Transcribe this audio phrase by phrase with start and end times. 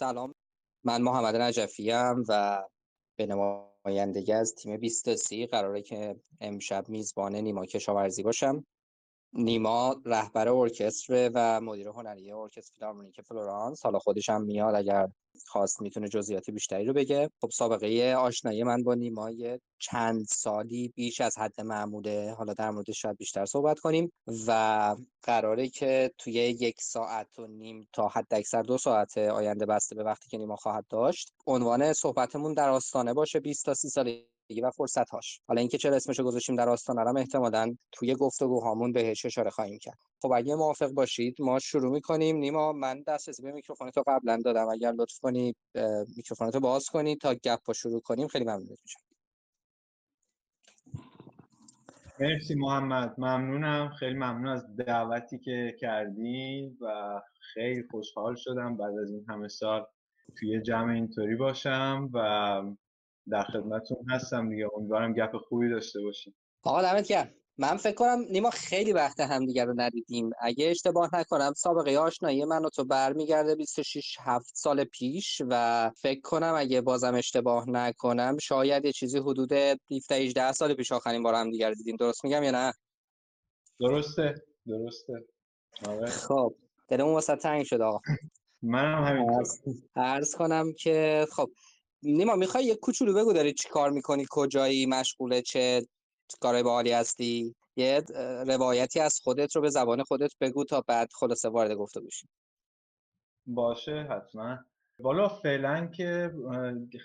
[0.00, 0.34] سلام.
[0.84, 1.92] من محمد نجفی
[2.28, 2.62] و
[3.18, 8.64] به نمایندگی از تیم 23 قراره که امشب میزبان نیما کشاورزی باشم.
[9.32, 13.82] نیما رهبر ارکستر و مدیر هنری ارکستر فیلارمونیک فلورانس.
[13.82, 15.08] حالا خودش هم میاد اگر
[15.46, 17.30] خواست می‌تونه جزئیات بیشتری رو بگه.
[17.40, 22.34] خب سابقه آشنایی من با نیما یه چند سالی بیش از حد معموله.
[22.38, 24.12] حالا در مورد شاید بیشتر صحبت کنیم.
[24.46, 29.94] و قراره که توی یک ساعت و نیم تا حد اکثر دو ساعت آینده بسته
[29.96, 31.32] به وقتی که نیما خواهد داشت.
[31.46, 33.40] عنوان صحبتمون در آستانه باشه.
[33.40, 34.22] 20 تا 30 سال
[34.58, 39.26] و فرصت هاش حالا اینکه چرا اسمشو گذاشتیم در آستانه هم احتمالاً توی گفتگوهامون بهش
[39.26, 39.98] اشاره خواهیم کرد.
[40.22, 42.36] خب اگه موافق باشید ما شروع می‌کنیم.
[42.36, 44.68] نیما من دسترسی به میکروفون تو قبلا دادم.
[44.68, 45.54] اگر لطف کنی
[46.16, 48.28] میکروفون تو باز کنی تا گپ شروع کنیم.
[48.28, 49.00] خیلی ممنون میشم.
[52.20, 53.14] مرسی محمد.
[53.18, 53.88] ممنونم.
[53.98, 57.20] خیلی ممنون از دعوتی که کردی و
[57.54, 59.86] خیلی خوشحال شدم بعد از این همه سال
[60.38, 62.62] توی جمع اینطوری باشم و
[63.30, 64.68] در خدمتتون هستم دیگه.
[64.76, 66.34] امیدوارم گپ خوبی داشته باشیم.
[66.62, 67.30] آقا دمت گرم.
[67.58, 70.30] من فکر کنم نیما خیلی وقت همدیگه رو ندیدیم.
[70.40, 76.20] اگه اشتباه نکنم سابقه آشنایی من و تو برمیگرده 26 7 سال پیش و فکر
[76.20, 81.34] کنم اگه بازم اشتباه نکنم شاید یه چیزی حدود 17 18 سال پیش آخرین بار
[81.34, 81.96] هم دیگر دیدیم.
[81.96, 82.72] درست میگم یا نه؟
[83.80, 84.34] درسته.
[84.66, 85.12] درسته.
[85.86, 86.06] آره.
[86.06, 86.54] خب.
[86.88, 88.00] دلمون واسه تنگ شد آقا.
[88.62, 89.44] منم همینطور.
[89.96, 91.50] عرض کنم که خب
[92.02, 95.86] نیما می‌خوای یه کوچولو بگو داری چی کار می‌کنی کجایی مشغوله چه
[96.40, 98.04] کارهای باحالی هستی؟ یه
[98.46, 102.28] روایتی از خودت رو به زبان خودت بگو تا بعد خلاصه وارد گفته بشیم.
[103.46, 104.58] باشه حتما.
[104.98, 106.32] والا فعلا که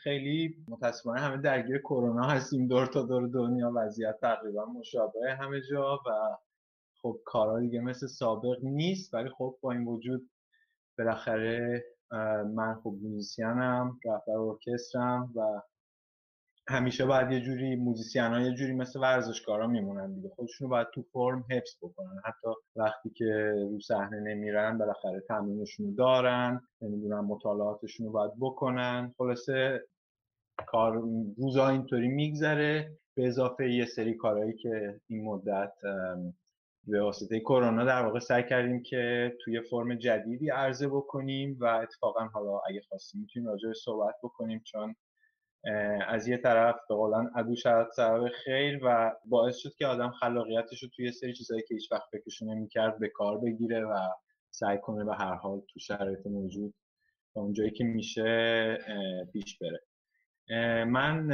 [0.04, 6.00] خیلی متاسفانه همه درگیر کرونا هستیم دور تا دور دنیا وضعیت تقریبا مشابه همه جا
[6.06, 6.38] و
[7.02, 10.30] خب کارا دیگه مثل سابق نیست ولی خب با این وجود
[10.98, 11.86] بالاخره
[12.56, 15.62] من خب موزیسینم رهبر ارکسترم و
[16.68, 20.30] همیشه باید یه جوری موزیسین ها یه جوری مثل ورزشکارا میمونن دیگه.
[20.30, 22.22] خودشونو باید تو فرم حفظ بکنن.
[22.26, 29.14] حتی وقتی که رو صحنه نمیرن بالاخره تمرینشون دارن نمی‌دونم مطالعاتشون رو باید بکنن.
[29.18, 29.86] خلاصه
[30.68, 31.04] کار
[31.38, 32.98] روزا اینطوری میگذره.
[33.18, 35.74] به اضافه یه سری کارهایی که این مدت
[36.88, 42.26] به واسطه کرونا در واقع سعی کردیم که توی فرم جدیدی عرضه بکنیم و اتفاقا
[42.26, 44.96] حالا اگه خواستیم می‌تونیم راجع صحبت بکنیم چون
[46.08, 50.84] از یه طرف به قولن عدو شرط سبب خیر و باعث شد که آدم خلاقیتش
[50.84, 53.98] رو توی سری چیزهایی که هیچ وقت فکرش نمی‌کرد به کار بگیره و
[54.52, 56.74] سعی کنه به هر حال تو شرایط موجود
[57.34, 58.78] تا اونجایی که میشه
[59.34, 59.82] پیش بره.
[60.86, 61.32] من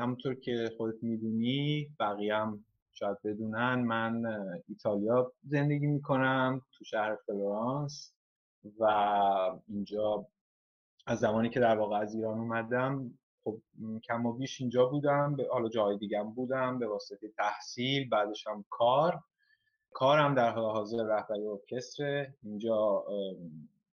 [0.00, 4.26] همونطور که خودت می‌دونی بقیه هم شاید بدونن من
[4.68, 8.14] ایتالیا زندگی می‌کنم تو شهر فلورانس
[8.78, 8.84] و
[9.68, 10.26] اینجا
[11.06, 13.60] از زمانی که در واقع از ایران اومدم خب
[14.04, 18.64] کم و بیش اینجا بودم به حالا جای دیگه بودم به واسطه تحصیل بعدش هم
[18.70, 19.20] کار.
[19.92, 23.04] کارم در حال حاضر رهبری ارکستر اینجا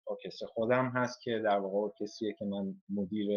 [0.07, 3.29] ارکستر خودم هست که در واقع ارکستریه که من مدیر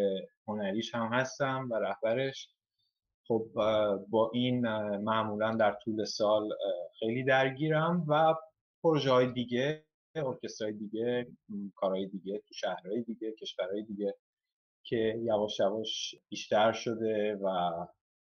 [0.47, 2.49] هنریش هم هستم و رهبرش.
[3.29, 3.47] خب
[4.09, 4.67] با این
[4.97, 6.49] معمولا در طول سال
[6.99, 8.35] خیلی درگیرم و
[8.83, 9.85] پروژه های دیگه
[10.15, 11.27] ارکسترهای دیگه
[11.75, 14.15] کارهای دیگه تو شهرهای دیگه کشورهای دیگه
[14.83, 17.71] که یواش یواش بیشتر شده و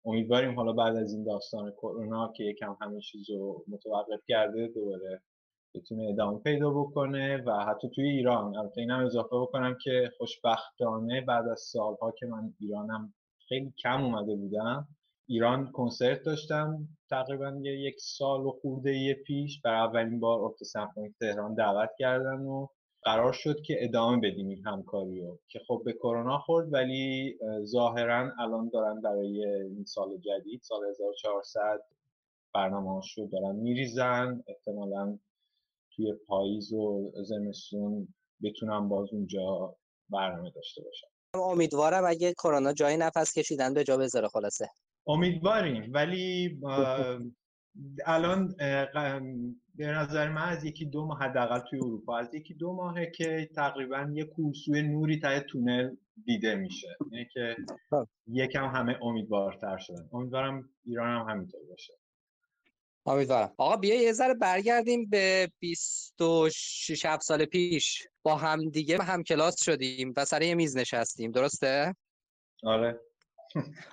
[0.05, 5.23] امیدواریم حالا بعد از این داستان کرونا که یکم همه چیز رو متوقف کرده دوباره
[5.75, 11.49] بتونه ادامه پیدا بکنه و حتی توی ایران البته اینم اضافه بکنم که خوشبختانه بعد
[11.49, 13.15] از سالها که من ایرانم
[13.49, 14.89] خیلی کم اومده بودم
[15.31, 21.55] ایران کنسرت داشتم تقریبا یک سال و خورده پیش برای اولین بار ارکستر سمفونیک تهران
[21.55, 22.67] دعوت کردن و
[23.03, 28.33] قرار شد که ادامه بدیم این همکاری رو که خب به کرونا خورد ولی ظاهرا
[28.39, 31.81] الان دارن برای این سال جدید سال 1400
[32.55, 34.43] برنامه رو دارن میریزن.
[34.49, 35.19] احتمالا
[35.97, 39.77] توی پاییز و زمستون بتونم باز اونجا
[40.11, 44.69] برنامه داشته باشم امیدوارم اگه کرونا جایی نفس کشیدن به جا بذاره خلاصه.
[45.09, 45.91] امیدواریم.
[45.95, 46.61] ولی
[48.07, 48.55] الان
[49.75, 53.51] به نظر من از یکی دو ماه حداقل توی اروپا از یکی دو ماهه که
[53.55, 56.97] تقریبا یه کورسوی نوری تای تونل دیده میشه.
[57.13, 57.57] یعنی که
[57.91, 58.09] خب.
[58.27, 60.09] یکم همه امیدوارتر شدن.
[60.13, 61.93] امیدوارم ایران هم همینطور باشه.
[63.07, 63.55] امیدوارم.
[63.59, 68.07] آقا بیا یه ذره برگردیم به 26 7 سال پیش.
[68.23, 71.31] با هم دیگه هم کلاس شدیم و سر یه میز نشستیم.
[71.31, 71.95] درسته؟
[72.63, 73.01] آره.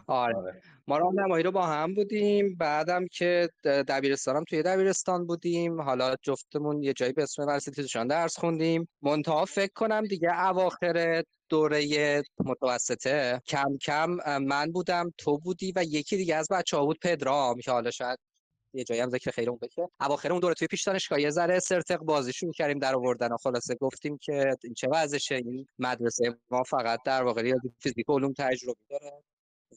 [0.08, 0.36] آره.
[0.36, 0.62] آره.
[0.88, 5.82] ما راهنمایی رو با هم بودیم بعدم که دبیرستانم توی دبیرستان بودیم.
[5.82, 8.88] حالا جفتمون یه جایی به اسم ورسیتی درس خوندیم.
[9.02, 16.18] منتها فکر کنم دیگه اواخر دوره متوسطه کم کم من بودم تو بودی و یکی
[16.18, 18.20] دیگه از بچه ها بود پدرام که حالا شاید
[18.74, 19.88] یه جایی هم ذکر خیر اون بشه.
[20.00, 23.76] اواخر اون دوره توی پیش دانشگاه یه ذره سرتق بازیشون کردیم در آوردن و خلاصه
[23.76, 25.36] گفتیم که این چه وضعشه.
[25.36, 29.12] این مدرسه ما فقط در واقع ریاضی فیزیک علوم تجربی داره.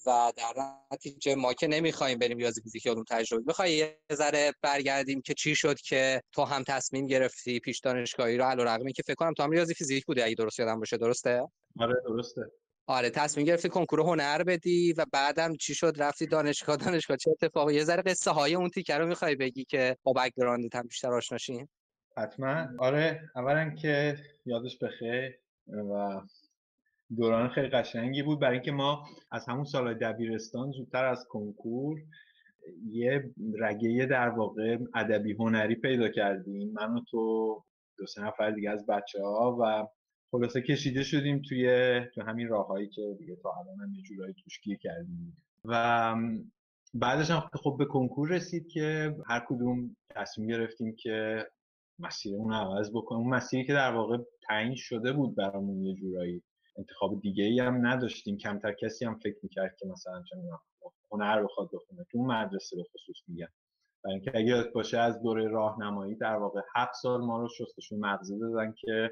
[0.06, 0.54] و در
[0.92, 5.54] نتیجه ما که نمی‌خوایم بریم ریاضی فیزیک علوم تجربی می‌خوای یه ذره برگردیم که چی
[5.54, 9.50] شد که تو هم تصمیم گرفتی پیش دانشگاهی رو علیرغم که فکر کنم تو هم
[9.50, 11.48] ریاضی فیزیک بودی اگه درست یادم باشه درسته؟
[11.78, 12.42] آره درسته.
[12.86, 16.76] آره تصمیم گرفتی کنکور هنر بدی و بعدم چی شد؟ رفتی دانشگاه.
[16.86, 20.74] دانشگاه چه اتفاقی؟ یه ذره قصه های اون تیکه رو می‌خوای بگی که با بک‌گراندت
[20.74, 21.68] هم بیشتر آشناشین
[22.16, 22.66] حتما.
[22.78, 26.20] آره اولا که یادش بخیر و
[27.16, 28.40] دوران خیلی قشنگی بود.
[28.40, 32.00] برای اینکه ما از همون سال دبیرستان زودتر از کنکور
[32.86, 36.72] یه رگه در واقع ادبی هنری پیدا کردیم.
[36.72, 37.54] من و تو
[37.98, 39.86] دو سه نفر دیگه از بچه ها و
[40.30, 44.60] خلاصه کشیده شدیم توی تو همین راههایی که دیگه تا الان هم یه جورایی توش
[44.80, 45.36] کردیم.
[45.64, 46.14] و
[46.94, 51.46] بعدش هم خب به کنکور رسید که هر کدوم تصمیم گرفتیم که
[51.98, 53.20] مسیرمون عوض بکنیم.
[53.20, 54.18] اون مسیری که در واقع
[54.48, 56.42] تعیین شده بود برامون یه جورایی.
[56.78, 58.36] انتخاب دیگه ای هم نداشتیم.
[58.38, 60.36] کمتر کسی هم فکر می‌کرد که مثلا چه
[61.10, 62.06] هنر بخواد بخونه.
[62.10, 63.48] تو مدرسه به خصوص میگم
[64.04, 68.38] برای اینکه اگه باشه از دوره راهنمایی در واقع هفت سال ما رو شستشون مغزی
[68.38, 69.10] دادن که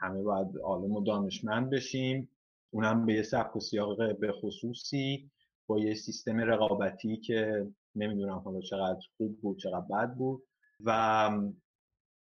[0.00, 2.28] همه باید عالم و دانشمند بشیم.
[2.70, 5.30] اونم به یه سبک و سیاق به خصوصی
[5.66, 10.42] با یه سیستم رقابتی که نمی‌دونم حالا چقدر خوب بود چقدر بد بود.
[10.84, 11.30] و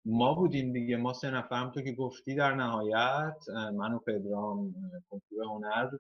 [0.09, 0.97] ما بودیم دیگه.
[0.97, 4.75] ما سه نفرم تو که گفتی در نهایت من و پدرام
[5.11, 5.91] کنکور هنر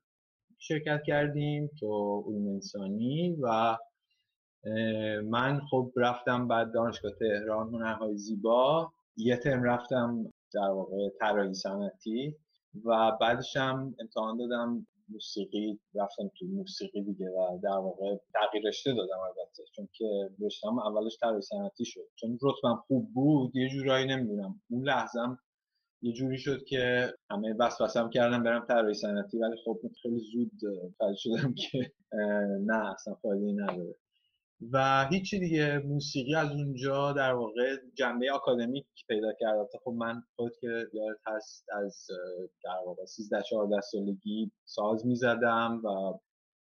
[0.58, 3.76] شرکت کردیم تو علوم انسانی و
[5.24, 8.92] من خب رفتم بعد دانشگاه تهران هنرهای زیبا.
[9.16, 12.36] یه ترم رفتم در واقع طراحی صنعتی
[12.84, 18.94] و بعدش هم امتحان دادم موسیقی رفتم تو موسیقی دیگه و در واقع تغییر رشته
[18.94, 22.08] دادم البته چون که رشتم اولش طراحی صنعتی شد.
[22.16, 25.38] چون رتبم خوب بود یه جورایی نمی‌دونم اون لحظم
[26.02, 30.52] یه جوری شد که همه بس بسم کردم برم طراحی صنعتی ولی خب خیلی زود
[30.98, 31.92] فایده شدم که
[32.66, 33.94] نه اصلا فایده نداره.
[34.72, 39.68] و هیچی دیگه موسیقی از اونجا در واقع جنبه آکادمیک پیدا کرد.
[39.84, 42.06] خب من خود که یادت هست از
[42.64, 46.18] در واقع 13 14 سالگی ساز می‌زدم و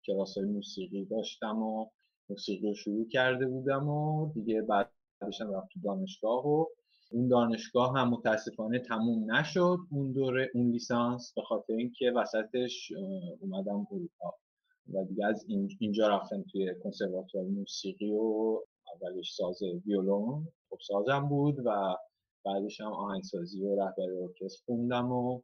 [0.06, 1.90] کلاس های موسیقی داشتم و
[2.30, 6.66] موسیقی رو شروع کرده بودم و دیگه بعدش هم رفت تو دانشگاه و
[7.12, 9.78] اون دانشگاه هم متاسفانه تموم نشد.
[9.92, 12.92] اون دوره اون لیسانس به خاطر اینکه وسطش
[13.42, 14.34] اومدم اروپا.
[14.94, 15.46] و دیگه از
[15.80, 18.60] اینجا رفتم توی کنسرواتوار موسیقی و
[18.96, 20.48] اولش ساز ویولون.
[20.70, 21.96] خب سازم بود و
[22.46, 25.42] بعدش هم آهنگسازی و رهبری ارکستر خوندم و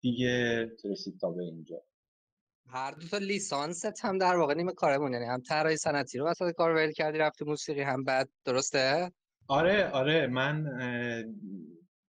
[0.00, 1.82] دیگه رسید تا به اینجا.
[2.66, 6.52] هر دو تا لیسانست هم در واقع نیمه کارمون یعنی هم طراحی صنعتی رو وسط
[6.52, 9.12] کار ول کردی رفتی موسیقی هم بعد درسته؟
[9.48, 10.64] آره آره من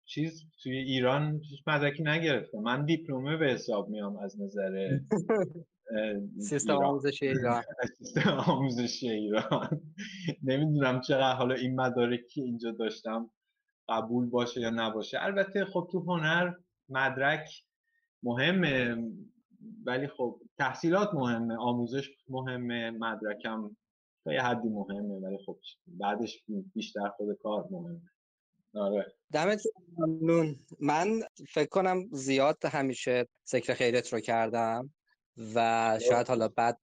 [0.06, 2.58] چیز توی ایران مدرکی نگرفتم.
[2.58, 5.00] من دیپلمه به حساب میام از نظر
[6.40, 7.64] سیستم آموزشی ایران.
[7.98, 9.82] سیستم آموزشی ایران.
[10.44, 13.32] نمی‌دونم چقدر حالا این مدارکی اینجا داشتم
[13.90, 15.18] قبول باشه یا نباشه.
[15.22, 16.54] البته خب تو هنر
[16.90, 17.50] مدرک
[18.24, 18.98] مهمه
[19.86, 23.76] ولی خب تحصیلات مهمه آموزش مهمه مدرکم
[24.24, 26.44] تا یه حدی مهمه ولی خب بعدش
[26.74, 28.02] بیشتر خود کار مهمه.
[28.76, 29.14] آره.
[29.32, 29.62] دمت
[29.98, 30.60] ممنون.
[30.80, 31.08] من
[31.50, 34.94] فکر کنم زیاد همیشه ذکر خیرت رو کردم.
[35.56, 36.78] و شاید حالا بعد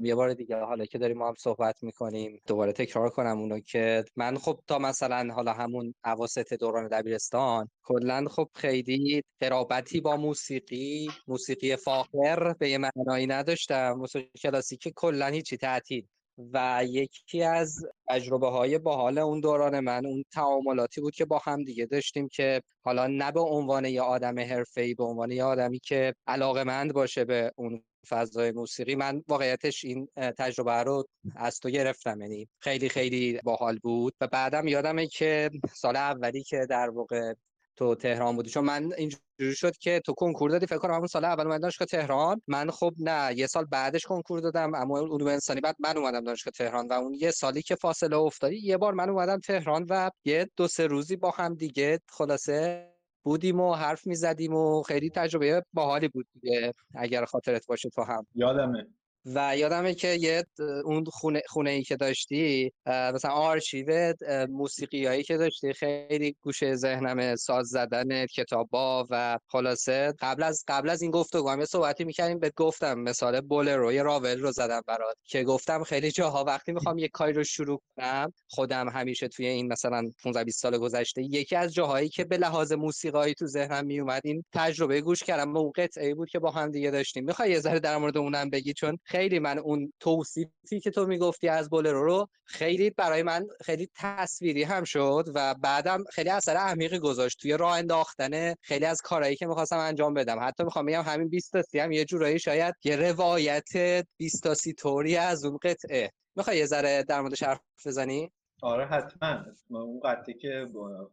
[0.00, 4.04] یه بار دیگه حالا که داریم ما هم صحبت می‌کنیم دوباره تکرار کنم اونو که
[4.16, 11.08] من خب تا مثلا حالا همون عواسط دوران دبیرستان کلا خب خیلی قرابتی با موسیقی
[11.26, 13.92] موسیقی فاخر به یه معنایی نداشتم.
[13.92, 16.06] موسیقی کلاسیک کلا هیچی تعطیل.
[16.38, 21.64] و یکی از تجربه های باحال اون دوران من اون تعاملاتی بود که با هم
[21.64, 26.14] دیگه داشتیم که حالا نه به عنوان یه آدم حرفه‌ای به عنوان یه آدمی که
[26.26, 28.94] علاقه مند باشه به اون فضای موسیقی.
[28.94, 31.04] من واقعیتش این تجربه رو
[31.36, 34.14] از تو گرفتم یعنی خیلی خیلی باحال بود.
[34.20, 37.34] و بعدم یادمه که سال اولی که در واقع
[37.76, 38.50] تو تهران بودی.
[38.50, 41.86] چون من اینجوری شد که تو کنکور دادی فکر کنم همون سال اول اومدم دانشگاه
[41.86, 42.42] تهران.
[42.46, 46.52] من خب نه یه سال بعدش کنکور دادم اما علوم انسانی بعد من اومدم دانشگاه
[46.52, 50.50] تهران و اون یه سالی که فاصله افتادی یه بار من اومدم تهران و یه
[50.56, 52.88] دو سه روزی با هم دیگه خلاصه
[53.24, 58.26] بودیم و حرف می‌زدیم و خیلی تجربه باحالی بود دیگه اگر خاطرت باشه تو هم.
[58.34, 58.86] یادمه.
[59.24, 60.44] و یادمه که یه
[60.84, 64.14] اون خونه, خونه ای که داشتی مثلا آرشیو
[64.48, 70.14] موسیقی هایی که داشتی خیلی گوشه ذهنم ساز زدن کتابا و خلاصه.
[70.20, 74.02] قبل از قبل از این گفتگو هم یه صحبتی می‌کردیم بهت گفتم مثال بولرو یه
[74.02, 78.32] راول رو زدم برات که گفتم خیلی جاها وقتی می‌خوام یه کاری رو شروع کنم
[78.48, 82.72] خودم همیشه توی این مثلا 15 20 سال گذشته یکی از جاهایی که به لحاظ
[82.72, 85.56] موسیقایی تو ذهنم میومد این تجربه گوش کردم.
[85.56, 87.24] اون قطعه بود که با هم دیگه داشتیم.
[87.24, 91.48] می‌خوای یه ذره در مورد اونم بگی؟ چون خیلی من اون توصیفی که تو می‌گفتی
[91.48, 96.98] از بولرو رو خیلی برای من خیلی تصویری هم شد و بعدم خیلی اثر عمیقی
[96.98, 97.38] گذاشت.
[97.40, 100.38] توی راه انداختن خیلی از کارهایی که می‌خواستم انجام بدم.
[100.40, 103.72] حتی می‌خوام بگم همین 20 تا هم یه جورایی شاید یه روایت
[104.16, 106.10] 20 تا توری از اون قطعه.
[106.36, 108.30] می‌خوای یه ذره در موردش حرف بزنی؟
[108.62, 109.44] آره حتما.
[109.70, 110.66] اون قطعه که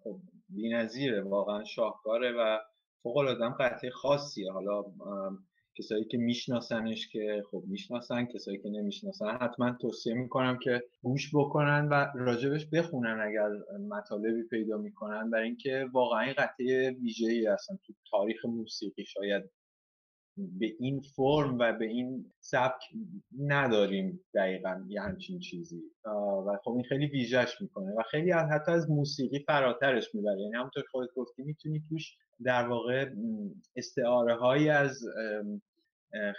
[0.04, 2.60] خب بی‌نظیره واقعا شاهکاره و
[3.04, 4.52] فوق العاده قطعه خاصیه.
[4.52, 4.84] حالا
[5.80, 11.88] کسایی که میشناسنش که خب می‌شناسن کسایی که نمی‌شناسن حتما توصیه می‌کنم که گوش بکنن
[11.92, 13.50] و راجبش بخونن اگر
[13.90, 19.06] مطالبی پیدا می‌کنن برای اینکه واقعا این قطعه ویژه ای هستن تو تاریخ موسیقی.
[19.06, 19.44] شاید
[20.60, 22.82] به این فرم و به این سبک
[23.40, 25.82] نداریم دقیقا یه همچین چیزی.
[26.48, 30.42] و خب این خیلی ویژهش می‌کنه و خیلی حتی از موسیقی فراترش می‌بره.
[30.42, 33.10] یعنی همونطور خودت گفتی می‌تونی توش در واقع
[33.76, 35.04] استعاره هایی از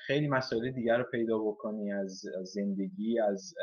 [0.06, 3.54] خیلی مسائل دیگر رو پیدا بکنی از زندگی از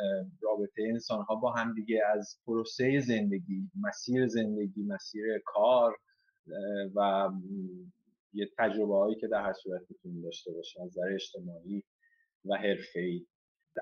[0.41, 5.97] رابطه انسان ها با هم دیگه از پروسه زندگی مسیر زندگی مسیر کار
[6.95, 7.29] و
[8.33, 11.83] یه تجربه هایی که در هر صورت می‌تونی داشته باشه از نظر اجتماعی
[12.45, 12.57] و
[12.95, 13.25] ای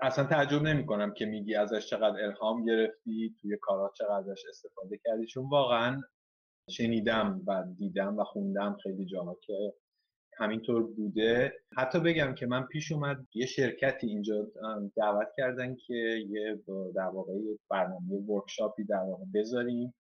[0.01, 4.99] اصلا تعجب نمی کنم که میگی ازش چقدر الهام گرفتی توی کارات چقدر ازش استفاده
[5.05, 6.01] کردی چون واقعا
[6.69, 9.73] شنیدم و دیدم و خوندم خیلی جاها که
[10.37, 11.53] همینطور بوده.
[11.77, 14.47] حتی بگم که من پیش اومد یه شرکتی اینجا
[14.95, 15.93] دعوت کردن که
[16.29, 16.59] یه
[16.95, 17.33] در واقع
[17.69, 19.93] برنامه workshop ی در واقع بذاریم.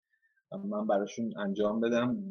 [0.65, 2.29] من براشون انجام بدم.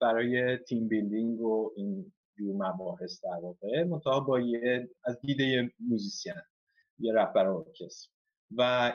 [0.00, 3.84] برای team building و این جور مباحث در واقع.
[3.84, 6.34] منتها با یه از دیده موزیسین
[6.98, 8.10] یه رهبر ارکستر.
[8.56, 8.92] و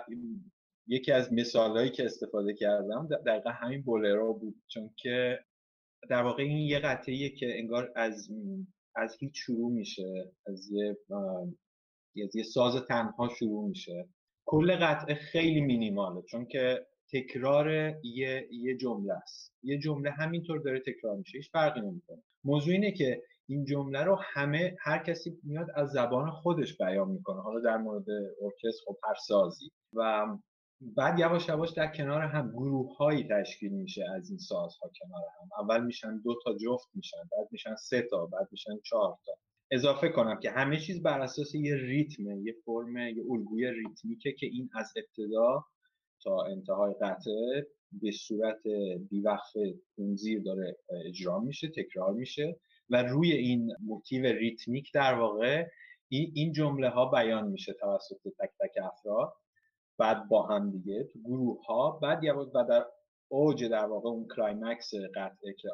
[0.87, 4.55] یکی از مثالهایی که استفاده کردم دقیقا همین بولرو بود.
[4.67, 5.39] چون که
[6.09, 8.29] در واقع این یه قطعیه که انگار از
[8.95, 10.97] از هیچ شروع میشه از یه
[12.23, 14.09] از یه ساز تنها شروع میشه.
[14.45, 17.69] کل قطعه خیلی مینیماله چون که تکرار
[18.03, 19.53] یه یه جمله است.
[19.63, 22.23] یه جمله همینطور داره تکرار میشه هیچ فرقی نمی‌کنه.
[22.43, 27.41] موضوع اینه که این جمله رو همه هر کسی میاد از زبان خودش بیان می‌کنه
[27.41, 28.05] حالا در مورد
[28.41, 30.25] ارکستر خب هر سازی و
[30.81, 35.49] بعد یواش یواش در کنار هم گروه هایی تشکیل میشه از این سازها کنار هم.
[35.63, 39.33] اول میشن دو تا جفت میشن بعد میشن سه تا بعد میشن چهار تا.
[39.71, 44.45] اضافه کنم که همه چیز بر اساس یه ریتمه یه فرم یه الگوی ریتمیکه که
[44.45, 45.65] این از ابتدا
[46.23, 48.61] تا انتهای قطعه به صورت
[49.09, 49.53] بی‌وقفه‌ای
[49.97, 55.67] نظیر داره اجرا میشه تکرار میشه و روی این موتیو ریتمیک در واقع
[56.09, 59.33] این جمله ها بیان میشه توسط تک تک افراد.
[59.97, 62.85] بعد با هم دیگه تو گروه ها بعد و در
[63.27, 65.69] اوج در واقع اون climax قطعه که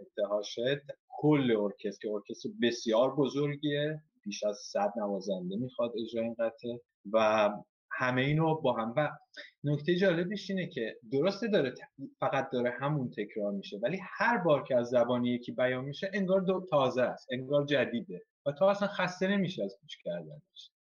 [0.00, 6.34] انتها شد کل ارکستر که ارکستر بسیار بزرگیه بیش از صد نوازنده می‌خواد اجرا این
[6.38, 6.80] قطعه
[7.12, 7.50] و
[7.90, 8.94] همه اینو با هم.
[8.96, 9.10] و
[9.64, 11.74] نکته جالبش اینه که درسته داره
[12.20, 16.40] فقط داره همون تکرار میشه ولی هر بار که از زبانی یکی بیان میشه انگار
[16.40, 20.71] دو تازه است انگار جدیده و تا اصلا خسته نمیشه از گوش کردنش.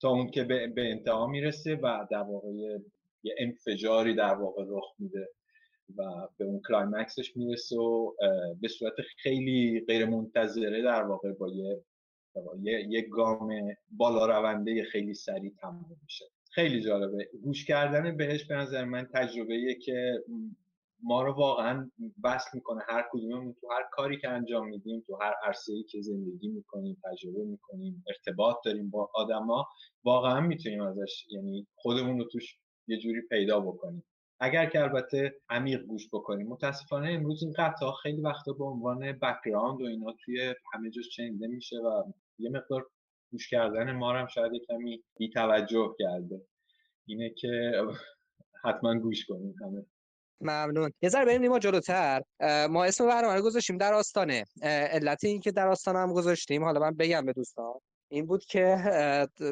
[0.00, 2.48] تا اون که به, به انتها می‌رسه و در واقع
[3.22, 5.28] یه انفجاری در واقع رخ میده
[5.96, 8.12] و به اون climax ش می‌رسه و
[8.60, 11.82] به صورت خیلی غیر منتظره در واقع با یه
[12.62, 16.24] یه, یه گام بالا رونده خیلی سریع تموم میشه.
[16.50, 17.28] خیلی جالبه.
[17.42, 20.24] گوش کردن بهش به نظر من تجربه که
[21.02, 21.90] ما رو واقعا
[22.24, 26.02] وصل می‌کنه هر کدوممون تو هر کاری که انجام میدیم تو هر عرصه ای که
[26.02, 29.68] زندگی می‌کنیم تجربه می‌کنیم ارتباط داریم با آدما
[30.04, 34.04] واقعا می‌تونیم ازش یعنی خودمون رو توش یه جوری پیدا بکنیم.
[34.40, 39.82] اگر که البته عمیق گوش بکنیم متاسفانه امروز این قطعه خیلی وقتا به عنوان background
[39.82, 42.86] و اینا توی همه جا شنیده میشه و یه مقدار
[43.30, 46.42] گوش کردن ما هم شاید کمی بی توجه کرده.
[47.06, 47.82] اینه که
[48.64, 49.86] حتما گوش کنیم همه.
[50.40, 50.92] ممنون.
[51.02, 52.22] یه ذره بریم نیما جلوتر.
[52.70, 54.44] ما اسم برنامه رو گذاشتیم در آستانه.
[54.62, 56.64] علت این که در آستانه هم گذاشتیم.
[56.64, 57.74] حالا من بگم به دوستان.
[58.12, 58.76] این بود که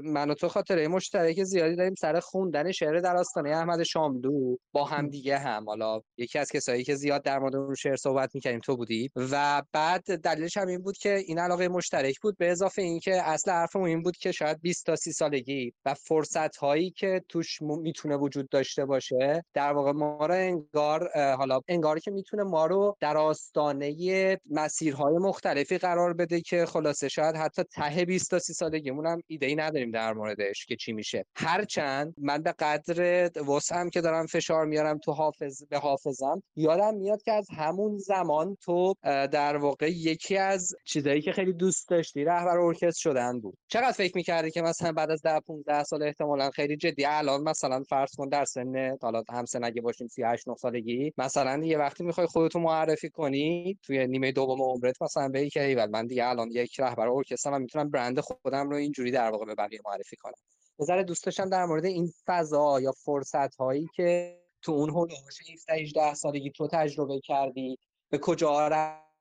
[0.04, 4.56] من و تو خاطره مشترک زیادی داریم سر خوندن شعر در آستانه احمد شاملو.
[4.72, 5.64] با هم دیگه هم.
[5.66, 9.10] حالا یکی از کسایی که زیاد در مورد اون شعر صحبت می‌کردیم تو بودی.
[9.16, 13.50] و بعد دلیلش هم این بود که این علاقه مشترک بود به اضافه اینکه اصل
[13.50, 18.16] حرفمون این بود که شاید 20 تا 30 سالگی و فرصت هایی که توش می‌تونه
[18.16, 23.16] وجود داشته باشه در واقع ما رو انگار حالا انگار که می‌تونه ما رو در
[23.16, 29.20] آستانه مسیرهای مختلفی قرار بده که خلاصه شاید حتی ته 20 تا 30 سالگیمون هم
[29.26, 31.24] ایده ای نداریم در موردش که چی میشه.
[31.36, 37.22] هرچند من به قدر وسعم که دارم فشار میارم تو حافظ به حافظم یادم میاد
[37.22, 42.58] که از همون زمان تو در واقع یکی از چیزایی که خیلی دوست داشتی رهبر
[42.58, 43.58] ارکستر شدن بود.
[43.68, 47.82] چقدر فکر می‌کردی که مثلا بعد از 10 15 سال احتمالا خیلی جدی؟ الان مثلا
[47.88, 52.04] فرض کن در سن حالا هم سن اگه باشیم 38 9 سالگی مثلا یه وقتی
[52.04, 56.50] می‌خوای خودتو معرفی کنی توی نیمه دوم عمرت مثلا به که ایول من دیگه الان
[56.50, 60.34] یک رهبر ارکستر و می‌تونم برند خودم رو اینجوری در واقع به بقیه معرفی کنم.
[60.80, 66.14] نظر دوست در مورد این فضا یا فرصت هایی که تو اون هولوش 17 18
[66.14, 67.78] سالگی تو تجربه کردی
[68.10, 68.68] به کجا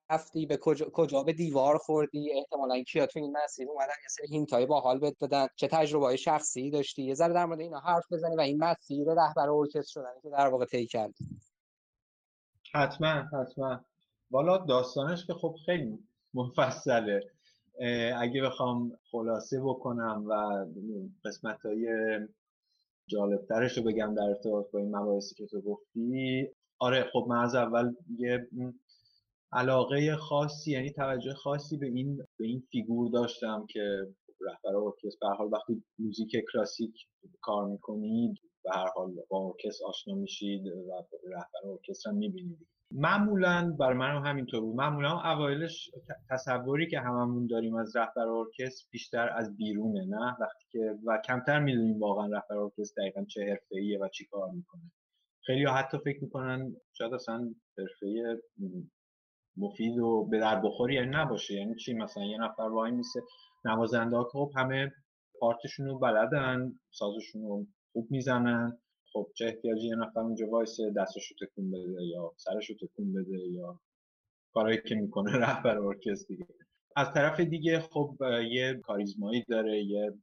[0.09, 4.27] رفتی به کجا, کجا به دیوار خوردی احتمالا کیا تو این مسیر اومدن یه سری
[4.27, 8.05] هینتای باحال بهت بدن چه تجربه های شخصی داشتی؟ یه ذره در مورد اینا حرف
[8.11, 11.25] بزنی و این مسیر رهبر ارکستر شدن که در واقع طی کردی.
[12.73, 13.85] حتما حتما.
[14.31, 15.99] والا داستانش که خب خیلی
[16.33, 17.31] مفصله.
[18.17, 20.65] اگه بخوام خلاصه بکنم و
[21.25, 21.87] قسمت های
[23.09, 26.47] جالبترش رو بگم در ارتباط با این مباحثی که تو گفتی.
[26.79, 28.47] آره خب من از اول یه
[29.51, 34.07] علاقه خاصی یعنی توجه خاصی به این به این فیگور داشتم که
[34.41, 36.93] رهبر ارکستر به هر حال وقتی موزیک کلاسیک
[37.41, 42.67] کار می‌کنید به هر حال با ارکستر آشنا میشید و رهبر ارکستر هم می‌بینید.
[42.91, 44.75] معمولا برا من هم همینطور بود.
[44.75, 45.91] معمولا اوایلش
[46.29, 51.59] تصوری که هممون داریم از رهبر ارکستر بیشتر از بیرونه نه؟ وقتی که و کمتر
[51.59, 54.91] می‌دونیم واقعا رهبر ارکستر دقیقا چه حرفه‌ایه و چی کار می‌کنه.
[55.45, 58.37] خیلی ها حتی فکر می‌کنن شاید اصلا حرفه
[59.57, 61.53] مفید و به در بخوری یعنی نباشه.
[61.53, 63.21] یعنی چی؟ مثلا یه نفر وای میسه
[63.65, 64.91] نوازنده ها خب همه
[65.39, 68.77] پارتشون رو بلدن سازشون رو خوب می‌زنن.
[69.17, 73.79] خب چه احتیاجی یه نفر اونجا وایسه دستشو تکون بده یا سرشو تکون بده یا
[74.53, 76.47] کارهایی که می‌کنه رهبر ارکستر دیگه.
[76.95, 78.17] از طرف دیگه خب
[78.51, 80.13] یه کاریزمایی داره یه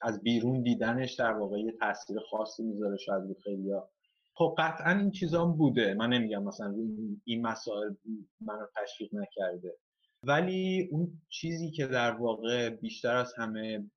[0.00, 3.90] از بیرون دیدنش در واقع یه تاثیر خاصی می‌ذاره شاید رو خیلیا.
[4.34, 5.94] خب قطعا این چیزا بوده.
[5.94, 6.74] من نمیگم مثلا
[7.24, 7.94] این مسائل
[8.40, 9.76] منو تشویق نکرده.
[10.22, 13.90] ولی اون چیزی که در واقع بیشتر از همه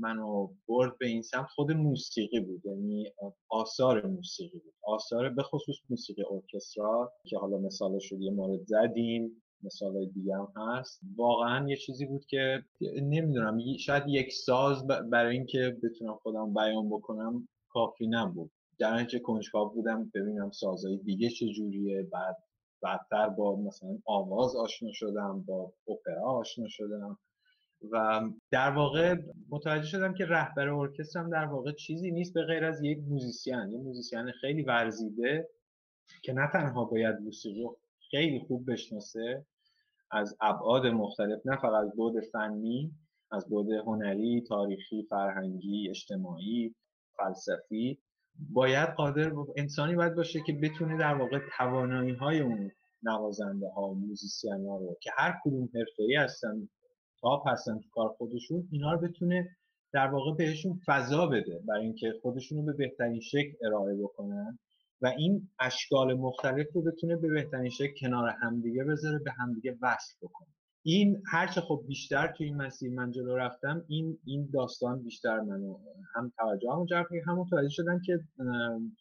[0.00, 2.66] منو برد به این سمت خود موسیقی بود.
[2.66, 3.12] یعنی
[3.48, 4.74] آثار موسیقی بود.
[4.82, 10.52] آثار به خصوص موسیقی ارکسترا که حالا مثالش رو یه مورد زدیم مثال دیگه هم
[10.56, 11.00] هست.
[11.16, 12.64] واقعا یه چیزی بود که
[13.02, 18.50] نمی‌دونم شاید یک ساز برای اینکه بتونم خودم بیان بکنم کافی نبود.
[18.78, 22.36] در اینکه کنجکاو بودم ببینم سازهای دیگه چجوریه بعد
[22.84, 27.18] بعدتر با مثلا آواز آشنا شدم با اپرا آشنا شدم
[27.92, 29.16] و در واقع
[29.50, 33.70] متوجه شدم که رهبر ارکستر هم در واقع چیزی نیست به غیر از یک موزیسین.
[33.72, 35.48] یه موزیسین خیلی ورزیده
[36.22, 37.68] که نه تنها باید موسیقی
[38.10, 39.46] خیلی خوب بشناسه
[40.10, 42.92] از ابعاد مختلف نه فقط از بعد فنی
[43.30, 46.74] از بعد هنری تاریخی فرهنگی اجتماعی
[47.16, 47.98] فلسفی.
[48.38, 52.70] باید قادر انسانی باید باشه که بتونه در واقع توانایی های اون
[53.02, 53.96] نوازنده ها و
[54.68, 56.68] ها رو که هر کدوم حرفه ای هستن
[57.20, 59.56] تاپ هستن تو کار خودشون اینا رو بتونه
[59.92, 64.58] در واقع بهشون فضا بده برای اینکه خودشون رو به بهترین شکل ارائه بکنن
[65.00, 70.14] و این اشکال مختلف رو بتونه به بهترین شکل کنار همدیگه بذاره به همدیگه وصل
[70.22, 70.48] بکنه.
[70.86, 75.78] این هرچه خب بیشتر تو این مسیر من جلو رفتم این این داستان بیشتر منو
[76.14, 78.20] هم توجه هم جلب هم متوجه شدم که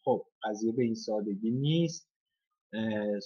[0.03, 2.09] خب قضیه به این سادگی نیست.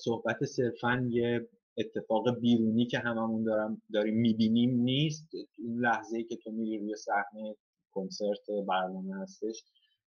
[0.04, 5.30] صحبت صرفا یه اتفاق بیرونی که هممون دارم داریم می‌بینیم نیست.
[5.58, 7.56] این لحظه ای که تو میری روی صحنه
[7.92, 9.64] کنسرت برنامه هستش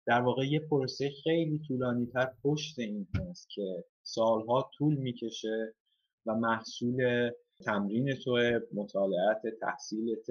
[0.06, 5.73] در واقع یه پروسه خیلی طولانی تر پشت این هست که سالها طول می‌کشه
[6.25, 7.29] و محصول
[7.65, 10.26] تمرین تو مطالعات تحصیلت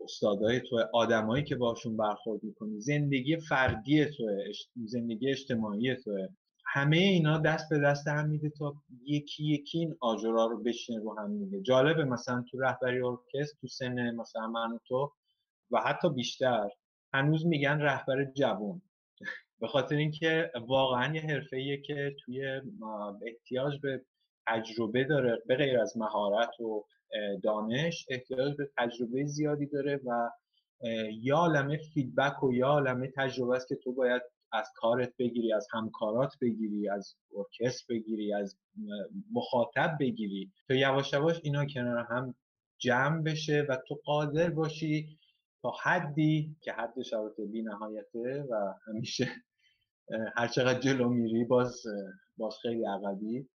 [0.00, 4.24] استادای تو آدمایی که باشون برخورد می‌کنی زندگی فردی تو
[4.86, 6.28] زندگی اجتماعی تو
[6.66, 11.18] همه اینا دست به دست هم میده تا یکی یکی این آجرا رو بشینه رو
[11.18, 15.12] هم میده جالبه مثلا تو رهبری ارکستر تو سن مثلا من و تو
[15.70, 16.68] و حتی بیشتر
[17.14, 18.82] هنوز میگن رهبر جوان.
[19.60, 22.60] به خاطر اینکه واقعا یه حرفه که توی
[23.26, 24.04] احتیاج به
[24.46, 26.84] تجربه داره به غیر از مهارت و
[27.42, 30.30] دانش احتیاج به تجربه زیادی داره و
[31.20, 35.68] یا عالمه فیدبک و یا عالمه تجربه است که تو باید از کارت بگیری از
[35.72, 38.56] همکارات بگیری از ارکستر بگیری از
[39.32, 40.52] مخاطب بگیری.
[40.68, 42.34] تو یواش یواش اینا کنار هم
[42.78, 45.18] جمع بشه و تو قادر باشی
[45.62, 49.28] تا حدی که حدش البته بی نهایته و همیشه
[50.36, 51.82] هر چقدر جلو میری باز
[52.36, 53.48] باز خیلی عقبی.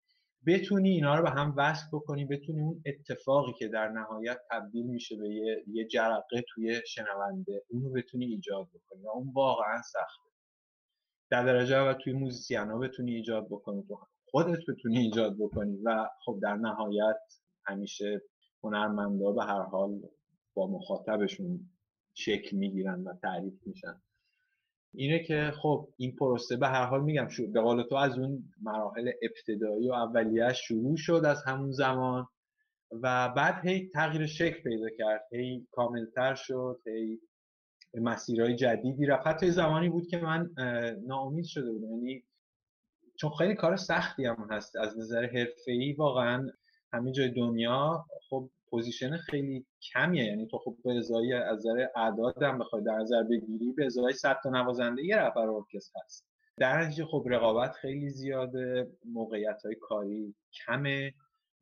[0.46, 5.16] بتونی اینا رو به هم وصل بکنی بتونی اون اتفاقی که در نهایت تبدیل میشه
[5.18, 10.30] به یه, یه جرقه توی شنونده اون رو بتونی ایجاد بکنی و اون واقعا سخته.
[11.30, 16.10] در درجه و توی موزیسین ها بتونی ایجاد بکنی تو خودت بتونی ایجاد بکنی و
[16.26, 17.20] خب در نهایت
[17.66, 18.22] همیشه
[18.64, 20.02] هنرمندا به هر حال
[20.54, 21.70] با مخاطبشون
[22.14, 24.02] شکل می‌گیرن و تعریف میشن.
[24.98, 28.44] اینه که خب این پروسه به هر حال میگم شو به قول تو از اون
[28.62, 32.28] مراحل ابتدایی و اولیه شروع شد از همون زمان
[32.92, 37.20] و بعد هی تغییر شکل پیدا کرد هی کاملتر شد هی
[37.94, 39.28] مسیرهای جدیدی رفت.
[39.28, 40.50] حتی زمانی بود که من
[41.08, 41.92] ناامید شده بودم.
[41.92, 42.24] یعنی
[43.20, 46.50] چون خیلی کار سختی هم هست از نظر حرفه‌ای واقعا
[46.94, 50.26] همه جای دنیا خب position خیلی کمیه.
[50.26, 54.14] یعنی تو خب به ازای از نظر اعداد هم بخوای در نظر بگیری به ازای
[54.14, 56.26] 100 تا نوازنده یه رهبر ارکستر هست.
[56.58, 61.14] در نتیجه خب رقابت خیلی زیاده موقعیت های کاری کمه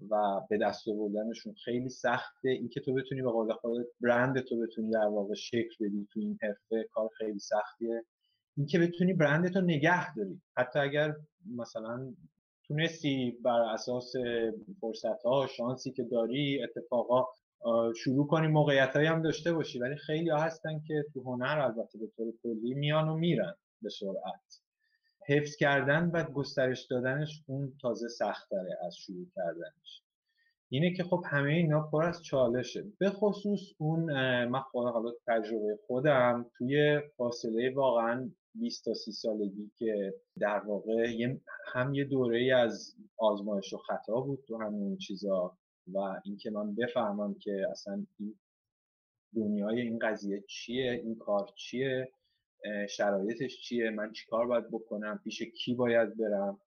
[0.09, 2.49] و به دست آوردنشون خیلی سخته.
[2.49, 6.39] اینکه تو بتونی به قول خودت برند تو بتونی در واقع شکل بدی تو این
[6.41, 8.05] حرفه کار خیلی سختیه.
[8.57, 10.41] اینکه بتونی برند تو نگه داری.
[10.57, 11.15] حتی اگر
[11.55, 12.13] مثلا
[12.67, 14.13] تونستی بر اساس
[14.81, 17.25] فرصت ها شانسی که داری اتفاقا
[17.95, 19.79] شروع کنی موقعیت هم داشته باشی.
[19.79, 23.89] ولی خیلی ها هستن که تو هنر البته به طور کلی میان و میرن به
[23.89, 24.61] سرعت.
[25.27, 30.01] حفظ کردن و گسترش دادنش اون تازه سختره از شروع کردنش.
[30.69, 32.83] اینه که خب همه اینا پر از چالشه.
[32.99, 34.05] به خصوص اون
[34.45, 41.27] من خود حالا تجربه خودم توی فاصله واقعا 20 تا 30 سالگی که در واقع
[41.73, 45.57] هم یه دوره از آزمایش و خطا بود تو همین چیزا
[45.93, 48.35] و اینکه من بفهمم که اصلا این
[49.35, 52.11] دنیای این قضیه چیه این کار چیه
[52.89, 56.59] شرایطش چیه من چیکار باید بکنم پیش کی باید برم.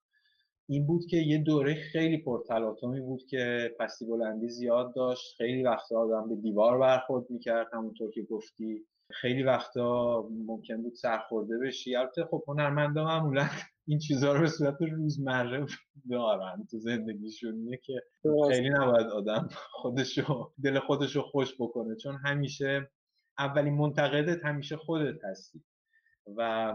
[0.66, 5.98] این بود که یه دوره خیلی پرتلاطمی بود که پستی بلندی زیاد داشت خیلی وقتا
[5.98, 8.86] آدم به دیوار برخورد می‌کرد همونطور که گفتی.
[9.10, 11.96] خیلی وقتا ممکن بود سرخورده بشی.
[11.96, 13.48] البته خب هنرمندا معمولا
[13.86, 15.66] این چیزها رو به صورت روزمره
[16.10, 17.54] دارن تو زندگیشون.
[17.54, 18.02] اینه که
[18.50, 21.96] خیلی نباید آدم خودشو دل خودشو خوش بکنه.
[21.96, 22.90] چون همیشه
[23.38, 25.64] اولین منتقدت همیشه خودت هستی.
[26.36, 26.74] و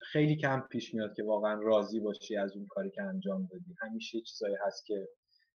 [0.00, 3.74] خیلی کم پیش میاد که واقعا راضی باشی از اون کاری که انجام دادی.
[3.80, 5.08] همیشه چیزایی هست که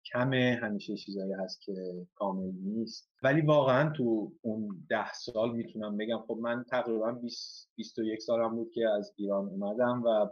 [0.06, 1.74] کمه همیشه چیزایی هست که
[2.16, 3.12] کامل نیست.
[3.24, 8.72] ولی واقعا تو اون ده سال می‌تونم بگم خب من تقریبا 20 21 سالم بود
[8.72, 10.30] که از ایران اومدم و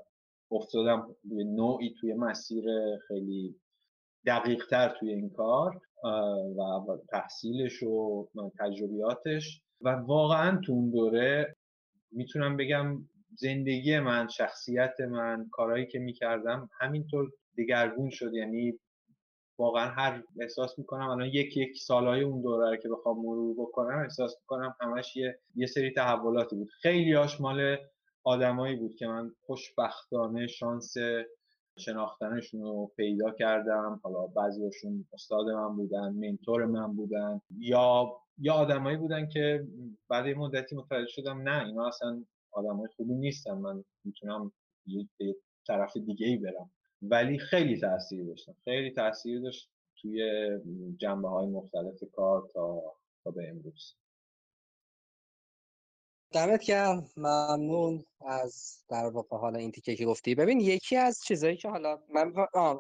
[0.52, 2.66] افتادم به نوعی توی مسیر
[3.08, 3.56] خیلی
[4.26, 5.82] دقیق تر توی این کار
[6.58, 8.28] و تحصیلش و
[8.60, 9.62] تجربیاتش.
[9.82, 11.56] و واقعا تو اون دوره
[12.12, 18.34] می‌تونم بگم زندگی من شخصیت من کارهایی که می‌کردم همینطور دگرگون شد.
[18.34, 18.80] یعنی
[19.60, 24.36] واقعا هر احساس می‌کنم الان یک یک سالهای اون دوره که بخوام مرور بکنم احساس
[24.42, 26.70] می‌کنم همش یه, یه سری تحولاتی بود.
[26.82, 27.78] خیلی هاش مال
[28.24, 30.94] آدمایی بود که من خوشبختانه شانس
[31.80, 34.00] شناختنشون رو پیدا کردم.
[34.04, 39.68] حالا بعضیشون استاد من بودن منتور من بودن یا یا آدمایی بودن که
[40.10, 44.52] بعد یه مدتی متوجه شدم نه اینا اصلا آدمای خوبی نیستن من می‌تونم
[44.86, 45.08] یه
[45.68, 46.72] طرف دیگه ای برم.
[47.02, 48.54] ولی خیلی تاثیر داشتن.
[48.64, 50.30] خیلی تاثیر داشت توی
[50.98, 52.82] جنبه های مختلف کار تا,
[53.24, 53.96] تا به امروز.
[56.32, 57.10] دمت گرم.
[57.18, 60.36] ممنون از در واقع حالا این تیکه که گفتی.
[60.36, 62.34] ببین یکی از چیزایی که حالا من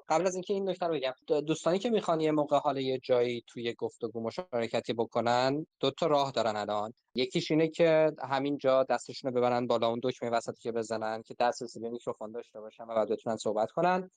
[0.09, 3.43] قبل از اینکه این نکته رو بگم دوستانی که می‌خوان یه موقع حالا یه جایی
[3.47, 6.93] توی گفتگو مشارکتی بکنن دو تا راه دارن الان.
[7.15, 11.79] یکیش اینه که همینجا دستشون رو ببرن بالا اون دکمه وسطی که بزنن که دسترسی
[11.79, 14.11] به میکروفون داشته باشن و بعد بتونن صحبت کنن.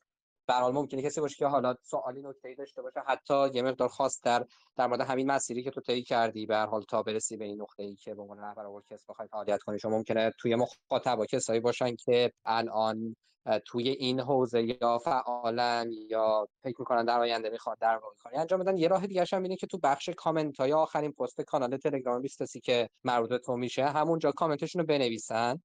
[0.47, 3.01] به حال ممکنه کسی باشه که حالا سوالی نکته‌ای داشته باشه.
[3.07, 6.67] حتی یه مقدار خاص در در مورد همین مسیری که تو طی کردی به هر
[6.67, 9.79] حال تا برسی به این نقطه‌ای که به عنوان رهبر ارکستر بخوای فعالیت کنی.
[9.79, 13.17] شما ممکنه توی مخاطب کسایی باشن که الان
[13.67, 18.61] توی این حوزه یا فعالن یا فکر می‌کنن در آینده می‌خواد در واقع کاری انجام
[18.61, 22.23] بدن یه راه دیگه هم اینه که تو بخش کامنت های آخرین پست کانال تلگرام
[22.23, 25.63] 20 که مربوط تو میشه همونجا کامنتشون رو بنویسن.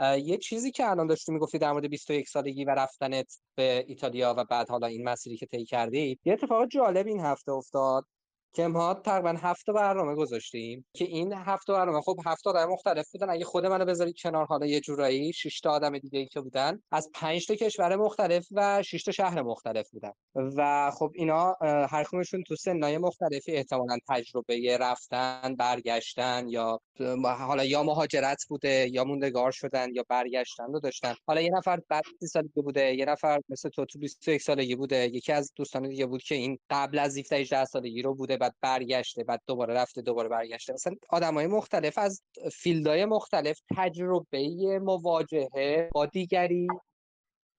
[0.00, 4.44] یه چیزی که الان داشتی می‌گفتی در مورد 21 سالگی و رفتنت به ایتالیا و
[4.44, 8.06] بعد حالا این مسیری که طی کردی یه اتفاق جالب این هفته افتاد.
[8.52, 13.30] که ما تقریبا هفت برنامه گذاشتیم که این هفت برنامه خب هفت آدم مختلف بودن.
[13.30, 16.82] اگه خود منو بذارید کنار حالا یه جورایی شش تا آدم دیگه ای که بودن
[16.90, 20.12] از پنج تا کشور مختلف و شش تا شهر مختلف بودن.
[20.34, 26.80] و خب اینا هر کدومشون تو سنای مختلفی احتمالاً تجربه رفتن برگشتن یا
[27.24, 31.14] حالا یا مهاجرت بوده یا موندگار شدن یا برگشتن رو داشتن.
[31.26, 34.96] حالا یه نفر بعد 30 سالگی بوده یه نفر مثل تو تو 21 سالگی بوده.
[34.96, 38.36] یکی از دوستان دیگه بود که این قبل از 17 18 سالگی رو بوده.
[38.42, 40.72] بعد برگشته بعد دوباره رفته دوباره برگشته.
[40.72, 46.66] مثلا آدمای مختلف از فیلدهای مختلف تجربه مواجهه با دیگری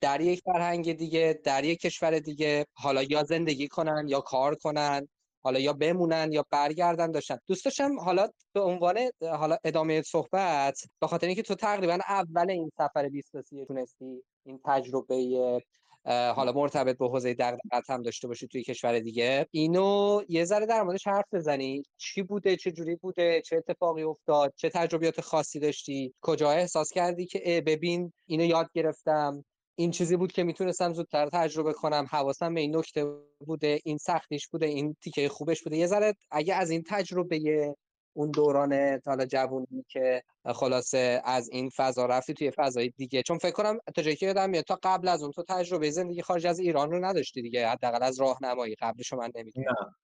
[0.02, 2.66] در یک فرهنگ دیگه در یک کشور دیگه.
[2.74, 5.08] حالا یا زندگی کنن یا کار کنن
[5.44, 7.38] حالا یا بمونن یا برگردن داشتن.
[7.48, 12.72] دوست داشتم حالا به عنوان حالا ادامه صحبت به خاطر اینکه تو تقریبا اول این
[12.78, 13.32] سفر 20
[13.68, 15.62] تونستی این تجربه
[16.06, 19.48] حالا مرتبط به حوزه دغدغت هم داشته باشی توی کشور دیگه.
[19.52, 21.84] اینو یه ذره در موردش حرف بزنی.
[21.98, 27.26] چی بوده؟ چه جوری بوده؟ چه اتفاقی افتاد؟ چه تجربیات خاصی داشتی؟ کجا احساس کردی
[27.26, 29.46] که ببین اینو یاد گرفتم.
[29.76, 32.08] این چیزی بود که می‌تونستم زودتر تجربه کنم.
[32.10, 33.06] حواسم به این نکته
[33.40, 33.80] بوده.
[33.84, 34.66] این سختیش بوده.
[34.66, 35.78] این تیکه خوبش بوده.
[35.78, 37.76] یه ذره اگه از این تجربه
[38.14, 43.24] اون دوران حالا جوونی که خلاصه از این فضا رفتی توی فضای دیگه.
[43.24, 46.22] چون فکر کنم تا جایی که یادم میاد تا قبل از اون تو تجربه زندگی
[46.22, 49.96] خارج از ایران رو نداشتی دیگه حداقل از راهنمایی قبلش من نمی‌دونم.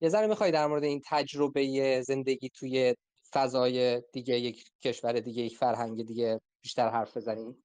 [0.00, 2.94] یه ذره می‌خوای در مورد این تجربه زندگی توی
[3.32, 7.64] فضای دیگه یک کشور دیگه یک فرهنگ دیگه بیشتر حرف بزنیم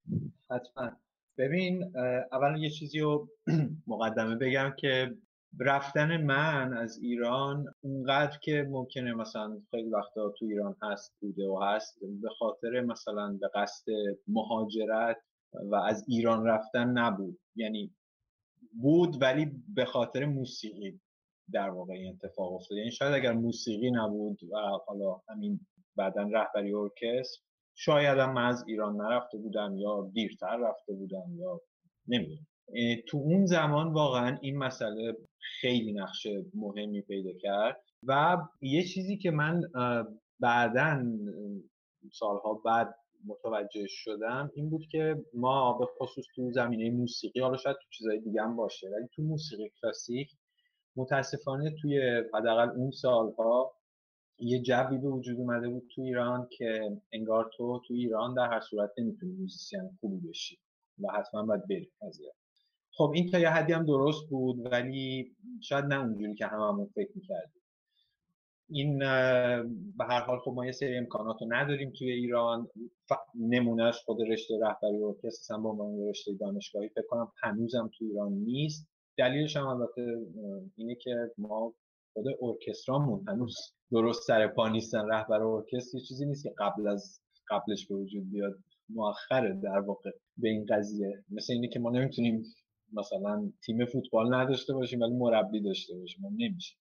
[0.50, 0.90] حتما.
[1.38, 1.96] ببین
[2.32, 3.28] اول یه چیزی رو
[3.86, 5.14] مقدمه بگم که
[5.58, 11.60] رفتن من از ایران اونقدر که ممکنه مثلا خیلی وقتا تو ایران هست بوده و
[11.62, 13.92] هست به خاطر مثلا به قصد
[14.28, 15.16] مهاجرت
[15.70, 17.38] و از ایران رفتن نبود.
[17.56, 17.94] یعنی
[18.82, 21.00] بود ولی به خاطر موسیقی
[21.52, 22.78] در واقع این اتفاق افتاد.
[22.78, 25.60] یعنی شاید اگر موسیقی نبود و حالا همین
[25.96, 27.42] بعدا رهبری ارکستر
[27.74, 31.60] شاید من از ایران نرفته بودم یا دیرتر رفته بودم یا
[32.08, 32.46] نمی‌دونم.
[33.06, 35.16] تو اون زمان واقعا این مسئله
[35.60, 39.62] خیلی نقش مهمی پیدا کرد و یه چیزی که من
[40.40, 41.04] بعدا
[42.12, 42.94] سالها بعد
[43.26, 48.20] متوجه شدم این بود که ما به خصوص تو زمینه موسیقی حالا شاید تو چیزهای
[48.20, 50.30] دیگه هم باشه ولی تو موسیقی کلاسیک
[50.96, 53.72] متاسفانه توی حداقل اون سالها
[54.38, 58.60] یه جوی به وجود اومده بود تو ایران که انگار تو تو ایران در هر
[58.60, 60.58] صورت نمی‌تونی موزیسین خوبی بشی
[61.02, 62.20] و حتما باید بری از
[62.92, 67.10] خب این تا یه حدی هم درست بود ولی شاید نه اونجوری که هممون فکر
[67.14, 67.60] می‌کردیم.
[68.72, 68.98] این
[69.98, 72.68] به هر حال خب ما یه سری امکانات رو نداریم توی ایران.
[73.08, 73.12] ف...
[73.34, 78.88] نمونهش خود رشته رهبری ارکستر با ما رشته دانشگاهی فکر کنم هنوزم تو ایران نیست.
[79.18, 80.16] دلیلش هم البته
[80.76, 81.74] اینه که ما
[82.12, 83.56] خود ارکسترامون هنوز
[83.92, 85.08] درست سر پا نیستن.
[85.08, 88.58] رهبر ارکستر یه چیزی نیست که قبل از قبلش به وجود بیاد.
[88.88, 91.24] مؤخره در واقع به این قضیه.
[91.30, 92.44] مثل اینه که ما نمی‌تونیم
[92.92, 96.76] مثلا تیم فوتبال نداشته باشیم ولی مربی داشته باشیم نمیشه.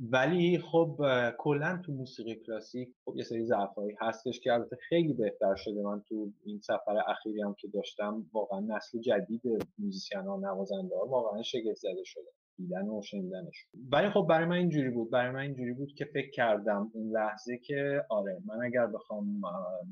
[0.00, 0.98] ولی خب
[1.38, 5.82] کلا تو موسیقی کلاسیک خب یه سری ضعفایی هستش که البته خیلی بهتر شده.
[5.82, 9.42] من تو این سفر اخیری هم که داشتم واقعا نسل جدید
[9.78, 12.30] موزیسین ها نوازنده ها واقعا شگفت زده شدن.
[12.56, 13.66] دیدن و شنیدنش.
[13.92, 15.10] ولی خب برای من اینجوری بود.
[15.10, 19.40] برای من اینجوری بود که فکر کردم اون لحظه که آره من اگر بخوام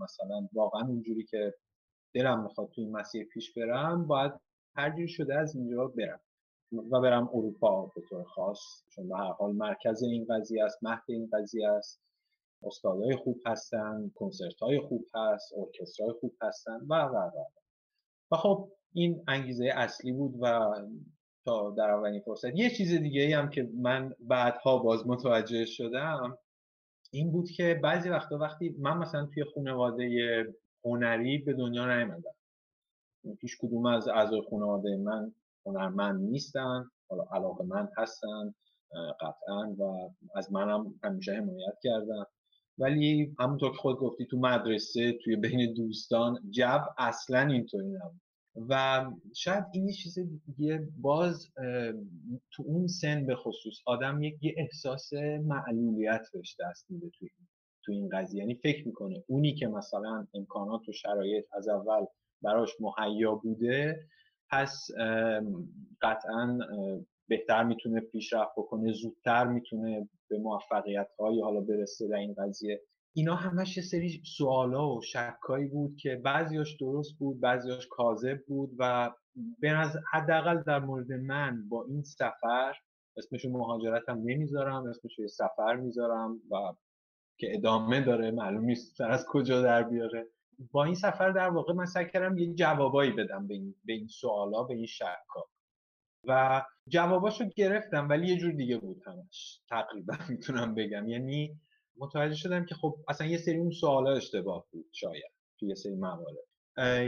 [0.01, 1.55] مثلا واقعا اونجوری که
[2.15, 4.33] دلم می‌خواد تو این مسیر پیش برم باید
[4.77, 6.21] هر جوری شده از اینجا برم.
[6.91, 8.59] و برم اروپا به طور خاص
[8.89, 12.03] چون به هر حال مرکز این قضیه است مهد این قضیه است.
[12.63, 17.45] استادای خوب هستن کنسرت های خوب هست ارکسترهای خوب هستن و و و
[18.31, 18.37] و.
[18.37, 20.75] خب این انگیزه اصلی بود و
[21.45, 26.39] تا در اولین فرصت یه چیز دیگه هم که من بعدها باز متوجه شدم
[27.11, 30.45] این بود که بعضی وقتا وقتی من مثلا توی خانواده
[30.85, 32.35] هنری به دنیا نیومدم.
[33.41, 35.35] هیچ کدوم از اعضای خانواده من
[35.67, 38.55] هنرمند نیستن حالا علاقه من هستن
[39.21, 42.25] قطعا و از منم همیشه حمایت کردن.
[42.79, 48.21] ولی همونطور که خود گفتی تو مدرسه توی بین دوستان جو اصلا اینطوری نبود.
[48.69, 49.05] و
[49.35, 51.49] شاید این چیز دیگه باز
[52.53, 55.13] تو اون سن به خصوص آدم یک یه احساس
[55.45, 57.29] معلولیت بهش دست میده توی
[57.85, 58.41] تو این قضیه.
[58.41, 62.07] یعنی فکر می‌کنه اونی که مثلا امکانات و شرایط از اول
[62.43, 64.07] براش مهیا بوده
[64.51, 64.89] پس
[66.03, 66.59] قطعا
[67.29, 72.81] بهتر می‌تونه پیشرفت بکنه زودتر می‌تونه به موفقیت های حالا برسه در این قضیه.
[73.15, 78.71] اینا همش یه سری سوالا و شکایی بود که بعضیاش درست بود بعضیاش کاذب بود
[78.79, 79.11] و
[79.61, 79.71] به
[80.13, 82.75] حداقل در مورد من با این سفر
[83.17, 86.57] اسمشو مهاجرت هم نمی‌ذارم اسمشو یه سفر می‌ذارم و
[87.39, 90.27] که ادامه داره معلوم نیست سر از کجا در بیاره.
[90.71, 94.07] با این سفر در واقع من سعی کردم یه جوابایی بدم به این, به این
[94.07, 95.49] سوالا به این شکا.
[96.29, 99.61] و جواباشو گرفتم ولی یه جور دیگه بود همش.
[99.69, 101.09] تقریبا می‌تونم بگم.
[101.09, 101.61] یعنی
[101.97, 105.95] متوجه شدم که خب اصلا یه سری اون سوالا اشتباه بود شاید توی یه سری
[105.95, 106.45] موارد.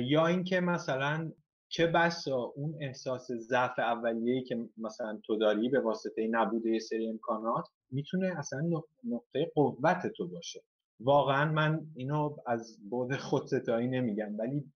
[0.04, 1.32] یا اینکه مثلا
[1.68, 7.08] چه بسا اون احساس ضعف اولیه‌ای که مثلا تو داری به واسطه نبوده یه سری
[7.08, 8.60] امکانات می‌تونه اصلا
[9.04, 10.62] نقطه قوت تو باشه.
[11.00, 14.72] واقعا من اینو از بود خودستایی نمیگم ولی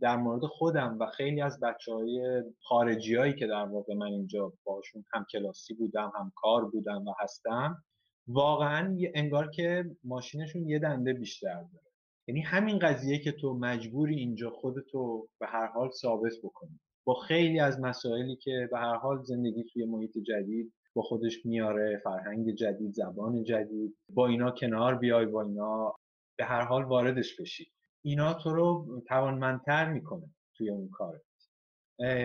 [0.00, 4.52] در مورد خودم و خیلی از بچه های خارجی هایی که در واقع من اینجا
[4.64, 7.84] باشون هم کلاسی بودم هم کار بودم و هستم
[8.28, 11.90] واقعا انگار که ماشینشون یه دنده بیشتر داره.
[12.28, 16.80] یعنی همین قضیه که تو مجبوری اینجا خودتو به هر حال ثابت بکنی.
[17.04, 22.00] با خیلی از مسائلی که به هر حال زندگی توی محیط جدید با خودش میاره
[22.04, 23.96] فرهنگ جدید زبان جدید.
[24.14, 25.94] با اینا کنار بیای با اینا
[26.38, 27.72] به هر حال واردش بشی.
[28.04, 31.22] اینا تو رو توانمندتر می‌کنه توی اون کارت.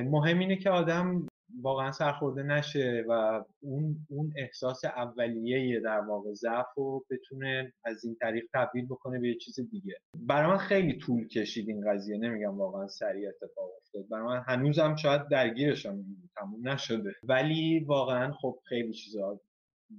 [0.04, 1.28] مهم اینه که آدم
[1.62, 8.15] واقعا سرخورده نشه و اون, اون احساس اولیه در واقع ضعف رو بتونه از این
[8.22, 9.94] طریق تبدیل بکنه به یه چیز دیگه.
[10.15, 14.08] برای من خیلی طول کشید این قضیه نمیگم واقعا سریع اتفاق افتاد.
[14.10, 16.06] برای من هنوزم شاید درگیرشم
[16.38, 17.15] تموم نشده.
[17.24, 19.39] ولی واقعا خب خیلی چیزا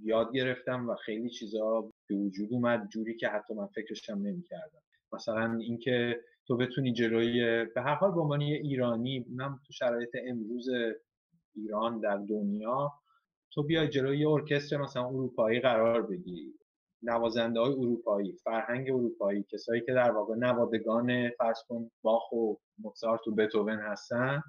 [0.02, 4.82] یاد گرفتم و خیلی چیزا به وجود اومد جوری که حتی من فکرشم نمی‌کردم.
[5.12, 10.16] مثلا اینکه تو بتونی جلوی به هر حال به عنوان یه ایرانی اونم تو شرایط
[10.26, 10.68] امروز
[11.56, 12.92] ایران در دنیا
[13.50, 16.54] تو بیای جلوی یه ارکستر مثلا اروپایی قرار بگیری.
[17.02, 23.28] نوازنده های اروپایی فرهنگ اروپایی کسایی که در واقع نوادگان فرض کن باخ و موزارت
[23.28, 24.42] و بتوون هستن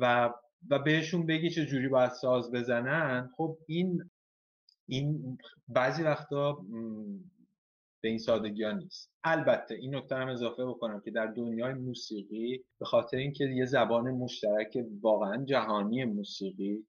[0.00, 0.34] و
[0.70, 3.30] و بهشون بگی چه جوری باید ساز بزنن.
[3.36, 4.10] خب این
[4.88, 6.58] این بعضی وقتا
[8.04, 9.12] به این سادگی ها نیست.
[9.24, 14.10] البته این نکته هم اضافه بکنم که در دنیای موسیقی به خاطر اینکه یه زبان
[14.10, 16.86] مشترک واقعا جهانی موسیقی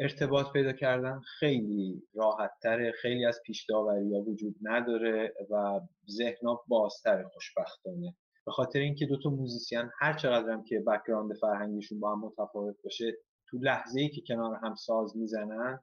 [0.00, 8.14] ارتباط پیدا کردن خیلی راحت‌تره خیلی از پیش ها وجود نداره و ذهنها بازتر خوشبختانه.
[8.46, 13.16] به خاطر اینکه دو تا موزیسین هر چقدرم که background فرهنگیشون با هم متفاوت باشه
[13.48, 15.80] تو لحظه ای که کنار هم ساز می‌زنن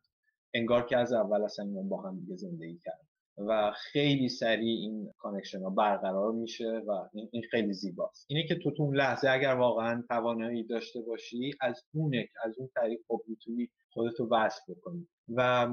[0.54, 3.11] انگار که از اول اصلا با هم دیگه زندگی کردن.
[3.38, 6.92] و خیلی سریع این connection ها برقرار میشه و
[7.32, 8.26] این خیلی زیباست.
[8.30, 12.70] اینه که تو تو اون لحظه اگر واقعا توانایی داشته باشی از اونه از اون
[12.76, 15.08] طریق خب می‌تونی خودتو وصل بکنی.
[15.36, 15.70] و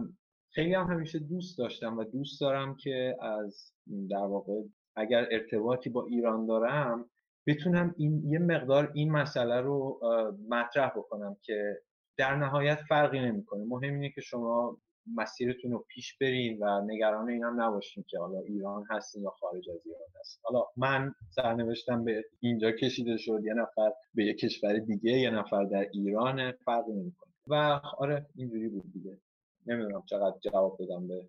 [0.51, 3.73] خیلی هم همیشه دوست داشتم و دوست دارم که از
[4.11, 4.53] در واقع
[4.97, 7.11] اگر ارتباطی با ایران دارم
[7.47, 10.01] بتونم این یه مقدار این مسئله رو
[10.49, 11.83] مطرح بکنم که
[12.19, 13.65] در نهایت فرقی نمی‌کنه.
[13.65, 14.79] مهم اینه که شما
[15.17, 19.71] مسیرتون رو پیش برین و نگران این هم نباشین که حالا ایران هستین یا خارج
[19.71, 24.79] از ایران هست حالا من سرنوشتم به اینجا کشیده شد یه نفر به یه کشور
[24.79, 27.33] دیگه یه نفر در ایران فرقی نمی‌کنه.
[27.47, 27.55] و
[27.99, 29.19] آره اینجوری بود دیگه.
[29.67, 31.29] نمی‌دونم چقدر جواب بدم به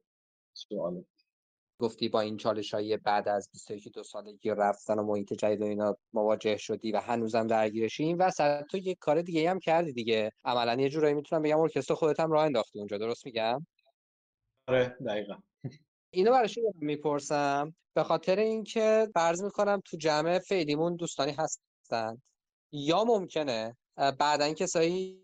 [0.54, 1.06] سوالت
[1.80, 5.66] گفتی با این چالش های بعد از 21 دو سالگی رفتن و محیط جدید و
[5.66, 10.32] اینا مواجه شدی و هنوزم درگیرشی این وسط تو یه کار دیگه هم کردی دیگه.
[10.46, 13.68] عملا یه جورایی می‌تونم بگم ارکستر خودت هم راه انداختی اونجا درست میگم؟
[14.68, 15.36] آره دقیقا.
[16.12, 22.22] اینو برای چی می‌پرسم؟ به خاطر اینکه فرض می‌کنم تو جمع فعلیمون دوستانی هستن.
[22.72, 23.78] یا ممکنه
[24.20, 25.20] بعدا کسایی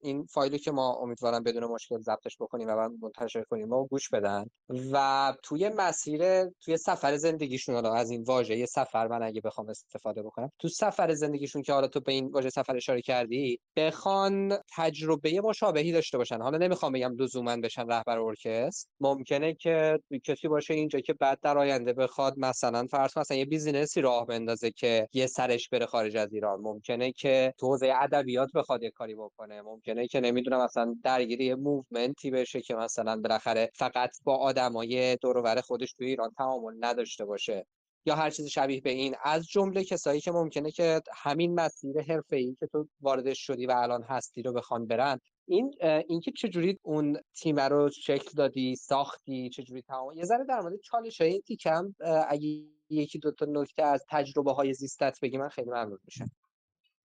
[0.00, 4.46] این فایلی که ما امیدوارم بدون مشکل ضبطش بکنیم و منتشر کنیم و گوش بدن.
[4.92, 10.22] و توی مسیر توی سفر زندگیشون حالا از این واژه سفر من اگه بخوام استفاده
[10.22, 15.40] بکنم تو سفر زندگیشون که حالا تو به این واژه سفر اشاره کردی بخوان تجربه
[15.40, 16.40] مشابهی داشته باشن.
[16.40, 18.90] حالا نمی‌خوام بگم لزوما بشن رهبر ارکستر.
[19.00, 24.00] ممکنه که کسی باشه اینجا که بعد در آینده بخواد مثلا فرض مثلا یه بیزینسی
[24.00, 26.60] راه بندازه که یه سرش بره خارج از ایران.
[26.60, 27.66] ممکنه که تو
[28.04, 29.62] ادبیات بخواد یه کاری بکنه.
[29.62, 35.92] ممکنه که نمی‌دونم مثلا درگیری موومنتی بشه که مثلا بالاخره فقط با آدمای دور خودش
[35.92, 37.66] توی ایران تعامل نداشته باشه.
[38.06, 39.14] یا هر چیز شبیه به این.
[39.24, 44.02] از جمله کسایی که ممکنه که همین مسیر حرفه‌ای که تو واردش شدی و الان
[44.02, 45.20] هستی رو بخوان برن.
[45.46, 45.74] این
[46.08, 51.20] اینکه چجوری اون تیم رو شکل دادی ساختی چجوری تمام یه ذره در مورد چالش
[51.20, 51.94] های تیکم
[52.28, 56.30] اگه یکی دو تا نکته از تجربه های زیستت بگی من خیلی ممنون میشم.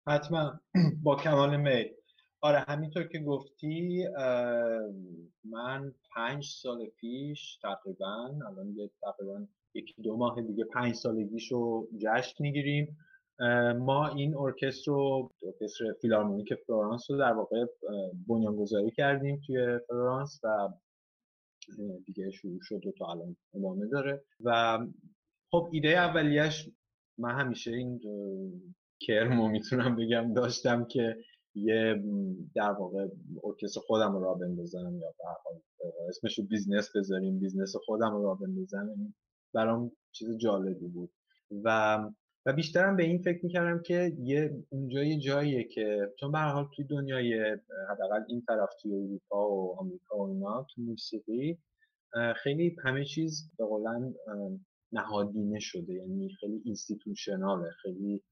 [0.10, 0.60] حتما.
[1.04, 1.88] با کمال میل.
[2.42, 4.06] آره همینطور که گفتی
[5.44, 11.88] من پنج سال پیش تقریبا الان یه تقریبا یکی دو ماه دیگه پنج سالگیش رو
[11.98, 12.98] جشن می‌گیریم.
[13.80, 17.66] ما این ارکستر رو ارکستر فیلارمونیک فلورانس رو در واقع
[18.28, 20.70] بنیانگذاری کردیم توی فلورانس و
[22.06, 24.24] دیگه شروع شد و تا الان ادامه داره.
[24.44, 24.80] و
[25.52, 26.70] خب ایده اولیش
[27.18, 28.02] من همیشه این
[29.02, 31.18] کرمو می‌تونم بگم داشتم که
[31.56, 32.04] یه
[32.56, 33.08] در واقع
[33.44, 35.14] ارکستر خودم رو راه بندازم یا
[36.10, 39.14] اسمش رو business بذاریم business خودم رو راه بندازم
[39.54, 41.12] برام چیز جالبی بود.
[41.64, 42.00] و
[42.46, 46.40] و بیشترم به این فکر می‌کردم که یه اونجا یه جاییه که چون به هر
[46.40, 47.58] حال توی دنیای
[47.90, 51.58] حداقل این طرف توی اروپا و آمریکا و اینا تو موسیقی
[52.36, 54.14] خیلی همه چیز به قولن
[54.92, 58.24] نهادینه شده یعنی خیلی اینستیتوشناله خیلی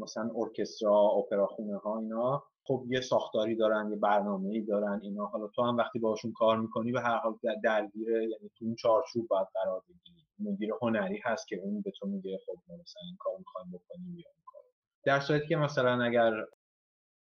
[0.00, 2.42] مثلا ارکسترا اپراخونه ها اینا.
[2.64, 5.26] خب یه ساختاری دارن یه برنامه ای دارن اینا.
[5.26, 9.28] حالا تو هم وقتی باشون کار می‌کنی به هر حال درگیر یعنی تو اون چارچوب
[9.28, 10.26] باید قرار بگیری.
[10.38, 14.18] مدیر هنری هست که اون به تو میگه خب ما مثلا این کار می‌خوایم بکنیم
[14.18, 14.62] یا کار
[15.04, 16.32] در صورتی که مثلا اگر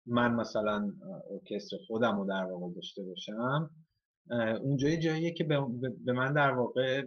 [0.05, 0.93] من مثلا
[1.32, 3.69] ارکستر خودم رو در واقع داشته باشم
[4.61, 5.43] اونجا جاییه که
[6.05, 7.03] به من در واقع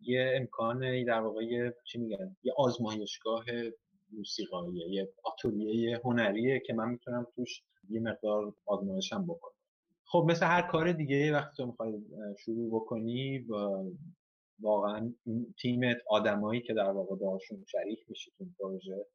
[0.00, 3.44] یه امکان در واقع چی میگن یه آزمایشگاه
[4.12, 9.54] موسیقاییه یه آتولیه هنریه که من می‌تونم توش یه مقدار آزمایشم بکنم.
[10.04, 12.00] خب مثل هر کار دیگه وقتی تو می‌خوای
[12.44, 13.84] شروع بکنی و
[14.60, 15.12] واقعا
[15.58, 19.06] تیمت آدمایی که در واقع باشون شریک میشی تو پروژه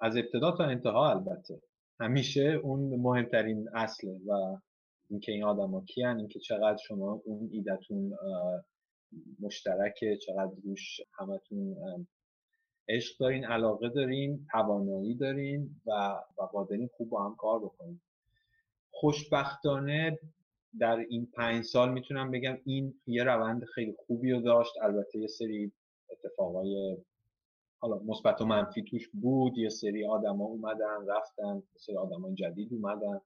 [0.00, 1.62] از ابتدا تا انتها البته.
[2.00, 4.56] همیشه اون مهمترین اصله و
[5.10, 8.12] اینکه این آدما کیان اینکه چقدر شما اون ایدتون
[9.40, 11.76] مشترکه چقدر روش همتون
[12.88, 15.90] عشق دارین علاقه دارین توانایی دارین و
[16.38, 18.00] و قادرین خوب با هم کار بکنین.
[18.90, 20.18] خوشبختانه
[20.78, 24.72] در این پنج سال می‌تونم بگم این یه روند خیلی خوبی رو داشت.
[24.82, 25.72] البته یه سری
[26.10, 26.96] اتفاقای
[27.78, 29.58] حالا مثبت و منفی توش بود.
[29.58, 33.20] یه سری آدما اومدن رفتن یه سری آدمای جدید اومدن.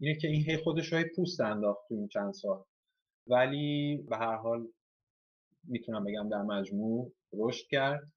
[0.00, 2.64] اینه که این هی خودش های پوست انداخت تو این چند سال.
[3.26, 4.68] ولی به هر حال
[5.64, 8.12] می‌تونم بگم در مجموع رشد کرد.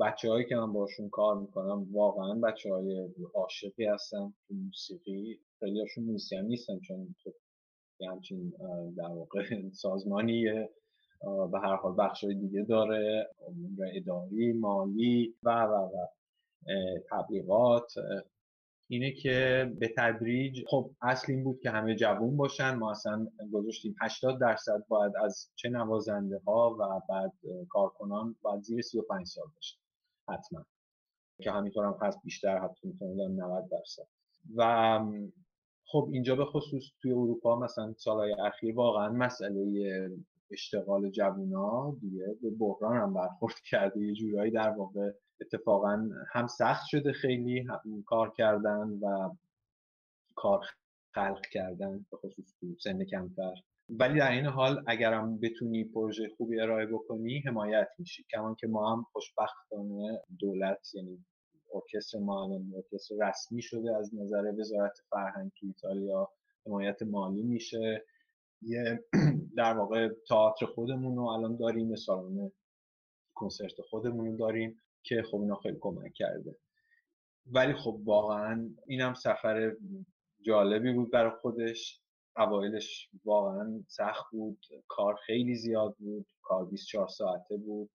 [0.00, 5.40] بچه هایی که من باشون کار می‌کنم واقعا بچه های عاشقی هستن تو موسیقی.
[5.60, 7.34] خیلی هاشون موسیقی نیستن چون خب
[8.08, 8.52] همچین
[8.96, 9.42] در واقع
[9.82, 10.44] سازمانی
[11.52, 13.30] به هر حال بخش دیگه داره.
[13.94, 16.06] اداری مالی و و و
[17.10, 17.92] تبلیغات.
[18.90, 22.74] اینه که به تدریج خب اصل این بود که همه جوون باشن.
[22.74, 27.32] ما اصلا گذاشتیم 80 درصد باید از چه نوازنده ها و بعد
[27.68, 29.79] کارکنان باید زیر 35 سال باشن
[30.32, 30.64] حتما.
[31.42, 34.06] که همینطور هم هست بیشتر حتی می‌تونه 90 درصد.
[34.56, 35.00] و
[35.84, 40.10] خب اینجا به خصوص توی اروپا مثلا سالهای اخیر واقعا مسئله
[40.50, 44.00] اشتغال جوونا دیگه به بحران هم برخورد کرده.
[44.00, 45.10] یه جورایی در واقع
[45.40, 47.66] اتفاقا هم سخت شده خیلی
[48.06, 49.30] کار کردن و
[50.34, 50.66] کار
[51.14, 53.54] خلق کردن به خصوص سن کمتر.
[53.98, 58.24] ولی در این حال اگرم بتونی پروژه خوبی ارائه بکنی حمایت میشی.
[58.32, 61.24] کمان که ما هم خوشبختانه دولت یعنی
[61.74, 66.28] ارکستر ما الان ارکستر رسمی شده از نظر وزارت فرهنگ ایتالیا
[66.66, 68.04] حمایت مالی میشه.
[68.62, 69.04] یه
[69.56, 72.50] در واقع تئاتر خودمون رو الان داریم سالن
[73.34, 76.56] کنسرت خودمون رو داریم که خب اینا خیلی کمک کرده.
[77.46, 79.76] ولی خب واقعا اینم سفر
[80.40, 82.00] جالبی بود برای خودش.
[82.40, 87.90] اوایلش واقعا سخت بود کار خیلی زیاد بود کار 24 ساعته بود.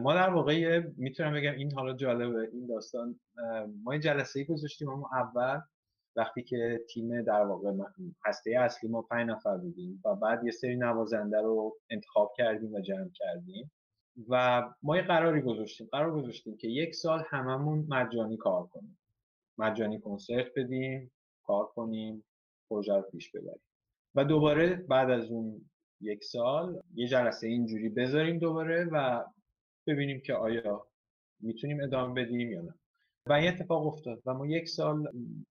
[0.00, 3.20] ما در واقع می‌تونم بگم این حالا جالبه این داستان
[3.82, 5.60] ما این جلسه ای گذاشتیم اما اول
[6.16, 7.72] وقتی که تیم در واقع
[8.24, 12.80] هسته اصلی ما پنج نفر بودیم و بعد یه سری نوازنده رو انتخاب کردیم و
[12.80, 13.72] جمع کردیم
[14.28, 15.88] و ما یه قراری گذاشتیم.
[15.92, 18.98] قرار گذاشتیم که یک سال هممون مجانی کار کنیم.
[19.58, 21.12] مجانی کنسرت بدیم
[21.46, 22.24] کار کنیم
[22.70, 23.65] پروژه رو پیش ببریم.
[24.16, 29.24] و دوباره بعد از اون یک سال یه جلسه اینجوری بذاریم دوباره و
[29.86, 30.86] ببینیم که آیا
[31.40, 32.74] می‌تونیم ادامه بدیم یا نه.
[33.26, 35.04] و این اتفاق افتاد و ما یک سال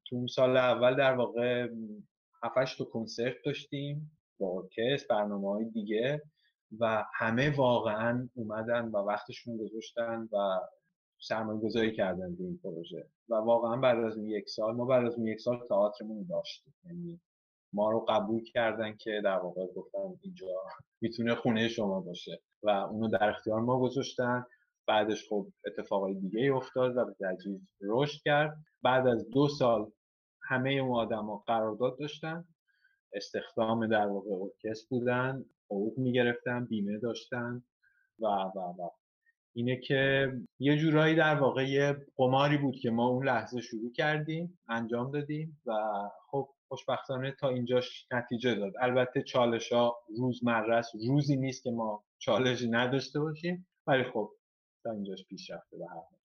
[0.05, 1.69] تو اون سال اول در واقع
[2.43, 6.21] هفتش تا کنسرت داشتیم با ارکست برنامه های دیگه
[6.79, 10.59] و همه واقعا اومدن و وقتشون گذاشتن و
[11.19, 13.09] سرمایه گذاری کردن به این پروژه.
[13.29, 16.73] و واقعا بعد از اون یک سال ما بعد از اون یک سال تئاترمون داشتیم.
[16.85, 17.21] یعنی
[17.75, 20.47] ما رو قبول کردن که در واقع گفتن اینجا
[21.01, 22.41] می‌تونه خونه شما باشه.
[22.63, 24.45] و اونو در اختیار ما گذاشتن.
[24.87, 28.57] بعدش خب اتفاقای دیگه افتاد و به تدریج رشد کرد.
[28.83, 29.91] بعد از دو سال
[30.43, 32.45] همه اون آدما قرارداد داشتن.
[33.13, 35.45] استخدام در واقع ارکست بودن.
[35.65, 37.63] حقوق می‌گرفتن بیمه داشتن.
[38.19, 38.89] و و و.
[39.57, 44.59] اینه که یه جورایی در واقع یه قماری بود که ما اون لحظه شروع کردیم
[44.69, 45.61] انجام دادیم.
[45.65, 45.73] و
[46.31, 48.73] خب خوشبختانه تا اینجاش نتیجه داد.
[48.81, 53.67] البته چالش ها روزمره روزی نیست که ما چالشی نداشته باشیم.
[53.87, 54.31] ولی خب
[54.83, 56.19] تا اینجاش پیش رفته به هر حال.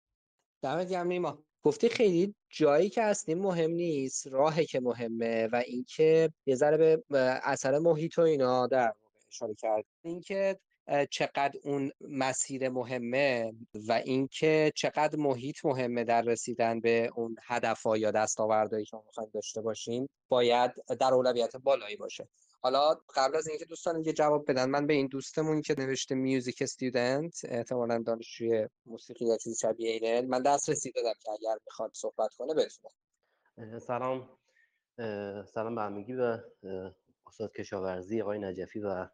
[0.62, 1.38] دمت گرم نیما.
[1.62, 4.26] گفتی خیلی جایی که هستیم مهم نیست.
[4.26, 8.92] راهی که مهمه و اینکه یه ذره به اثر محیط و اینا در
[9.28, 9.84] اشاره کرد.
[10.02, 10.58] اینکه
[11.10, 18.10] چقدر اون مسیر مهمه و اینکه چقدر محیط مهمه در رسیدن به اون هدفها یا
[18.10, 20.70] دستاوردهایی که می‌خوایم داشته باشیم باید
[21.00, 22.28] در اولویت بالایی باشه.
[22.60, 26.62] حالا قبل از اینکه دوستان یه جواب بدن من به این دوستمون که نوشته میوزیک
[26.62, 32.34] استودنت احتمالا دانشجوی موسیقی یا چیزی شبیه اینه من دسترسی دادم که اگر می‌خواد صحبت
[32.34, 32.92] کنه بتونه.
[33.78, 34.38] سلام.
[35.46, 36.38] سلام به همگی و
[37.26, 39.08] استاد کشاورزی آقای نجفی و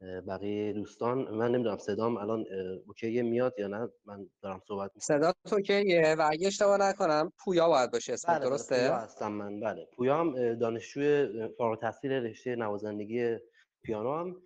[0.00, 2.44] بقیه دوستان من نمی‌دونم صدام الان
[2.86, 5.00] اوکی میاد یا نه؟ من دارم صحبت می‌کنم.
[5.00, 9.60] صدا اوکیه و اگه اشتباه نکنم پویا باید باشه اسم بله درسته؟ پویا هستم من.
[9.60, 11.28] بله پویا هم دانشجوی
[11.58, 13.36] فارغ التحصیل رشته نوازندگی
[13.82, 14.36] پیانو هم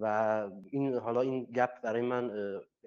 [0.00, 0.04] و
[0.70, 2.30] این حالا این گپ برای من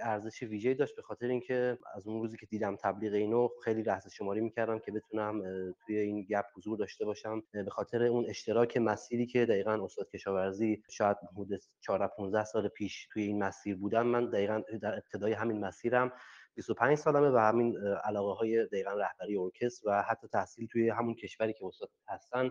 [0.01, 4.10] ارزش ویژه‌ای داشت به خاطر اینکه از اون روزی که دیدم تبلیغ اینو خیلی لحظه
[4.10, 5.41] شماری می‌کردم که بتونم
[5.86, 7.43] توی این گپ حضور داشته باشم.
[7.51, 13.07] به خاطر اون اشتراک مسیری که دقیقا استاد کشاورزی شاید حدود 4 15 سال پیش
[13.14, 14.07] توی این مسیر بودم.
[14.07, 16.12] من دقیقا در ابتدای همین مسیرم
[16.55, 21.53] 25 سالمه و همین علاقه های دقیقا رهبری ارکستر و حتی تحصیل توی همون کشوری
[21.53, 22.49] که استاد هستن.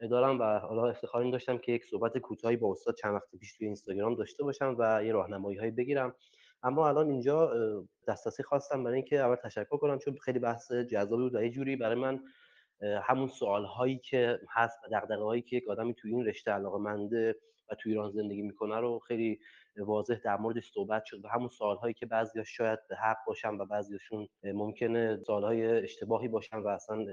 [0.00, 3.56] دارم و حالا افتخار این داشتم که یک صحبت کوتاهی با استاد چند وقت پیش
[3.56, 6.14] توی اینستاگرام داشته باشم و یه راهنمایی هایی بگیرم.
[6.62, 7.52] اما الان اینجا
[8.08, 11.76] دسترسی خواستم برای اینکه اول تشکر کنم چون خیلی بحث جذابی بود و یه جوری
[11.76, 12.20] برای من
[12.82, 17.36] همون سوال هایی که هست و هایی که یک آدمی توی این رشته علاقه منده
[17.70, 19.38] و توی ایران زندگی می‌کنه رو خیلی
[19.76, 23.54] واضح در موردش صحبت شد و همون سوال هایی که بعضی شاید به حق باشن
[23.54, 27.06] و بعضیشون ممکنه سوال های اشتباهی باشن و اصلا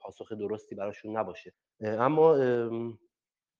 [0.00, 1.52] پاسخ درستی براشون نباشه.
[1.80, 2.36] اما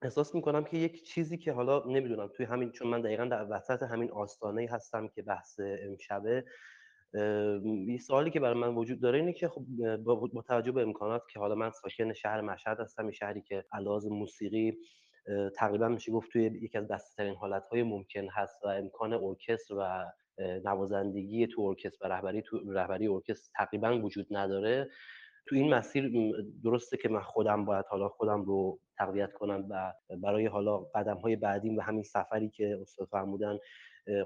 [0.02, 3.82] احساس می‌کنم که یک چیزی که حالا نمی‌دونم توی همین چون من دقیقا در وسط
[3.82, 6.44] همین آستانه هستم که بحث امشبه
[7.86, 9.64] یه سوالی که برای من وجود داره اینه که خب
[9.96, 14.78] با توجه به امکانات که حالا من ساکن شهر مشهد هستم شهری که علاوه موسیقی
[15.56, 20.04] تقریبا میشه گفت توی یکی از بسته‌ترین حالتهای ممکن هست و امکان ارکستر و
[20.64, 24.90] نوازندگی تو ارکستر و رهبری تو رهبری ارکستر تقریبا وجود نداره.
[25.48, 26.12] تو این مسیر
[26.64, 29.92] درسته که من خودم باید حالا خودم رو تقویت کنم و
[30.22, 33.58] برای حالا قدم های بعدیم و همین سفری که استاد فرمودن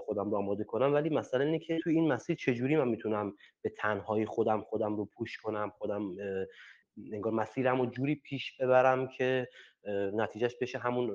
[0.07, 0.95] خودم رو آماده کنم.
[0.95, 5.05] ولی مثلا اینه که تو این مسیر چجوری من می‌تونم به تنهایی خودم خودم رو
[5.05, 6.17] پوش کنم خودم
[7.13, 9.49] انگار مسیرم رو جوری پیش ببرم که
[10.15, 11.11] نتیجهش بشه همون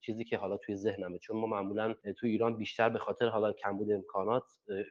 [0.00, 1.18] چیزی که حالا توی ذهنمه.
[1.18, 4.42] چون ما معمولا توی ایران بیشتر به خاطر حالا کمبود امکانات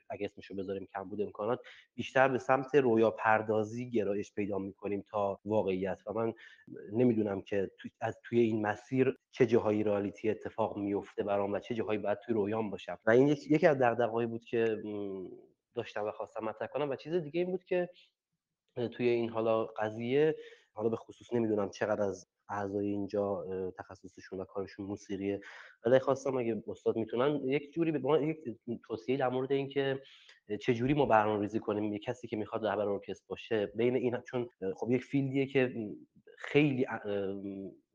[0.09, 1.59] اگه اسمشو بذاریم کمبود امکانات
[1.95, 6.01] بیشتر به سمت رویا پردازی گرایش پیدا می‌کنیم تا واقعیت.
[6.05, 6.33] و من
[6.93, 11.99] نمی‌دونم که از توی این مسیر چه جاهایی رالیتی اتفاق میفته برام و چه جاهایی
[11.99, 12.97] باید توی رویام باشم.
[13.05, 14.83] و این یکی از دغدغه‌هایی بود که
[15.75, 16.89] داشتم و خواستم مطرح کنم.
[16.89, 17.89] و چیز دیگه این بود که
[18.87, 20.35] توی این حالا قضیه.
[20.73, 23.45] حالا به خصوص نمی‌دونم چقدر از اعضای اینجا
[23.77, 25.41] تخصصشون و کارشون موسیقیه.
[25.85, 28.37] ولی خواستم اگه استاد می‌تونن یک جوری به ما یک
[28.87, 30.01] توصیه در مورد اینکه
[30.61, 34.49] چه جوری ما برنامه‌ریزی کنیم یک کسی که می‌خواد رهبر ارکستر باشه بین این چون
[34.75, 35.73] خب یک فیلدیه که
[36.37, 36.85] خیلی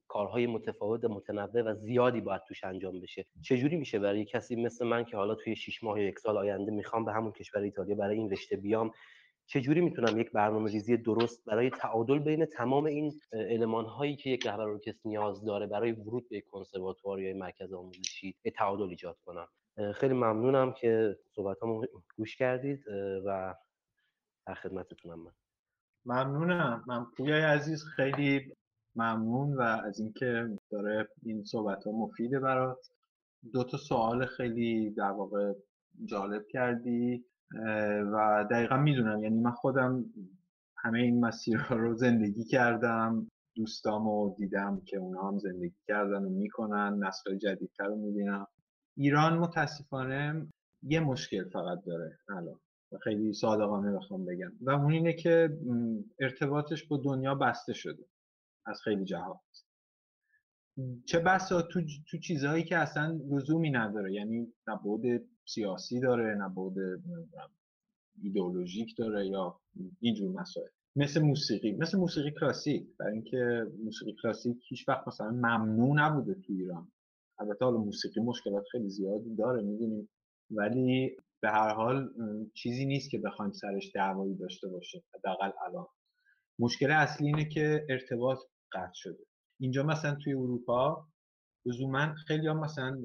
[0.09, 3.27] کارهای متفاوت متنوع و زیادی باید توش انجام بشه.
[3.43, 6.73] چجوری میشه برای کسی مثل من که حالا توی 6 ماه یا یک سال آینده
[6.73, 8.91] می‌خوام به همون کشور ایتالیا برای این رشته بیام
[9.47, 14.47] چجوری می‌تونم یک برنامه ریزی درست برای تعادل بین تمام این علمان هایی که یک
[14.47, 19.49] رهبر ارکستر نیاز داره برای ورود به کنسرواتوار یا مرکز آموزشی تعادل ایجاد کنم؟
[19.95, 21.85] خیلی ممنونم که صحبتامو
[22.17, 22.85] گوش کردید
[23.27, 23.55] و
[24.47, 25.33] در خدمتتونم من.
[26.05, 26.85] ممنونم.
[26.87, 28.53] من پویای عزیز خیلی
[28.97, 32.91] ممنون و از اینکه داره این صحبت ها مفیده برات.
[33.53, 35.53] دو تا سوال خیلی در واقع
[36.05, 37.25] جالب کردی.
[38.13, 39.23] و دقیقا می‌دونم.
[39.23, 40.05] یعنی من خودم
[40.77, 47.05] همه این مسیرها رو زندگی کردم دوستامو دیدم که اونا هم زندگی کردن و می‌کنن
[47.05, 48.47] نسل جدیدتر رو می‌بینم.
[48.97, 50.47] ایران متاسفانه
[50.83, 52.61] یه مشکل فقط داره الان.
[53.03, 54.53] خیلی صادقانه بخوام بگم.
[54.61, 55.59] و اون اینه که
[56.21, 58.05] ارتباطش با دنیا بسته شده
[58.67, 59.65] از خیلی جهات.
[61.07, 61.81] چه بسا؟ تو,
[62.11, 64.13] تو چیزهایی که اصلا لزومی نداره.
[64.13, 64.77] یعنی نه
[65.45, 66.77] سیاسی داره نه بود
[68.23, 69.61] ایدئولوژیک داره یا
[70.01, 70.69] اینجور مسائل.
[70.97, 72.97] مثل موسیقی مثل موسیقی کلاسیک.
[72.99, 76.93] برای اینکه موسیقی کلاسیک هیچ وقت مثلا ممنوع نبوده تو ایران.
[77.39, 80.09] البته حالا موسیقی مشکلات خیلی زیادی داره می‌دونیم.
[80.51, 82.11] ولی به هر حال
[82.55, 85.87] چیزی نیست که بخوایم سرش دعوایی داشته باشه حداقل الان.
[86.59, 88.39] مشکل اصلی اینه که ارتباط
[88.73, 89.25] قطع شده.
[89.61, 91.07] اینجا مثلا توی اروپا
[91.67, 92.99] لزوما خیلی هم مثلا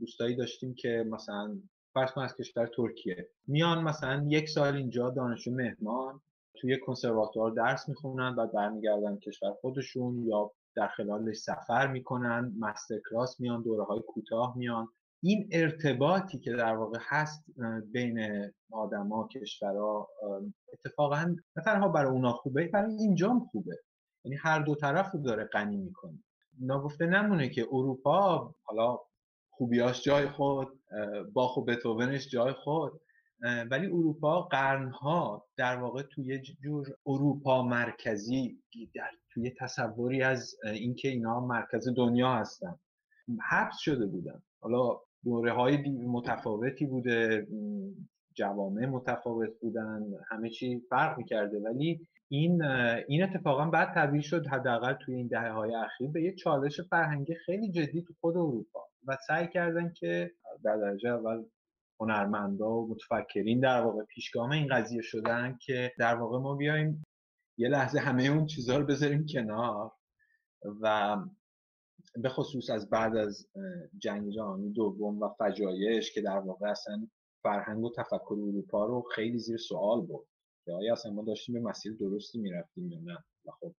[0.00, 1.58] دوستایی داشتیم که مثلا
[1.94, 3.28] فرض کن از کشور ترکیه.
[3.46, 6.20] میان مثلا یک سال اینجا دانشجو مهمان
[6.60, 13.40] توی کنسرواتوار درس می‌خونن و برمیگردن کشور خودشون یا در خلالش سفر می‌کنن مستر کلاس
[13.40, 14.88] میان دوره های کوتاه میان.
[15.22, 17.44] این ارتباطی که در واقع هست
[17.92, 20.08] بین آدما کشورها
[20.72, 23.78] اتفاقا نه تنها برای اونا خوبه برای اینجا خوبه.
[24.24, 26.18] یعنی هر دو طرف رو داره غنی می‌کنه.
[26.60, 28.98] ناگفته نمونه که اروپا حالا
[29.60, 30.68] خوبیاش جای خود
[31.32, 33.00] با و بتوونش جای خود.
[33.70, 38.58] ولی اروپا قرنها در واقع توی جور اروپا مرکزی
[38.94, 42.78] در توی تصوری از اینکه اینا مرکز دنیا هستن.
[43.50, 44.42] حبس شده بودن.
[44.60, 47.46] حالا دوره های متفاوتی بوده
[48.34, 51.60] جوامع متفاوت بودن همه چی فرق می‌کرده.
[51.60, 52.62] ولی این
[53.08, 57.34] این اتفاقا بعد تبدیل شد حداقل توی این دهه های اخیر به یه چالش فرهنگی
[57.34, 60.30] خیلی جدی تو خود اروپا و سعی کردن که
[60.64, 61.44] در درجه اول
[62.00, 67.04] هنرمندا و متفکرین در واقع پیشگام این قضیه شدن که در واقع ما بیایم
[67.58, 69.92] یه لحظه همه اون چیزها رو بذاریم کنار
[70.80, 71.16] و
[72.16, 73.46] به خصوص از بعد از
[73.98, 77.08] جنگ جهانی دوم و فجایش که در واقع اصلا
[77.42, 80.29] فرهنگ و تفکر اروپا رو خیلی زیر سوال برد.
[80.64, 83.74] که آیا اصلا ما داشتیم به مسیر درستی می‌رفتیم یا نه؟ و خب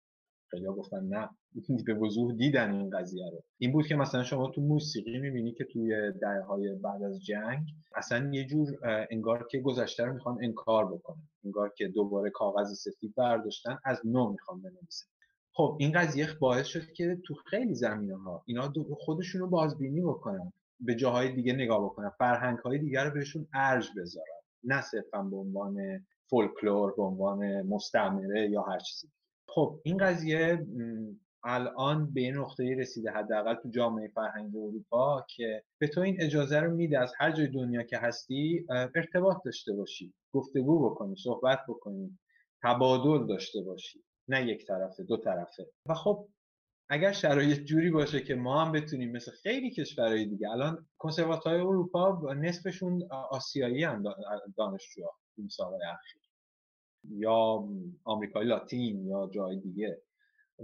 [0.51, 1.29] خیلی گفتن نه.
[1.86, 3.43] به وضوح دیدن این قضیه رو.
[3.57, 7.67] این بود که مثلا شما تو موسیقی می‌بینی که توی دهه های بعد از جنگ
[7.95, 8.77] اصلا یه جور
[9.11, 11.29] انگار که گذشته رو می‌خوان انکار بکنن.
[11.45, 15.07] انگار که دوباره کاغذ سفید برداشتن از نو می‌خوان بنویسن.
[15.53, 20.53] خب این قضیه باعث شد که تو خیلی زمینه ها اینا خودشون رو بازبینی بکنن.
[20.79, 22.09] به جاهای دیگه نگاه بکنن.
[22.09, 24.41] فرهنگ های دیگر رو بهشون ارج بذارن.
[24.63, 29.07] نه صرفا به عنوان فولکلور به عنوان مستعمره یا هر چیزی.
[29.47, 30.65] خب این قضیه
[31.43, 36.59] الان به این نقطه رسیده حداقل تو جامعه فرهنگ اروپا که به تو این اجازه
[36.59, 42.19] رو میده از هر جای دنیا که هستی ارتباط داشته باشی گفتگو بکنی صحبت بکنی
[42.63, 45.67] تبادل داشته باشی نه یک طرفه دو طرفه.
[45.89, 46.27] و خب
[46.89, 52.34] اگر شرایط جوری باشه که ما هم بتونیم مثل خیلی کشورهای دیگه الان کنسرواتوهای اروپا
[52.34, 54.03] نصفشون آسیایی هم
[54.57, 56.20] دانشجوها این سال اخیر.
[57.09, 57.67] یا
[58.03, 60.01] آمریکای لاتین یا جای دیگه.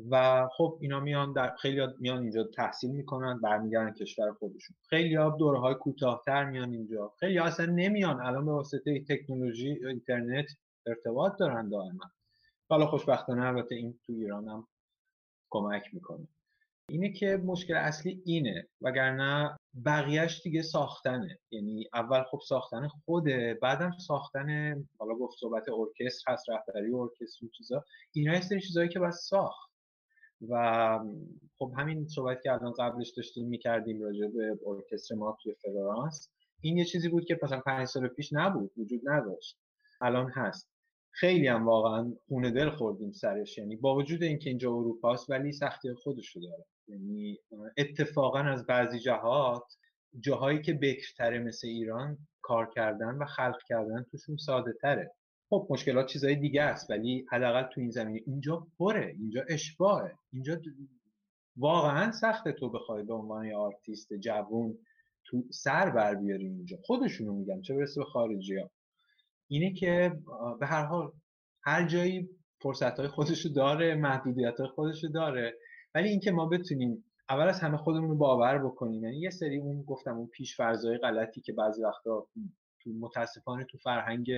[0.10, 4.76] و خب اینا میان در خیلی میان اینجا تحصیل می‌کنن برمیگردن کشور خودشون.
[4.90, 7.14] خیلی ها دوره های کوتاهتر میان اینجا.
[7.20, 8.22] خیلی اصلا نمیان.
[8.22, 10.46] الان به واسطه تکنولوژی اینترنت
[10.88, 12.12] ارتباط دارن دائما.
[12.70, 14.68] حالا خوشبختانه البته این تو ایران هم
[15.50, 16.28] کمک می‌کنه.
[16.90, 21.40] اینه که مشکل اصلی اینه وگرنه بقیهش دیگه ساختنه.
[21.52, 27.50] یعنی اول خب ساختن خوده بعدم ساختن حالا گفت صحبت ارکستر هست رهبری ارکستر و
[27.50, 27.84] چیزا.
[28.14, 29.70] اینا یه سری چیزایی که باید ساخت.
[30.50, 31.00] و
[31.58, 36.30] خب همین صحبت که الان قبلش داشتیم می‌کردیم راجع به ارکستر ما توی فلورانس
[36.62, 39.58] این یه چیزی بود که مثلا پنج سال پیش نبود وجود نداشت.
[40.02, 40.70] الان هست.
[41.12, 43.58] خیلی هم واقعا خون دل خوردیم سرش.
[43.58, 46.66] یعنی با وجود اینکه اینجا اروپاست ولی سختی خودش رو داره.
[46.88, 47.40] یعنی
[47.78, 49.64] اتفاقا از بعضی جهات
[50.20, 55.12] جاهایی که بکرتره مثل ایران کار کردن و خلق کردن توشون ساده تره.
[55.50, 60.18] خب مشکلات چیزهای دیگه است ولی حداقل تو این زمینه اینجا پره اینجا اشباعه.
[60.34, 60.62] اینجا
[61.58, 64.78] واقعا سخته تو بخوای به عنوان یه آرتیست جوون
[65.26, 66.78] تو سر بر بیاری اینجا.
[66.84, 68.72] خودشونو میگم چه برسه به خارجی ها.
[69.48, 70.18] اینه که
[70.60, 71.12] به هر حال
[71.64, 72.30] هر جایی
[72.62, 75.58] فرصت های خودشو داره محدودیت های خودشو داره.
[75.96, 79.84] ولی اینکه ما بتونیم اول از همه خودمون رو باور بکنیم یعنی یه سری اون
[79.84, 82.28] گفتم اون پیش فرضای غلطی که بعضی وقتا
[82.80, 84.32] تو متاسفانه تو فرهنگ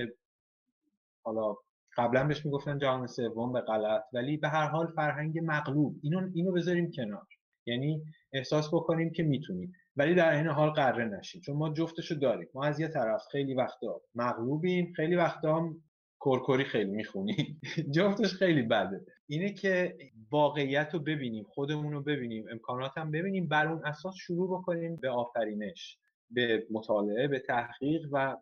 [1.22, 1.56] حالا
[1.96, 5.96] قبلا بهش می‌گفتن جهان سوم به غلط ولی به هر حال فرهنگ مغلوب.
[6.02, 7.26] اینو اینو بذاریم کنار.
[7.66, 9.72] یعنی احساس بکنیم که می‌تونیم.
[9.96, 12.48] ولی در عین حال غره نشیم چون ما جفتشو داریم.
[12.54, 15.82] ما از یه طرف خیلی وقتا مغلوبیم خیلی وقتا هم
[16.20, 17.60] کرکری خیلی می‌خونیم
[17.94, 19.04] جفتش خیلی بده.
[19.26, 19.96] اینه که
[20.30, 25.10] واقعیت رو ببینیم خودمون رو ببینیم امکانات هم ببینیم بر اون اساس شروع بکنیم به
[25.10, 25.98] آفرینش
[26.30, 28.36] به مطالعه به تحقیق و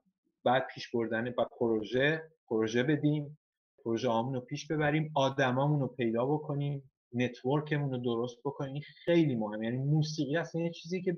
[0.45, 3.39] بعد پیش بردن و پروژه پروژه بدیم
[3.85, 8.83] پروژه رو پیش ببریم آدمامون رو پیدا بکنیم network مون رو درست بکنیم.
[9.05, 11.17] خیلی مهم یعنی موسیقی اصلا یه چیزی که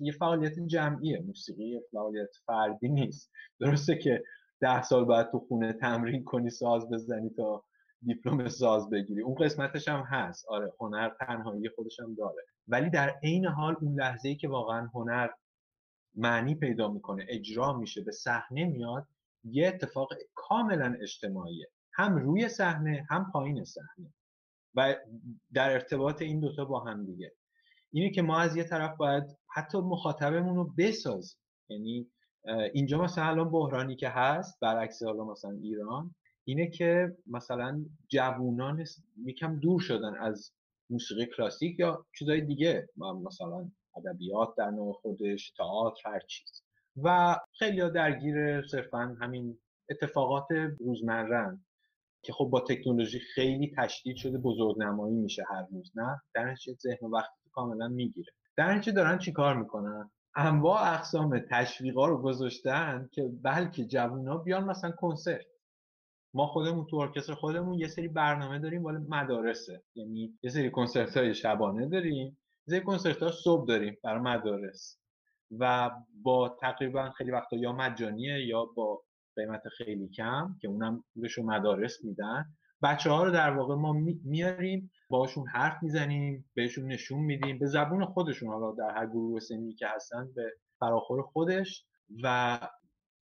[0.00, 1.20] یه فعالیت جمعیه.
[1.20, 3.30] موسیقی یه فعالیت فردی نیست.
[3.60, 4.22] درسته که
[4.60, 7.64] ده سال باید تو خونه تمرین کنی ساز بزنی تا
[8.02, 9.22] دیپلم ساز بگیری.
[9.22, 10.48] اون قسمتش هم هست.
[10.48, 12.42] آره هنر تنهایی خودش هم داره.
[12.68, 15.28] ولی در عین حال اون لحظه ای که واقعا هنر
[16.14, 19.06] معنی پیدا می‌کنه اجرا میشه به صحنه میاد
[19.44, 21.68] یه اتفاق کاملا اجتماعیه.
[21.92, 24.14] هم روی صحنه هم پایین صحنه.
[24.74, 24.94] و
[25.54, 27.32] در ارتباط این دوتا با هم دیگه.
[27.90, 31.40] اینه که ما از یه طرف باید حتی مخاطبمون رو بسازیم.
[31.68, 32.10] یعنی
[32.74, 36.14] اینجا مثلا الان بحرانی که هست برعکس حالا مثلا ایران
[36.44, 38.84] اینه که مثلا جوونان
[39.24, 40.52] یکم دور شدن از
[40.90, 46.62] موسیقی کلاسیک یا چیزای دیگه مثلا ادبیات در نوع خودش تئاتر هر چیز.
[47.02, 49.58] و خیلی درگیر صرفا همین
[49.90, 50.46] اتفاقات
[50.80, 51.64] روزمرن
[52.22, 57.50] که خب با تکنولوژی خیلی تشدید شده بزرگنمایی میشه هر روز نه؟ در ذهن وقتی
[57.52, 58.32] کاملا می‌گیره.
[58.56, 64.90] در نتیجه دارن چیکار می‌کنن؟ انواع اقسام تشویقا رو گذاشتن که بلکه جوونا بیان مثلا
[64.90, 65.46] کنسرت.
[66.34, 69.82] ما خودمون تو ارکستر خودمون یه سری برنامه داریم ولی مدارسه.
[69.94, 72.26] یعنی یه سری کنسرت های شبانه داریم
[72.66, 74.98] یه سری کنسرت ها صبح داریم برای مدارس.
[75.58, 75.90] و
[76.22, 79.02] با تقریبا خیلی وقتا یا مجانیه یا با
[79.36, 82.56] قیمت خیلی کم که اونم پولش مدارس میدن.
[82.82, 83.92] بچه ها رو در واقع ما
[84.24, 89.74] میاریم باشون حرف می‌زنیم بهشون نشون میدیم به زبون خودشون حالا در هر گروه سنی
[89.74, 91.84] که هستن به فراخور خودش
[92.22, 92.58] و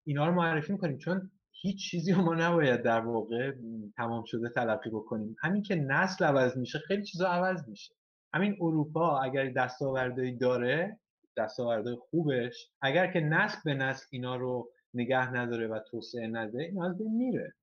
[0.05, 0.99] اینا رو معرفی می‌کنیم.
[0.99, 3.53] چون هیچ چیزی رو ما نباید در واقع
[3.97, 5.37] تمام شده تلقی بکنیم.
[5.43, 7.95] همین که نسل عوض میشه خیلی چیزا عوض میشه.
[8.35, 10.99] همین اروپا اگر دستاوردهایی داره
[11.37, 16.83] دستاوردهای خوبش اگر که نسل به نسل اینا رو نگه نداره و توسعه نده این
[16.83, 17.55] از بین میره.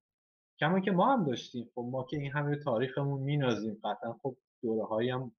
[0.62, 1.70] کما که ما هم داشتیم.
[1.76, 4.14] خب ما که این همه تاریخمون مینازیم قطعا.
[4.14, 5.32] خب دوره هایی هم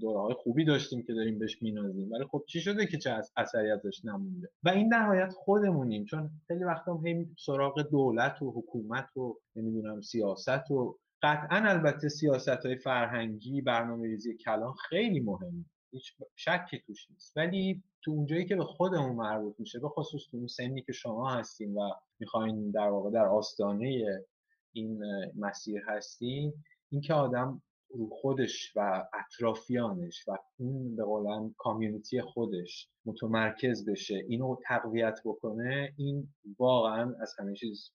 [0.00, 2.12] دوره های خوبی داشتیم که داریم بهش مینازیم.
[2.12, 6.04] ولی خب چی شده که چه اثری ازش نمونده؟ و این نهایت خودمونیم.
[6.04, 12.66] چون خیلی وقتا هم سراغ دولت و حکومت و نمی‌دونم سیاست و قطعا البته سیاست
[12.66, 15.64] های فرهنگی برنامه ریزی کلان خیلی مهمه.
[15.90, 17.36] هیچ شکی توش نیست.
[17.36, 21.30] ولی تو اونجایی که به خودمون مربوط میشه به خصوص تو اون سنی که شما
[21.30, 24.06] هستیم و می‌خواین در واقع در آستانه
[24.72, 25.04] این
[25.36, 26.52] مسیر هستین
[26.90, 27.62] اینکه آدم
[27.94, 35.92] رو خودش و اطرافیانش و اون به قولن کامیونیتی خودش متمرکز بشه اینو تقویت بکنه
[35.96, 37.92] این واقعا از همه چیز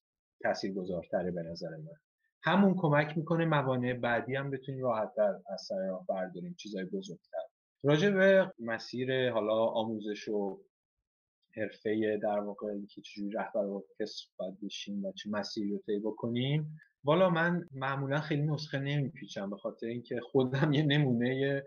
[0.76, 1.98] گذارتره به نظر من.
[2.44, 7.42] همون کمک می‌کنه موانع بعدی هم بتونیم راحتتر از سر برداریم چیزای بزرگتر.
[7.84, 10.60] راجع به مسیر حالا آموزش و
[11.58, 16.80] حرفه در واقع که چجوری رهبر ارکستر باید بشیم و چه مسیری رو طی بکنیم.
[17.04, 21.64] والا من معمولا خیلی نسخه نمیپیچم به خاطر اینکه خودم یه نمونه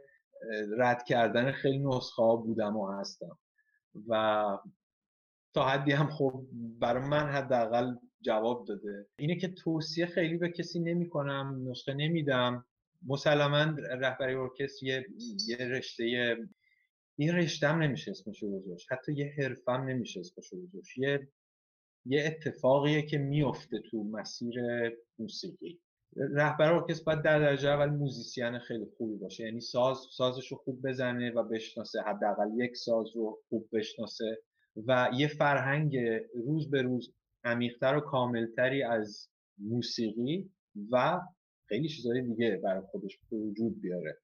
[0.78, 3.38] رد کردن خیلی نسخه ها بودم و هستم.
[4.08, 4.44] و
[5.54, 9.06] تا حدی هم خب برای من حداقل جواب داده.
[9.18, 12.64] اینه که توصیه خیلی به کسی نمی کنم نسخه نمیدم.
[13.06, 15.06] مسلما رهبری ارکستر یه,
[15.46, 16.36] یه رشته
[17.20, 18.92] این رشتم نمیشه اسمشو گذاشت.
[18.92, 20.98] حتی یه حرفم نمیشه اسمشو گذاشت.
[20.98, 21.28] یه
[22.06, 24.54] یه اتفاقیه که میفته تو مسیر
[25.18, 25.80] موسیقی.
[26.16, 29.44] رهبر ارکستر باید در درجه اول موزیسین خیلی خوبی باشه.
[29.44, 32.02] یعنی ساز سازش رو خوب بزنه و بشناسه.
[32.02, 34.38] حداقل یک ساز رو خوب بشناسه.
[34.86, 35.96] و یه فرهنگ
[36.34, 37.14] روز به روز
[37.44, 40.50] عمیقتر و کاملتری از موسیقی
[40.90, 41.20] و
[41.68, 44.18] خیلی چیزهای دیگه برای خودش وجود بیاره.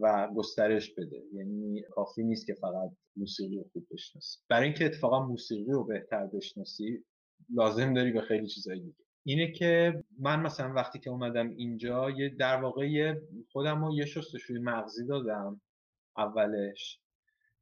[0.00, 1.22] و گسترش بده.
[1.32, 4.38] یعنی کافی نیست که فقط موسیقی رو خوب بشناسی.
[4.48, 7.04] برای اینکه اتفاقا موسیقی رو بهتر بشناسی
[7.54, 9.04] لازم داری به خیلی چیزهای دیگه.
[9.24, 13.14] اینه که من مثلا وقتی که اومدم اینجا یه در واقع
[13.52, 15.60] خودم رو یه شستشوی مغزی دادم
[16.16, 17.00] اولش.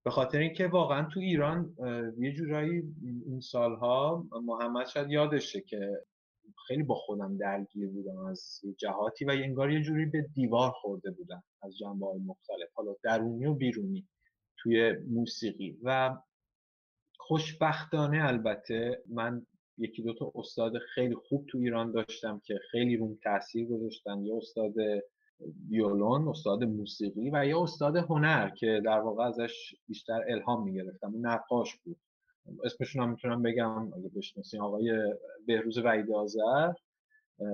[0.05, 1.77] به خاطر اینکه واقعا تو ایران
[2.19, 2.83] یه جورایی
[3.27, 6.05] این سالها محمد شاید یادشه که
[6.69, 11.43] خیلی با خودم درگیر بودم از جهاتی و انگار یه جوری به دیوار خورده بودم
[11.63, 14.09] از جنبه های مختلف حالا درونی و بیرونی
[14.57, 15.79] توی موسیقی.
[15.83, 16.17] و
[17.19, 19.47] خوشبختانه البته من
[19.79, 24.23] یکی دو تا استاد خیلی خوب تو ایران داشتم که خیلی روم تاثیر گذاشتن.
[24.23, 24.75] یه استاد
[25.71, 31.15] ویولون استاد موسیقی و یه استاد هنر که در واقع ازش بیشتر الهام می‌گرفتم.
[31.15, 31.97] اون نقاش بود.
[32.65, 34.61] اسمشون هم می‌تونم بگم اگه بشناسین.
[34.61, 35.15] آقای
[35.47, 36.73] بهروز وحید آذر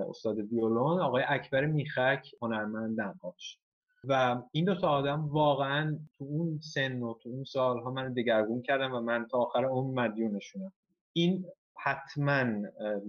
[0.09, 3.59] استاد ویولون آقای اکبر میخک هنرمند نقاش.
[4.07, 8.61] و این دو تا آدم واقعا تو اون سن و تو اون سالها من دگرگون
[8.61, 10.73] کردم و من تا آخر اون مدیونشونم
[11.13, 11.45] این
[11.77, 12.43] حتما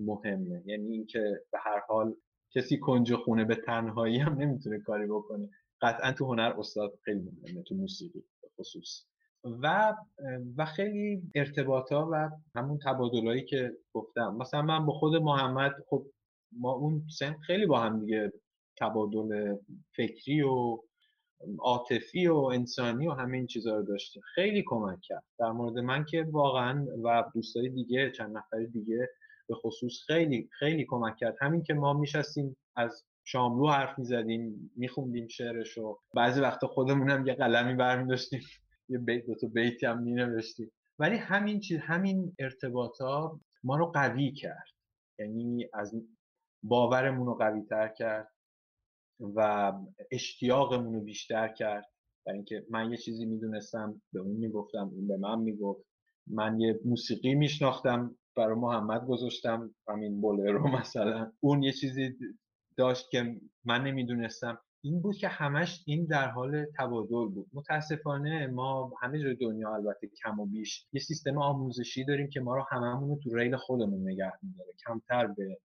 [0.07, 0.63] مهمه.
[0.67, 2.15] یعنی اینکه به هر حال
[2.55, 5.49] کسی کنج خونه به تنهایی هم نمی‌تونه کاری بکنه.
[5.81, 8.25] قطعا تو هنر استاد خیلی مهمه تو موسیقی
[8.59, 9.05] خصوص.
[9.63, 9.95] و
[10.57, 14.37] و خیلی ارتباطا و همون تبادلایی که گفتم.
[14.41, 16.07] مثلا من با خود محمد خب
[16.53, 18.33] ما اون سن خیلی با هم دیگه
[18.79, 19.57] تبادل
[19.97, 20.79] فکری و
[21.59, 24.23] عاطفی و انسانی و همه این چیزها رو داشتیم.
[24.35, 25.25] خیلی کمک کرد.
[25.39, 29.09] در مورد من که واقعا و دوستای دیگه چند نفر دیگه
[29.49, 31.37] به خصوص خیلی خیلی کمک کرد.
[31.41, 37.27] همین که ما میشستیم از شاملو حرف می‌زدیم میخوندیم شعرش و بعضی وقتا خودمون هم
[37.27, 38.41] یه قلمی برمی داشتیم
[38.89, 40.73] یه بیت دو تا بیتی هم مینوشتیم.
[40.99, 44.67] ولی همین چیز همین ارتباطا ما رو قوی کرد.
[45.19, 45.95] یعنی از
[46.63, 48.29] باورمون رو قوی تر کرد
[49.21, 49.73] و
[50.11, 51.85] اشتیاقمون رو بیشتر کرد.
[52.27, 55.87] و اینکه من یه چیزی می‌دونستم به اون می‌گفتم اون به من می‌گفت.
[56.27, 61.33] من یه موسیقی میشناختم برای محمد گذاشتم همین بولرو مثلا.
[61.41, 62.17] اون یه چیزی
[62.77, 64.59] داشت که من نمی‌دونستم.
[64.87, 67.47] این بود که همش این در حال تبادل بود.
[67.53, 72.57] متاسفانه ما همه جای دنیا البته کم و بیش یه سیستم آموزشی داریم که ما
[72.57, 74.71] رو هممون رو تو ریل خودمون نگه میداره.
[74.87, 75.59] کمتر به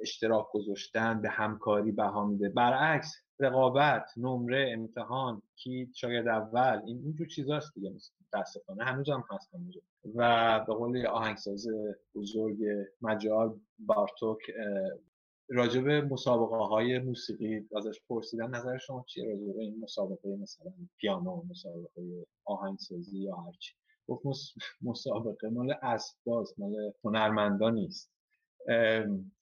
[0.00, 2.48] اشتراک گذاشتن به همکاری بها میده.
[2.48, 7.92] برعکس رقابت نمره امتحان کی شاید اول این اینجور چیزاست دیگه.
[8.26, 9.76] متاسفانه هنوز هم هست هنوز
[10.14, 11.68] و به قول آهنگساز
[12.14, 12.56] بزرگ
[13.02, 14.38] مجال بارتوک
[15.48, 22.26] راجب مسابقه های موسیقی ازش پرسیدن نظر شما چیه؟ راجب این مسابقه مثلا پیانو مسابقه
[22.44, 23.74] آهنگسازی یا هرچی
[24.08, 24.26] گفت
[24.82, 28.12] مسابقه مال اسباز مال هنرمندا نیست.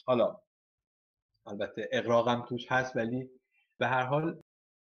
[0.07, 0.41] حالا
[1.47, 3.31] البته اقراقم توش هست ولی
[3.79, 4.43] به هر حال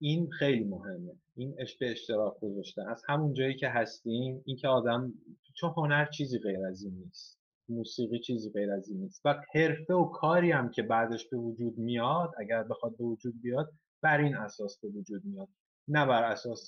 [0.01, 1.15] این خیلی مهمه.
[1.35, 5.13] این به اشتراک گذاشتن از همون جایی که هستیم این که آدم
[5.55, 7.40] چون هنر چیزی غیر از این نیست.
[7.69, 9.21] موسیقی چیزی غیر از این نیست.
[9.25, 13.73] و حرفه و کاری هم که بعدش به وجود میاد اگر بخواد به وجود بیاد
[14.03, 15.47] بر این اساس به وجود میاد.
[15.87, 16.67] نه بر اساس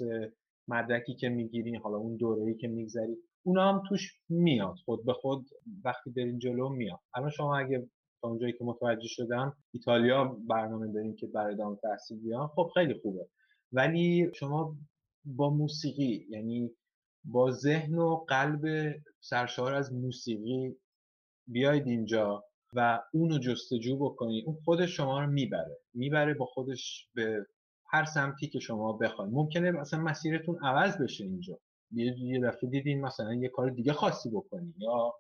[0.68, 3.18] مدرکی که می‌گیرین حالا اون دوره‌ای که میگذری.
[3.46, 5.46] اونا هم توش میاد خود به خود
[5.84, 7.00] وقتی برین جلو میاد.
[7.16, 7.90] الان شما اگه
[8.22, 12.94] تا اونجایی که متوجه شدم ایتالیا برنامه داریم که برای ادامه تحصیل بیان خب خیلی
[12.94, 13.28] خوبه.
[13.72, 14.76] ولی شما
[15.26, 16.72] با موسیقی یعنی
[17.26, 20.76] با ذهن و قلب سرشار از موسیقی
[21.48, 25.78] بیاید اینجا و اونو جستجو بکنید اون خود شما رو می‌بره.
[25.94, 27.46] می‌بره با خودش به
[27.90, 29.34] هر سمتی که شما بخواید.
[29.34, 31.60] ممکنه مثلا مسیرتون عوض بشه اینجا.
[31.92, 35.14] یه دفعه دیدین مثلا یه کار دیگه خاصی بکنید یا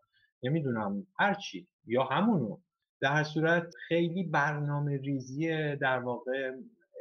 [0.43, 2.57] نمی‌دونم هر چی یا همونو.
[3.01, 6.51] در هر صورت خیلی برنامه ریزی در واقع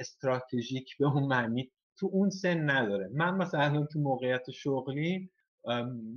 [0.01, 3.11] استراتژیک به اون معنی تو اون سن نداره.
[3.15, 5.31] من مثلا تو موقعیت شغلی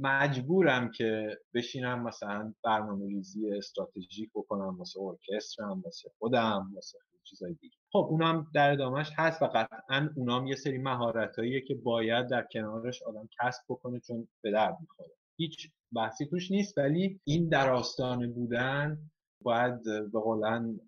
[0.01, 7.75] مجبورم که بشینم مثلا برنامه ریزی استراتژیک بکنم واسه ارکسترم واسه خودم واسه چیزای دیگه.
[7.91, 13.03] خب اونم در ادامهش هست و قطعا اونام یه سری مهارتاییه که باید در کنارش
[13.03, 15.11] آدم کسب بکنه چون به درد می‌خوره.
[15.37, 19.09] هیچ بحثی توش نیست ولی این در آستانه بودن
[19.41, 20.79] باید به قولن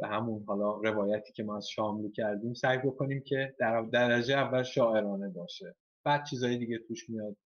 [0.00, 4.62] به همون حالا روایتی که ما از شاملو کردیم سعی بکنیم که در درجه اول
[4.62, 5.74] شاعرانه باشه.
[6.04, 7.36] بعد چیزای دیگه توش میاد.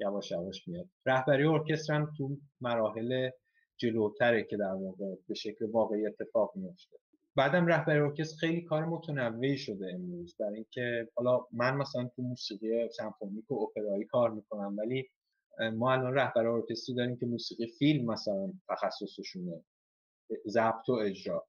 [0.00, 0.88] یواش یواش میاد.
[1.06, 3.30] رهبری ارکستر هم تو مراحل
[3.76, 6.96] جلوتره که در واقع به شکل واقعی اتفاق میفته
[7.36, 10.36] بعدم رهبری ارکستر خیلی کار متنوعی شده امروز.
[10.38, 15.08] برای اینکه حالا من مثلا تو موسیقی سمفونیک و اپرایی کار می‌کنم ولی
[15.72, 19.64] ما الان رهبر ارکستری داریم که موسیقی فیلم مثلا تخصصشونه.
[20.46, 21.46] ضبط و اجرا.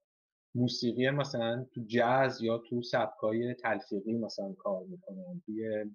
[0.55, 5.41] موسیقی مثلا تو جاز یا تو سبکای تلفیقی مثلا کار می‌کنن.
[5.45, 5.85] توی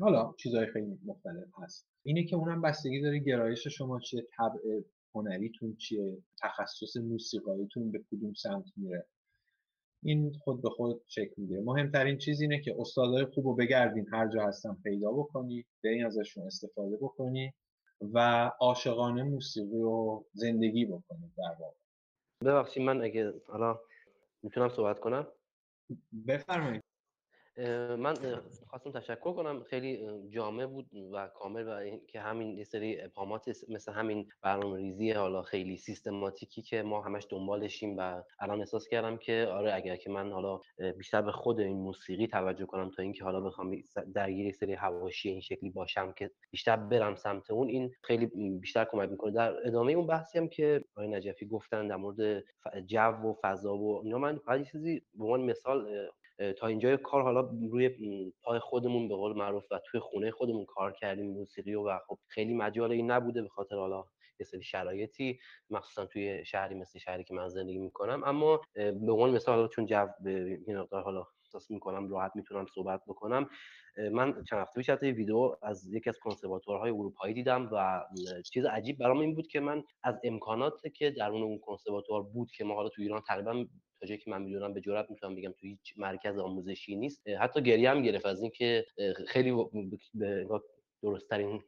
[0.00, 1.88] حالا چیزهای خیلی مختلف هست.
[2.02, 4.80] اینه که اونم بستگی داره گرایش شما چیه طبع
[5.14, 9.06] هنریتون چیه تخصص موسیقاییتون به کدوم سمت میره.
[10.02, 11.60] این خود به خود شکل می‌گیره.
[11.60, 14.06] مهمترین چیز اینه که استادای خوب رو بگردین.
[14.12, 17.52] هر جا هستن پیدا بکنی این ازشون استفاده بکنی
[18.00, 18.18] و
[18.60, 21.76] عاشقانه موسیقی رو زندگی بکنید در واقع.
[22.44, 23.80] ببخشید من اگه حالا
[24.42, 25.26] می‌تونم صحبت کنم؟
[26.28, 26.82] بفرمایید.
[27.98, 28.14] من
[28.66, 29.62] خواستم تشکر کنم.
[29.62, 35.10] خیلی جامع بود و کامل و که همین یه سری ابهامات مثل همین برنامه ریزی
[35.10, 40.10] حالا خیلی سیستماتیکی که ما همش دنبالشیم و الان احساس کردم که آره اگر که
[40.10, 40.60] من حالا
[40.98, 43.76] بیشتر به خود این موسیقی توجه کنم تا اینکه حالا بخوام
[44.14, 48.26] درگیر یه سری حواشی این شکلی باشم که بیشتر برم سمت اون این خیلی
[48.60, 49.32] بیشتر کمک می‌کنه.
[49.32, 52.44] در ادامه اون بحثی هم که آقای نجفی گفتن در مورد
[52.86, 56.08] جو و فضا و اینا من فقط چیزی به عنوان مثال
[56.58, 57.90] تا اینجای کار حالا روی
[58.42, 62.54] پای خودمون به قول معروف و توی خونه خودمون کار کردیم موسیقی و خب خیلی
[62.54, 64.04] مجال این نبوده به خاطر حالا
[64.40, 65.38] یه سری شرایطی
[65.70, 68.24] مخصوصا توی شهری مثل شهری که من زندگی می‌کنم.
[68.24, 73.50] اما به عنوان مثال چون جو به این حالا احساس می‌کنم راحت می‌تونم صحبت بکنم.
[74.12, 78.04] من چند هفته پیش حتی ویدیو از یکی از کنسرواتورهای اروپایی دیدم و
[78.52, 82.64] چیز عجیب برام این بود که من از امکاناتی که درون اون کنسرواتوار بود که
[82.64, 83.64] ما حالا تو ایران تقریبا
[84.00, 87.28] تا جایی که من می‌دونم به جرات می‌تونم بگم تو هیچ مرکز آموزشی نیست.
[87.28, 88.84] حتی گریه هم گرفت از اینکه
[89.28, 89.52] خیلی
[91.02, 91.62] درستترین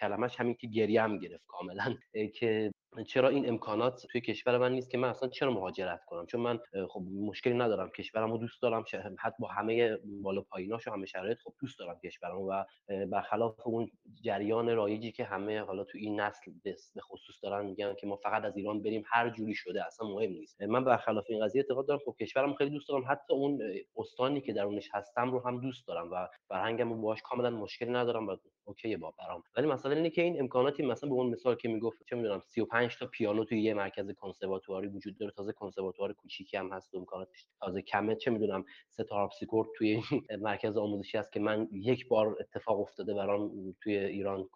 [0.00, 1.94] کلمش همین که گریه هم گرفت کاملا.
[2.34, 2.72] که
[3.06, 6.58] چرا این امکانات توی کشور من نیست که من اصلا چرا مهاجرت کنم؟ چون من
[6.88, 7.90] خب مشکلی ندارم.
[7.90, 8.84] کشورمو دوست دارم
[9.18, 12.64] حتی با همه بالا پاییناش و همه شرایط خب دوست دارم کشورمو و
[13.06, 13.90] برخلاف اون
[14.22, 16.52] جریان رایجی که همه حالا تو این نسل
[16.94, 20.30] به خصوص دارن میگن که ما فقط از ایران بریم هر جوری شده اصلا مهم
[20.30, 20.62] نیست.
[20.62, 23.04] من برخلاف این قضیه اعتقاد دارم خب کشورم خیلی دوست دارم.
[23.08, 23.62] حتی اون
[23.96, 28.36] استانی که درونش هستم رو هم دوست دارم و فرهنگم باهاش کاملا مشکلی ندارم و
[28.64, 29.42] اوکی با برام.
[29.56, 32.96] ولی مثلا اینه که این امکاناتی مثلا به اون مثال که می‌گفت چه می‌دونم 35
[32.98, 35.32] تا پیانو توی یه مرکز کنسرواتواری وجود داره.
[35.32, 38.16] تازه کنسرواتوار کوچیکی هم هست امکاناتش تازه کمه.
[38.16, 40.00] چه می‌دونم سه تا هارپسیکورد توی
[40.42, 44.48] مرکز آموزشی هست که من یک بار اتفاق افتاده برام توی ایران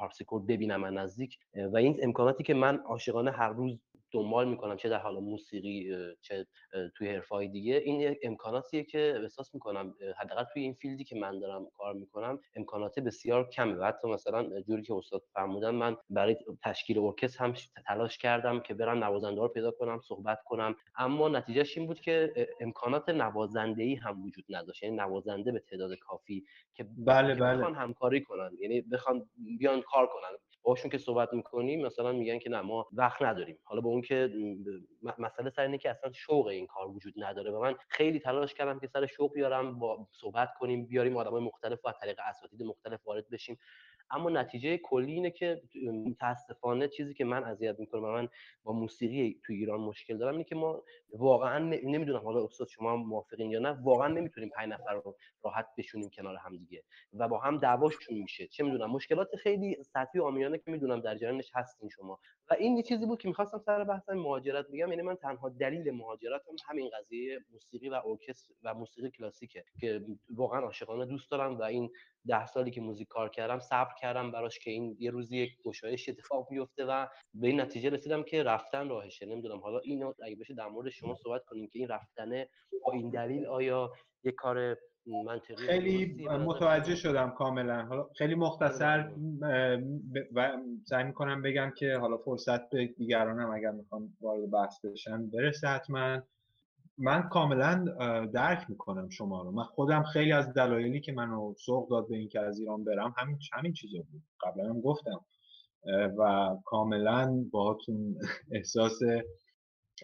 [0.00, 1.38] هارپسیکورد ببینم من نزدیک.
[1.72, 3.80] و این امکاناتی که من عاشقانه هر روز
[4.12, 5.90] دنبال می‌کنم چه در حال موسیقی
[6.20, 6.46] چه
[6.96, 7.74] توی حرفه‌های دیگه.
[7.74, 12.40] این امکاناتیه که احساس می‌کنم حداقل توی این field ی که من دارم کار می‌کنم
[12.56, 13.74] امکانات بسیار کمه.
[13.74, 17.54] و حتی مثلا جوری که استاد فرمودن من برای تشکیل ارکستر هم
[17.86, 20.74] تلاش کردم که برم نوازنده رو پیدا کنم صحبت کنم.
[20.98, 24.82] اما نتیجهش این بود که امکانات نوازنده ای هم وجود نداشت.
[24.82, 26.44] یعنی نوازنده به تعداد کافی
[26.74, 27.56] که بله بله.
[27.56, 28.50] بخوان همکاری کنن.
[28.60, 30.38] یعنی بخوان بیان کار کنن.
[30.62, 33.58] باشون که صحبت می‌کنیم مثلا میگن که نه ما وقت نداریم.
[33.64, 34.30] حالا به اون که
[35.18, 38.80] مسئله سر اینه که اصلا شوق این کار وجود نداره و من خیلی تلاش کردم
[38.80, 43.06] که سر شوق بیارم با صحبت کنیم بیاریم آدمای مختلف و از طریق اساتید مختلف
[43.06, 43.58] وارد بشیم.
[44.10, 45.62] اما نتیجه کلی اینه که
[46.06, 48.28] متاسفانه چیزی که من اذیت می‌کنه و من
[48.64, 50.82] با موسیقی تو ایران مشکل دارم اینه که ما
[51.12, 56.10] واقعا نمی‌دونم حالا استاد شما موافقین یا نه واقعا نمی‌تونیم پنج نفر رو راحت بشونیم
[56.10, 56.82] کنار هم دیگه
[57.12, 58.46] و با هم دعواشون میشه.
[58.46, 62.18] چه می‌دونم مشکلات خیلی سطحی عامیانه که می‌دونم در جریانش هستین شما.
[62.50, 65.90] و این یه چیزی بود که می‌خواستم سر بحث مهاجرت بگم یعنی من تنها دلیل
[65.90, 70.00] مهاجرتم همین قضیه موسیقی و ارکستر و موسیقی کلاسیکه که
[70.30, 71.90] واقعا عاشقانه دوست دارم و این
[72.28, 76.08] ده سالی که موزیک کار کردم صبر کردم براش که این یه روزی یک گشایش
[76.08, 79.26] اتفاق بیفته و به این نتیجه رسیدم که رفتن راهشه.
[79.26, 82.48] نمی‌دونم حالا اینو اگه بشه در مورد شما صحبت کنیم که این رفتنه
[82.86, 83.90] با این دلیل آیا
[84.24, 84.76] یه کار
[85.24, 87.82] منطقی خیلی متوجه شدم کاملا.
[87.82, 89.10] حالا خیلی مختصر
[90.34, 95.68] و سعی می‌کنم بگم که حالا فرصت به دیگرانم اگر می‌خوام وارد بحث بشن برسه
[95.68, 96.22] حتما.
[97.00, 97.84] من کاملا
[98.34, 99.50] درک می‌کنم شما رو.
[99.50, 103.38] من خودم خیلی از دلایلی که منو سوق داد به اینکه از ایران برم همین
[103.52, 104.22] همین چیزا بود.
[104.40, 105.24] قبلا هم گفتم.
[106.18, 108.16] و کاملا باهاتون
[108.56, 108.98] احساس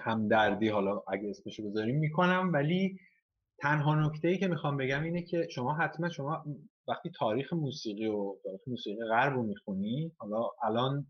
[0.01, 2.51] همدردی حالا اگه اسمشو بذاریم می‌کنم.
[2.53, 2.99] ولی
[3.59, 6.44] تنها نکته ای که می‌خوام بگم اینه که شما حتما شما
[6.88, 11.07] وقتی تاریخ موسیقی و تاریخ موسیقی غرب رو می‌خونی حالا الان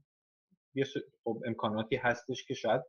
[0.74, 0.84] یه
[1.24, 2.82] خب امکاناتی هستش که شاید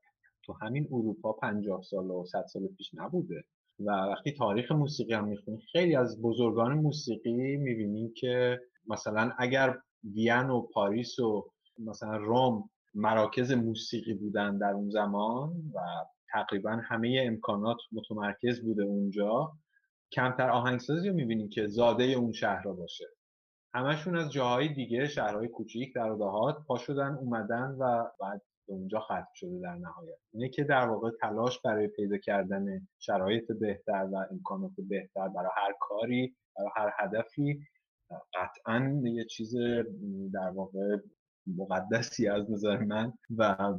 [0.47, 3.43] تو همین اروپا 50 سال و 100 سال پیش نبوده.
[3.79, 10.49] و وقتی تاریخ موسیقی هم می‌خونی خیلی از بزرگان موسیقی می‌بینیم که مثلا اگر وین
[10.49, 15.79] و پاریس و مثلا روم مراکز موسیقی بودن در اون زمان و
[16.31, 19.51] تقریبا همه امکانات متمرکز بوده اونجا
[20.11, 23.05] کمتر آهنگسازی رو می‌بینیم که زاده اون شهر باشه.
[23.73, 28.99] همشون از جاهای دیگه شهرهای کوچیک در دهات پا شدن اومدن و بعد به اونجا
[28.99, 30.17] ختم شده در نهایت.
[30.33, 35.73] اینه که در واقع تلاش برای پیدا کردن شرایط بهتر و امکانات بهتر برای هر
[35.79, 37.67] کاری برای هر هدفی
[38.33, 39.55] قطعا یه چیز
[40.33, 40.97] در واقع
[41.57, 43.73] مقدسی از نظر من و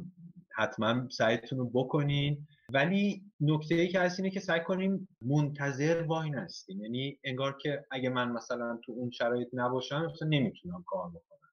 [0.55, 2.47] حتما سعیتون رو بکنین.
[2.73, 6.81] ولی نکته ای که هست اینه که سعی کنیم منتظر وای نستیم.
[6.81, 11.49] یعنی انگار که اگه من مثلا تو اون شرایط نباشم مثلا نمی‌تونم کار بکنم.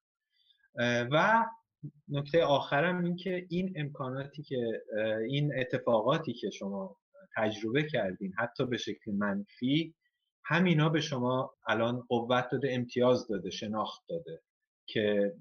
[1.12, 1.44] و
[2.08, 4.82] نکته آخرم این که این امکاناتی که
[5.28, 6.96] این اتفاقاتی که شما
[7.36, 9.94] تجربه کردین حتی به شکل منفی
[10.44, 14.42] همینا به شما الان قوت داده امتیاز داده شناخت داده
[14.86, 15.34] که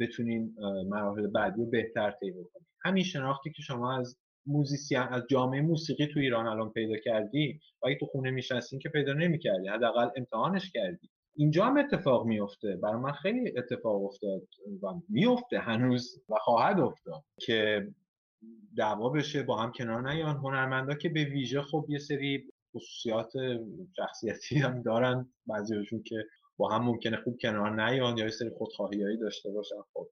[0.00, 0.54] بتونین
[0.88, 6.06] مراحل بعدی رو بهتر طی بکنید همین شناختی که شما از موزیسین از جامعه موسیقی
[6.06, 10.70] تو ایران الان پیدا کردی و اگه تو خونه میشستین که پیدا نمی‌کردی حداقل امتحانش
[10.72, 14.42] کردی اینجا هم اتفاق میفته برای من خیلی اتفاق افتاد
[14.82, 17.88] و میفته هنوز و خواهد افتاد که
[18.76, 20.36] دعوا بشه با هم کنار نیان.
[20.36, 23.32] هنرمندا که به ویژه خب یه سری خصوصیات
[23.96, 26.16] شخصیتی هم دارن بعضیشون که
[26.56, 30.08] با هم ممکنه خوب کنار نیان یا یه سری خودخواهیایی داشته باشن خب.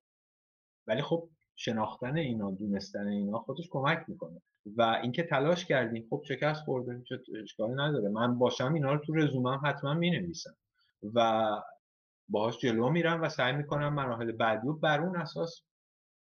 [0.87, 4.43] ولی خب شناختن اینا دونستن اینا خودش کمک می‌کنه.
[4.77, 8.09] و اینکه تلاش کردیم خب شکست خورده چه اشکالی نداره.
[8.09, 10.57] من باشم اینا رو تو رزومم حتما می‌نویسم.
[11.15, 11.49] و
[12.29, 15.63] باهاش جلو میرم و سعی می‌کنم مراحل بعدی رو بر اون اساس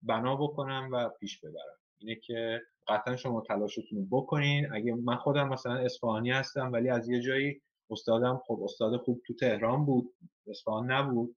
[0.01, 1.79] بنا بکنم و پیش ببرم.
[1.97, 4.73] اینه که قطعا شما تلاشتون رو بکنین.
[4.73, 9.33] اگه من خودم مثلا اصفهانی هستم ولی از یه جایی استادم خب استاد خوب تو
[9.33, 10.13] تهران بود
[10.47, 11.35] اصفهان نبود.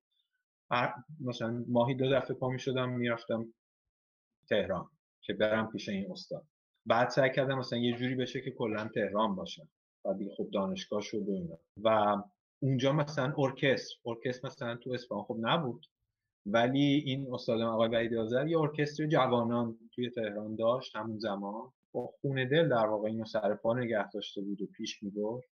[1.21, 3.55] مثلا ماهی دو دفعه پا می شدم می‌رفتم
[4.49, 4.91] تهران
[5.21, 6.47] که برم پیش این استاد.
[6.87, 9.69] بعد سعی کردم مثلا یه جوری بشه که کلا تهران باشم.
[10.05, 12.17] و دیگه خب دانشگاه شد و و
[12.63, 15.87] اونجا مثلا ارکستر ارکستر مثلا تو اصفهان خب نبود.
[16.47, 21.73] ولی این استاد آقای وحید آذر یه ارکستر جوانان توی تهران داشت همون زمان.
[21.93, 25.43] با خونه دل در واقع اینو سر پا نگه داشته بود و پیش می‌برد.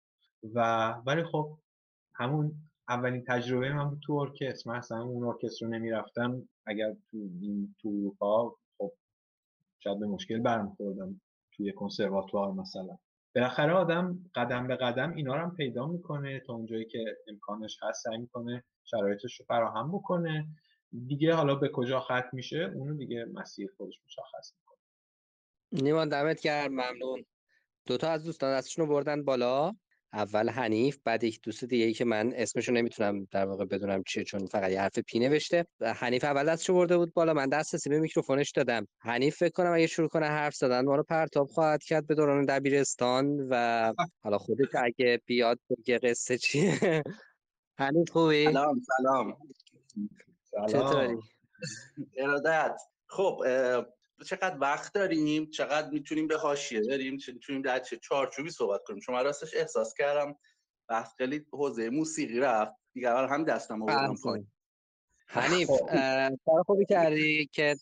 [0.54, 1.58] و ولی خب
[2.14, 2.52] همون
[2.88, 4.70] اولین تجربه من بود تو ارکستر.
[4.70, 6.48] من اصلا اون ارکستر رو نمی‌رفتم.
[6.66, 8.92] اگر تو این تو اروپا خب
[9.78, 11.20] شاید به مشکل برمیخوردم
[11.52, 12.98] توی کنسرواتوار مثلا.
[13.34, 18.04] بالاخره آدم قدم به قدم اینا رو هم پیدا می‌کنه تا اونجایی که امکانش هست
[18.04, 20.48] سعی می‌کنه شرایطش رو فراهم بکنه.
[21.06, 24.78] دیگه حالا به کجا ختم میشه؟ اونو دیگه مسیر خودش مشخص می‌کنه.
[25.72, 27.24] نیمان دمت گرم ممنون.
[27.86, 29.72] دوتا از دوستان دستشون رو بردن بالا.
[30.12, 34.24] اول حنیف بعد یک دوست دیگه ای که من اسمشو نمی‌تونم در واقع بدونم چیه
[34.24, 35.66] چون فقط یه حرف پی نوشته.
[35.80, 37.34] حنیف اول دستشو برده بود بالا.
[37.34, 38.86] من دست به میکروفونش دادم.
[38.98, 42.44] حنیف فکر کنم اگه شروع کنه حرف زدن ما رو پرتاب خواهد کرد به دوران
[42.44, 43.92] دبیرستان و
[44.24, 46.78] حالا خودش اگه بیاد بگه قصه چیه.
[47.78, 49.36] حنیف خوبی؟ سلام سلام.
[50.68, 51.16] چطوری؟
[52.16, 52.80] ارادت.
[53.06, 53.42] خب
[54.24, 59.00] چقدر وقت داریم چقدر می‌تونیم به حاشیه بریم چه می‌تونیم در چه چارچوبی صحبت کنیم.
[59.00, 60.36] چون من راستش احساس کردم
[60.88, 62.72] بحث خیلی حوزه موسیقی رفت.
[62.94, 64.52] دیگه هم دستم آوردم پایین.
[65.32, 65.88] حنیف خب.
[66.46, 67.76] کار خوبی کردی که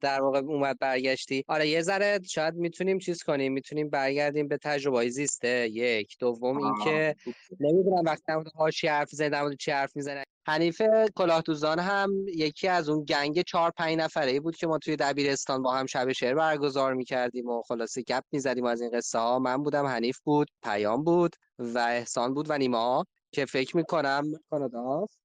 [0.00, 5.08] در واقع اومد برگشتی؟ آره یه ذره شاید می‌تونیم چیز کنیم می‌تونیم برگردیم به تجربه
[5.08, 5.68] زیسته.
[5.68, 6.16] یک.
[6.18, 7.14] دوم اینکه
[7.60, 10.82] نمی‌دونم وقتی در هاشی حرف زدن چی حرف می‌زنه حنیف
[11.16, 15.62] کلاهدوزان هم یکی از اون گنگ چهار پنج نفره ای بود که ما توی دبیرستان
[15.62, 19.38] با هم شب شعر برگزار می‌کردیم و خلاصه گپ می‌زدیم از این قصه ها.
[19.38, 25.23] من بودم حنیف بود پیام بود و احسان بود و نیما که فکر می‌کنم کاناداست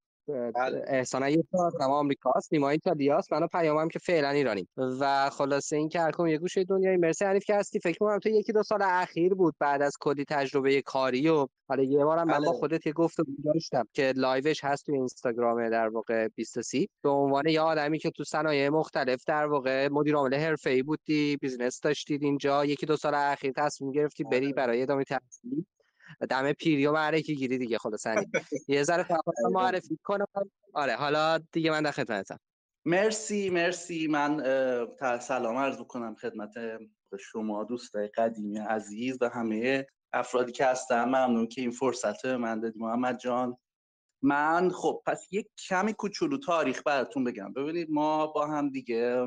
[0.56, 0.84] بله.
[0.88, 1.44] احسان یه
[1.82, 4.68] نما آمریکاست نیما ایتالیاست منو پیامم که فعلا ایرانیم.
[4.78, 7.80] و خلاصه این که هر یه گوشه دنیای مرسی حنیف که هستی.
[7.80, 11.84] فکر کنم تو یکی دو سال اخیر بود بعد از کلی تجربه کاری و حالا
[11.84, 12.60] یه بارم من با بله.
[12.60, 17.48] خودت یه گفت داشتم که live ش هست تو اینستاگرام در واقع 23 به عنوان
[17.48, 22.66] یه آدمی که تو صنایع مختلف در واقع مدیر عامل حرفه‌ای بودی business داشتید اینجا.
[22.66, 24.54] یکی دو سال اخیر تصمیم گرفتی بری آره.
[24.54, 25.66] برای ادامه تحصیل
[26.30, 28.04] دم پیری و معرکه گیری دیگه خلاص
[28.68, 29.06] یه ذره
[29.52, 30.26] معرفی کنم.
[30.74, 32.40] آره حالا دیگه من در خدمتم
[32.86, 34.08] مرسی مرسی.
[34.08, 34.44] من
[35.20, 36.54] سلام عرض بکنم خدمت
[37.20, 41.04] شما دوستای قدیمی عزیز و همه افرادی که هستن.
[41.04, 43.58] ممنون که این فرصت من دادی محمد جان.
[44.22, 47.54] من خب پس یک کمی کوچولو تاریخ براتون بگم.
[47.54, 49.26] ببینید ما با هم دیگه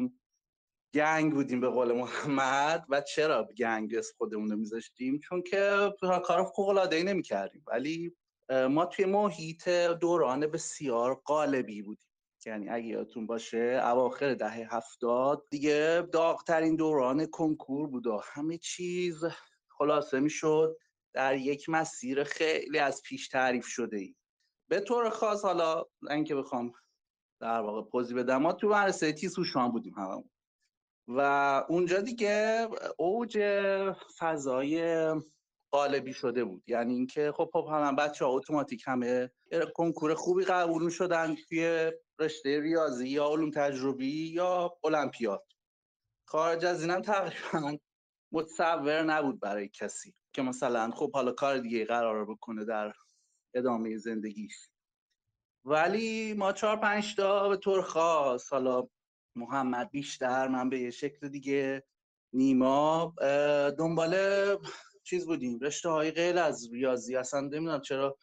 [0.94, 6.68] گنگ بودیم به قول محمد و چرا گنگ خودمون رو میذاشتیم؟ چون که کار فوق
[6.68, 7.64] العاده ای نمی‌کردیم.
[7.66, 8.16] ولی
[8.70, 12.08] ما توی محیط دوران بسیار قالبی بودیم.
[12.46, 19.24] یعنی اگه یادتون باشه اواخر دهه هفتاد دیگه داغترین دوران کنکور بود و همه چیز
[19.68, 20.76] خلاصه می‌شد.
[21.14, 24.14] در یک مسیر خیلی از پیش تعریف شده ای
[24.68, 26.72] به طور خاص حالا اینکه بخوام
[27.40, 30.30] در واقع پوزی بدم ما تو مدرسه تیسوشان بودیم همون
[31.16, 31.20] و
[31.68, 33.38] اونجا دیگه اوج
[34.18, 35.06] فضای
[35.70, 36.62] قالبی شده بود.
[36.66, 39.30] یعنی اینکه خب خب هم بچه ها اتوماتیک همه
[39.74, 45.44] کنکور خوبی قبول شدن توی رشته ریاضی یا علوم تجربی یا المپیاد.
[46.24, 47.78] خارج از اینم تقریبا
[48.32, 52.92] متصور نبود برای کسی که مثلا خب حالا کار دیگه قرار بکنه در
[53.54, 54.68] ادامه زندگیش.
[55.64, 58.88] ولی ما چهار پنج تا به طور خاص حالا
[59.36, 61.84] محمد بیشتر من به یه شکل دیگه
[62.32, 63.14] نیما
[63.78, 64.16] دنبال
[65.04, 68.18] چیز بودیم رشته های غیر از ریاضی اصلا نمی‌دونم چرا.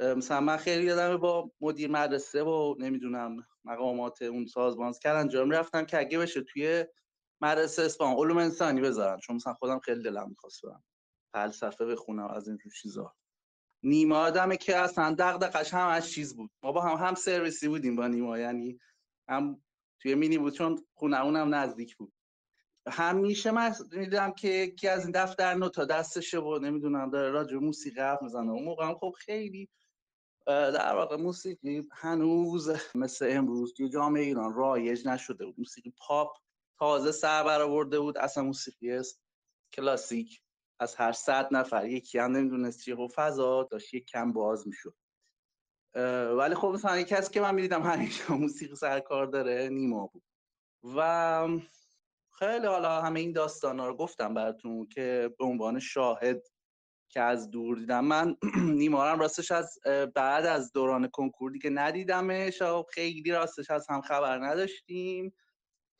[0.00, 5.84] مثلا من خیلی یادم با مدیر مدرسه و نمی‌دونم مقامات اون سازمان کرد انجام رفتم
[5.84, 6.84] که اگه بشه توی
[7.40, 10.84] مدرسه اسپان علوم انسانی بذارن چون مثلا خودم خیلی دلم می‌خواست برم
[11.32, 13.14] فلسفه بخونم از این چیزا.
[13.82, 16.50] نیما آدمه که اصلا دغدغش هم از چیز بود.
[16.62, 18.80] ما با هم هم سرویسی بودیم با نیما یعنی
[19.28, 19.62] هم
[20.00, 22.12] توی مینی بود چون خونه اونم نزدیک بود.
[22.88, 28.00] همیشه من می‌دونم که یکی از این دفتر نوتا دستشه و نمی‌دونم داره راجع موسیقی
[28.00, 28.50] حرف می‌زنه.
[28.50, 29.68] اون موقع هم خب خیلی
[30.46, 35.54] در واقع موسیقی هنوز مثل امروز توی جامعه ایران رایج نشده بود.
[35.58, 36.36] موسیقی پاپ
[36.78, 38.18] تازه سر برآورده بود.
[38.18, 39.20] اصلا موسیقی است
[39.72, 40.42] کلاسیک
[40.80, 41.86] از هر صد نفر.
[41.86, 44.94] یکی هم نمی‌دونست چیه و فضا داشت یک کم باز می‌شد.
[46.36, 50.22] ولی خب مثلا یکی کسی که من می‌دیدم همیشه موسیقی سر کار داره نیما بود.
[50.96, 51.48] و
[52.32, 56.42] خیلی حالا همه این داستان ها رو گفتم براتون که به عنوان شاهد
[57.08, 58.04] که از دور دیدم.
[58.04, 58.36] من
[58.82, 59.78] نیمارم راستش از
[60.14, 65.34] بعد از دوران کنکور دیگه ندیدمش خیلی راستش از هم خبر نداشتیم.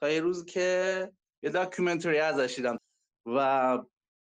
[0.00, 1.12] تا یه روز که
[1.42, 2.78] یه داکیومنتری ازش دیدم.
[3.26, 3.78] و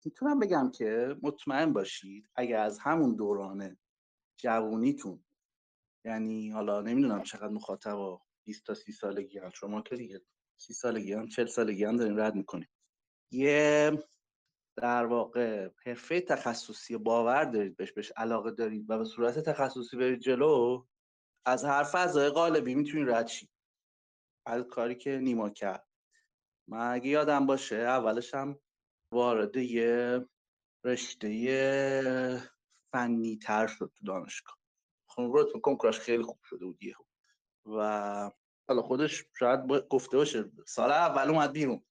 [0.06, 3.77] می‌تونم بگم که مطمئن باشید اگر از همون دوران
[4.38, 5.23] جوونیتون
[6.05, 9.49] یعنی حالا نمی‌دونم چقدر مخاطب 20 تا 30 سالگی هم.
[9.49, 10.21] شما که دیگه
[10.57, 12.69] 30 سالگی هم 40 سالگی هم داریم رد می‌کنیم
[13.31, 13.91] یه
[14.77, 20.19] در واقع حرفه تخصصی باور دارید بهش بهش علاقه دارید و به صورت تخصصی برید
[20.19, 20.85] جلو
[21.45, 23.49] از هر فضای قالبی می‌تونید رد شید
[24.45, 25.88] از کاری که نیما کرد.
[26.69, 28.59] من اگه یادم باشه اولش هم
[29.13, 30.26] وارد یه
[30.85, 31.30] رشته
[32.93, 34.59] فنی تر شد تو دانشگاه.
[35.27, 37.03] خب رتبه کنکوراش خیلی خوب شده بود یهو.
[37.65, 38.31] و
[38.67, 41.83] حالا خودش شاید گفته باشه سال اول اومد بیرون.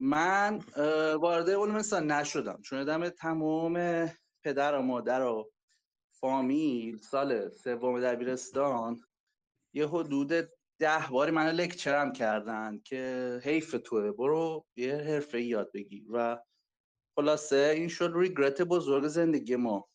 [0.00, 0.58] من
[1.20, 4.06] وارد علوم انسان نشدم چون دم تمام
[4.44, 5.50] پدر و مادر و
[6.20, 9.00] فامیل سال سوم دبیرستان
[9.74, 10.32] یه حدود
[10.78, 16.04] ده باری منو لکچرم کردن که حیف توه برو یه حرفه یاد بگیر.
[16.10, 16.38] و
[17.16, 19.87] خلاصه این شد ریگرت بزرگ زندگی ما.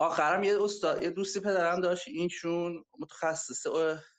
[0.00, 3.66] آخرم یه استاد یه دوستی پدرم داشت اینشون متخصص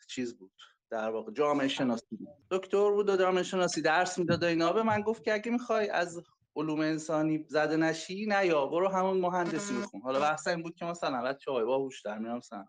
[0.07, 0.51] چیز بود.
[0.89, 2.19] در واقع جامعه شناسی
[2.51, 4.73] دکتر بود و جامعه شناسی درس می‌داد اینا.
[4.73, 6.21] به من گفت که اگه می‌خوای از
[6.55, 10.85] علوم انسانی زده نشی نه یا برو همون مهندسی بخون حالا بحث این بود که
[10.85, 12.65] مثلا بچه های باهوش در میام مثلا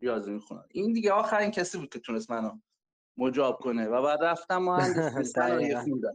[0.00, 2.58] ریاضی می‌خونن این دیگه آخرین کسی بود که تونست منو
[3.16, 3.86] مجاب کنه.
[3.86, 6.14] و بعد رفتم مهندسی صنایع خوندم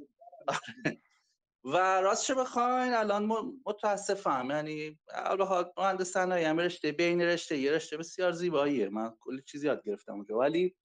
[1.63, 3.25] و راستش بخواین الان
[3.65, 4.47] متاسفم.
[4.49, 4.99] یعنی
[5.39, 8.89] حال مهندس صنایع هم رشته بین رشته یه رشته بسیار زیباییه.
[8.89, 10.37] من کلی چیزی یاد گرفتم اونجا.
[10.37, 10.75] ولی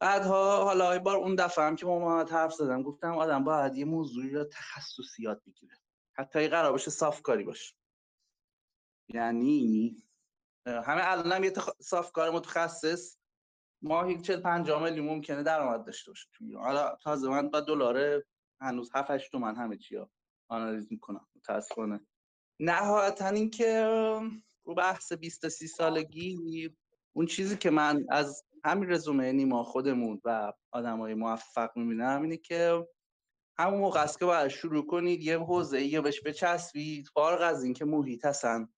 [0.00, 3.84] بعدها حالا بار اون دفعه هم که با محمد حرف زدم گفتم آدم باید یه
[3.84, 5.76] موضوعی رو تخصصی یاد بگیره.
[6.12, 7.74] حتی قرار باشه صافکاری باشه.
[9.08, 9.96] یعنی
[10.66, 11.70] همه الان هم یه تخ...
[11.80, 13.16] صافکار متخصص
[13.82, 16.28] ماهی 40 50 میلیون ممکنه درآمد داشته باشه
[16.58, 18.22] حالا تازه من با دلار
[18.60, 20.10] هنوز 7 8 تومن همه چیا
[20.48, 21.26] آنالیز می‌کنم.
[21.36, 22.00] متاسفانه.
[22.60, 23.84] نهایتا اینکه
[24.64, 26.70] رو بحث 20 تا 30 سالگی
[27.12, 32.86] اون چیزی که من از همین رزومه نیما خودمون و آدمای موفق می‌بینم اینه که
[33.58, 37.08] همون موقع است که باید شروع کنید یه حوزه یا بهش بچسبید.
[37.08, 38.68] فارغ از اینکه محیط هستن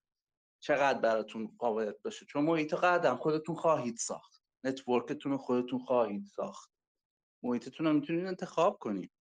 [0.62, 2.26] چقدر براتون قابلیت باشه.
[2.26, 4.42] چون محیط قدم خودتون خواهید ساخت.
[4.64, 6.70] network تون خودتون خواهید ساخت.
[7.42, 9.12] محیطتون رو می‌تونید انتخاب کنید.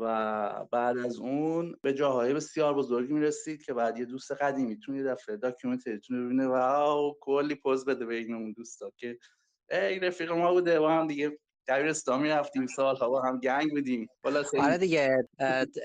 [0.00, 5.02] و بعد از اون به جاهای بسیار بزرگی می‌رسید که بعد یه دوست قدیمیتون یه
[5.02, 9.18] دفعه documentary تون رو ببینه و کلی پوز بده به این اون دوستا که
[9.70, 11.38] ای رفیق ما بوده با هم دیگه
[11.68, 14.08] دبیرستان می‌رفتیم سال با هم گنگ بودیم.
[14.58, 15.16] آره دیگه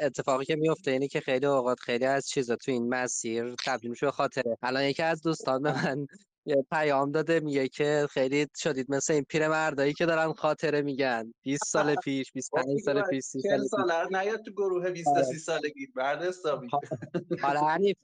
[0.01, 4.05] اتفاقی که میفته اینه که خیلی اوقات خیلی از چیزا تو این مسیر تبدیل میشه
[4.05, 4.57] به خاطره.
[4.63, 6.07] الان یکی از دوستان به من
[6.45, 11.33] یه پیام داده میگه که خیلی شدید مثل این پیرمردایی که دارن خاطره میگن.
[11.41, 14.17] 20 سال پیش 25 سال پیش 30 سال پیش.
[14.19, 15.87] نیاد تو گروه 20 تا 30 سالگی.
[15.95, 16.67] بعد حسابی.
[17.41, 17.97] حالا حنیف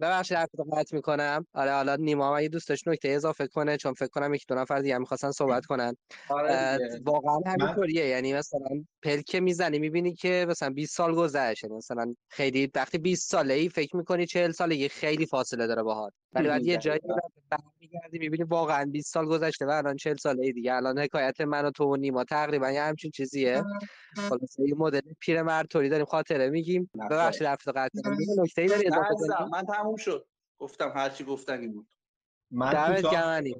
[0.00, 1.46] ببخشید حرف قطع می‌کنم.
[1.54, 4.98] آره حالا نیما یه دوستش نکته اضافه کنه چون فکر کنم یک دو نفر دیگه
[4.98, 5.96] می‌خواستن صحبت کنن.
[6.28, 8.06] آره واقعا همینطوریه.
[8.06, 11.68] یعنی مثلا پلکه می‌زنی می‌بینی که مثلا 20 سال گذشته.
[11.68, 16.12] مثلا خیلی وقتی 20 ساله ای فکر می‌کنی 40 سالگی خیلی فاصله داره باهات.
[16.32, 17.00] ولی بعد یه جایی
[17.92, 20.74] میگردی می‌بینی واقعا 20 سال گذشته و الان 40 ساله دیگه.
[20.74, 23.64] الان حکایت من و تو و نیما تقریبا یه همچین چیزیه.
[24.16, 26.90] خلاص یه مدل پیرمرد طوری داریم خاطره میگیم.
[27.10, 30.26] ببخشید رفت قطع یه نکته‌ای داری اضافه من تموم شد.
[30.58, 31.88] گفتم هر چی گفتنی بود.
[32.50, 32.96] من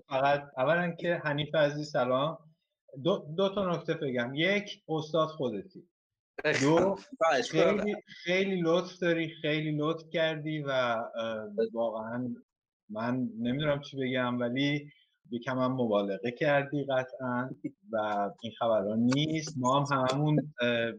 [0.09, 2.39] فقط اولا که حنیف عزیز سلام.
[3.05, 4.33] دو, دو تا نکته بگم.
[4.35, 5.89] یک استاد خودتی.
[6.63, 6.97] دو
[7.51, 10.97] خیلی خیلی لطف داری خیلی لطف کردی و
[11.73, 12.35] واقعا
[12.91, 14.91] من نمی‌دونم چی بگم ولی
[15.31, 17.51] یکم هم مبالغه کردی قطعا
[17.93, 19.55] و این خبرها نیست.
[19.59, 20.55] ما هم همون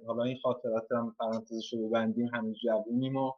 [0.07, 3.31] حالا این خاطرات هم پرانتزش رو ببندیم هنوز جوونیم و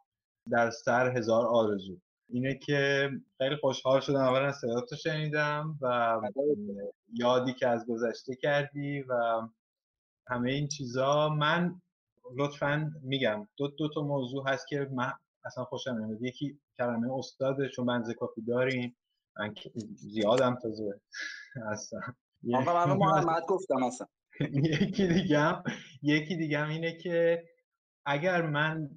[0.50, 1.96] در سر هزار آرزو.
[2.28, 6.20] اینه که خیلی خوشحال شدم اولا صداتو شنیدم و
[7.14, 9.42] یادی که از گذشته کردی و
[10.26, 11.28] همه این چیزا.
[11.28, 11.80] من
[12.36, 15.12] لطفا میگم دو, دو تا موضوع هست که من
[15.44, 16.22] اصلا خوشم نمیاد.
[16.22, 18.96] یکی کلمه استاده چون بنز کافی داریم.
[19.38, 19.54] من
[19.94, 21.00] زیادم تازه
[21.70, 22.16] هستم.
[22.54, 24.06] آقا من محمد گفتم اصلا.
[24.40, 25.62] یکی دیگه
[26.02, 27.44] یکی دیگه اینه که
[28.06, 28.90] اگر من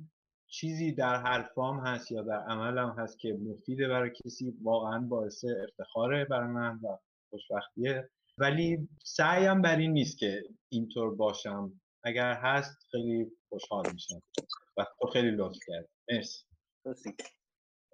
[0.48, 6.26] چیزی در حرفام هست یا در عملم هست که مفیده برای کسی واقعا باعث افتخاره
[6.26, 6.98] برای من و
[7.30, 8.10] خوشبختیه.
[8.38, 11.82] ولی سعیم بر این نیست که اینطور باشم.
[12.04, 14.22] اگر هست خیلی خوشحال میشم.
[14.78, 16.46] و تو خیلی لطف کرد مرسی.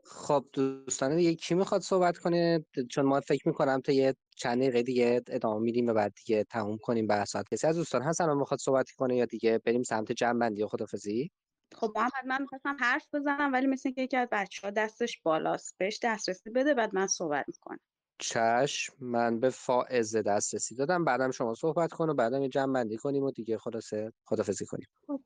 [0.09, 4.83] خب دوستان دیگه کی می‌خواد صحبت کنه؟ چون ما فکر می‌کنم تا یه چند دقیقه
[4.83, 8.91] دیگه ادامه میدیم و بعد دیگه تموم کنیم بحثات کسی از دوستان هستن می‌خواد صحبت
[8.91, 11.31] کنه یا دیگه بریم سمت جمع بندی و خدافزی؟
[11.75, 15.75] خب محمد من می‌خواستم حرف بزنم ولی مثل که یکی از بچه ها دستش بالاست
[15.77, 17.79] بهش دسترسی بده بعد من صحبت می‌کنم.
[18.19, 22.97] چشم من به فائزه دسترسی دادم بعدم شما صحبت کن و بعدم یه جمع بندی
[22.97, 24.87] کنیم و دیگه خلاصه خدافزی کنیم.
[25.07, 25.21] خب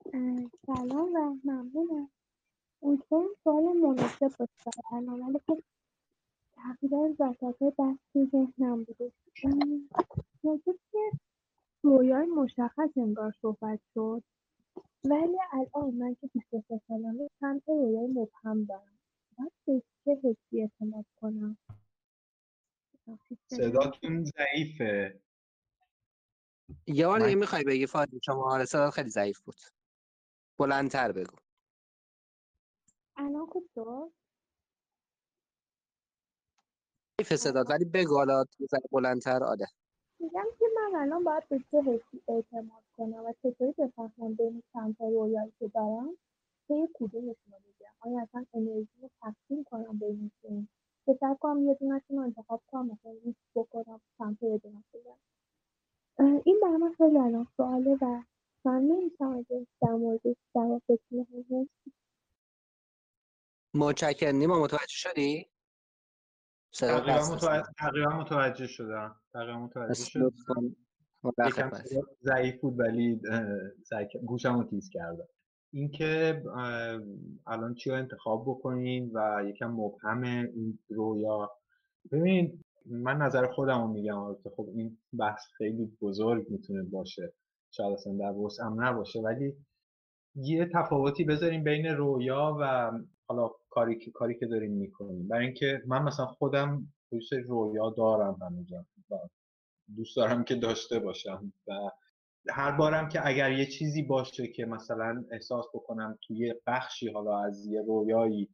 [0.66, 2.12] سلام و ممنونم.
[2.84, 4.72] امیدوارم سوال مناسب باشه.
[4.94, 5.64] الان ولی خب
[6.54, 9.12] تقریبا وسط بحث تو ذهنم بوده.
[10.44, 11.12] راجع که
[11.84, 14.24] رویای مشخص انگار صحبت شد.
[15.04, 19.00] ولی الان من که 23 سالمه چند تا رویای مبهم دارم.
[19.38, 21.58] باید به چه حسی اعتماد کنم؟
[23.48, 25.22] صداتون ضعیفه.
[26.88, 29.56] یه بار دیگه می‌خوای بگی فاطمه شما آره صدات خیلی ضعیف بود.
[30.60, 31.36] بلندتر بگو.
[33.22, 34.12] الان خوب شد؟
[37.22, 38.44] ضعیف صدات ولی بگو حالا
[38.92, 39.44] بلندتر.
[39.44, 39.68] آره.
[40.20, 44.98] میگم که من الان باید به چه حسی اعتماد کنم و چطوری بفهمم بین چند
[44.98, 46.18] تا رویایی که دارم؟
[46.68, 50.68] طی کدومشون رو بگیرم آیا اصلا انرژی رو تقسیم کنم بینشون
[51.06, 55.18] که سعی کنم یه دونهشون رو انتخاب کنم مثلا لیست بکنم سمت یه دونه بگم
[56.46, 58.22] این برای من خیلی الان سواله و
[58.66, 61.70] من نمی‌تونم اگه در موردش جواب بدونم
[63.74, 64.36] متشکرم.
[64.36, 65.48] نیما متوجه شدی؟
[66.80, 69.16] تقریبا متوجه, تقریبا متوجه شدم.
[69.34, 70.32] تقریبا متوجه شدم.
[71.48, 71.72] یکم
[72.24, 73.22] ضعیف بود ولی
[74.26, 75.28] گوشم رو تیز کردم.
[75.74, 76.44] اینکه
[77.48, 81.52] الان چی رو انتخاب بکنین و یکم مبهم این رویا.
[82.12, 87.34] ببینید من نظر خودم رو میگم خب این بحث خیلی بزرگ می‌تونه باشه.
[87.72, 89.56] شاید اصلا در وسعم نباشه ولی
[90.36, 92.92] یه تفاوتی بذاریم بین رویا و
[93.28, 95.28] حالا کاری که کاری که داریم می‌کنیم.
[95.28, 99.16] برای اینکه من مثلا خودم دوست رویا دارم هنوزم و
[99.96, 101.74] دوست دارم که داشته باشم و
[102.50, 107.66] هر بارم که اگر یه چیزی باشه که مثلا احساس بکنم توی بخشی حالا از
[107.66, 108.50] یه رویایی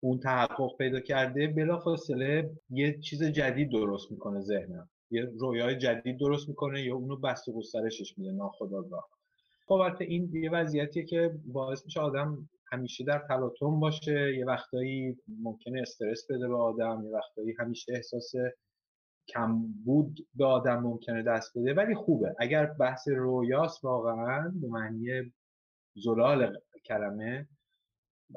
[0.00, 4.88] اون تحقق پیدا کرده بلافاصله یه چیز جدید درست می‌کنه ذهنم.
[5.10, 9.08] یه رویای جدید درست می‌کنه یا اونو بست و گسترشش میده ناخودآگاه.
[9.66, 14.36] خب البته این یه وضعیتیه که باعث میشه آدم همیشه در تلاطم باشه.
[14.36, 18.32] یه وقتایی ممکنه استرس بده به آدم یه وقتایی همیشه احساس
[19.28, 22.34] کمبود به آدم ممکنه دست بده ولی خوبه.
[22.38, 25.32] اگر بحث رویاست واقعا به معنی
[25.96, 27.48] زلال کلمه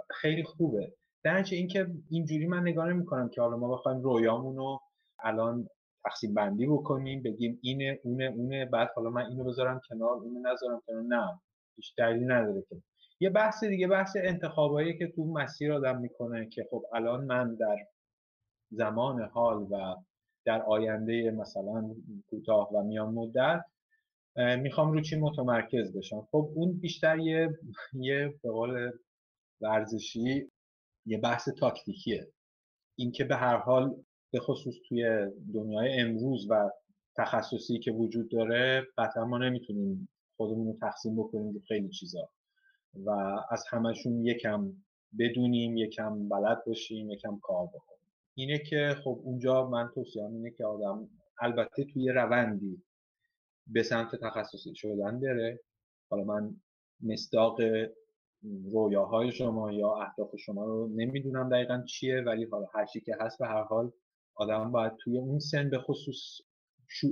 [0.09, 0.93] خیلی خوبه.
[1.23, 4.79] در اینکه اینجوری من نگاه نمی کنم که حالا ما بخوایم رویامون رو
[5.19, 5.69] الان
[6.03, 10.81] تقسیم بندی بکنیم بگیم اینه اونه اونه بعد حالا من اینو بذارم کنار اونو نذارم
[10.87, 11.01] کنار.
[11.01, 11.41] نه
[11.75, 12.81] هیچ دلیلی نداره که.
[13.19, 17.77] یه بحث دیگه بحث انتخابایی که تو مسیر آدم می‌کنه که خب الان من در
[18.71, 19.95] زمان حال و
[20.45, 21.95] در آینده مثلا
[22.29, 23.65] کوتاه و میان مدت
[24.35, 27.49] می‌خوام رو چی متمرکز بشم؟ خب اون بیشتر یه
[27.93, 28.91] یه به قول
[29.61, 30.51] ورزشی
[31.05, 32.27] یه بحث تاکتیکیه.
[32.95, 33.95] اینکه به هر حال
[34.31, 36.69] به خصوص توی دنیای امروز و
[37.17, 42.29] تخصصی که وجود داره قطعا ما نمی‌تونیم خودمون رو تقسیم بکنیم رو خیلی چیزا.
[42.95, 43.09] و
[43.49, 44.73] از همشون یکم
[45.19, 47.99] بدونیم یکم بلد باشیم یکم کار بکنیم.
[48.35, 51.09] اینه که خب اونجا من توصیهم اینه که آدم
[51.41, 52.83] البته توی روندی
[53.67, 55.59] به سمت تخصصی شدن بره.
[56.09, 56.55] حالا من
[57.03, 57.59] مصداق
[58.71, 63.39] رویاهای شما یا اهداف شما رو نمی‌دونم دقیقا چیه ولی حالا هر چی که هست
[63.39, 63.91] به هر حال
[64.35, 66.41] آدم باید توی اون سن به خصوص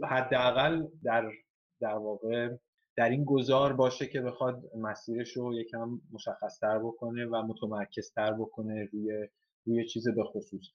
[0.09, 1.31] حداقل در
[1.81, 2.55] در واقع
[2.97, 9.27] در این گذار باشه که بخواد مسیرش رو یکم مشخصتر بکنه و متمرکزتر بکنه روی
[9.65, 10.65] روی چیز به خصوص.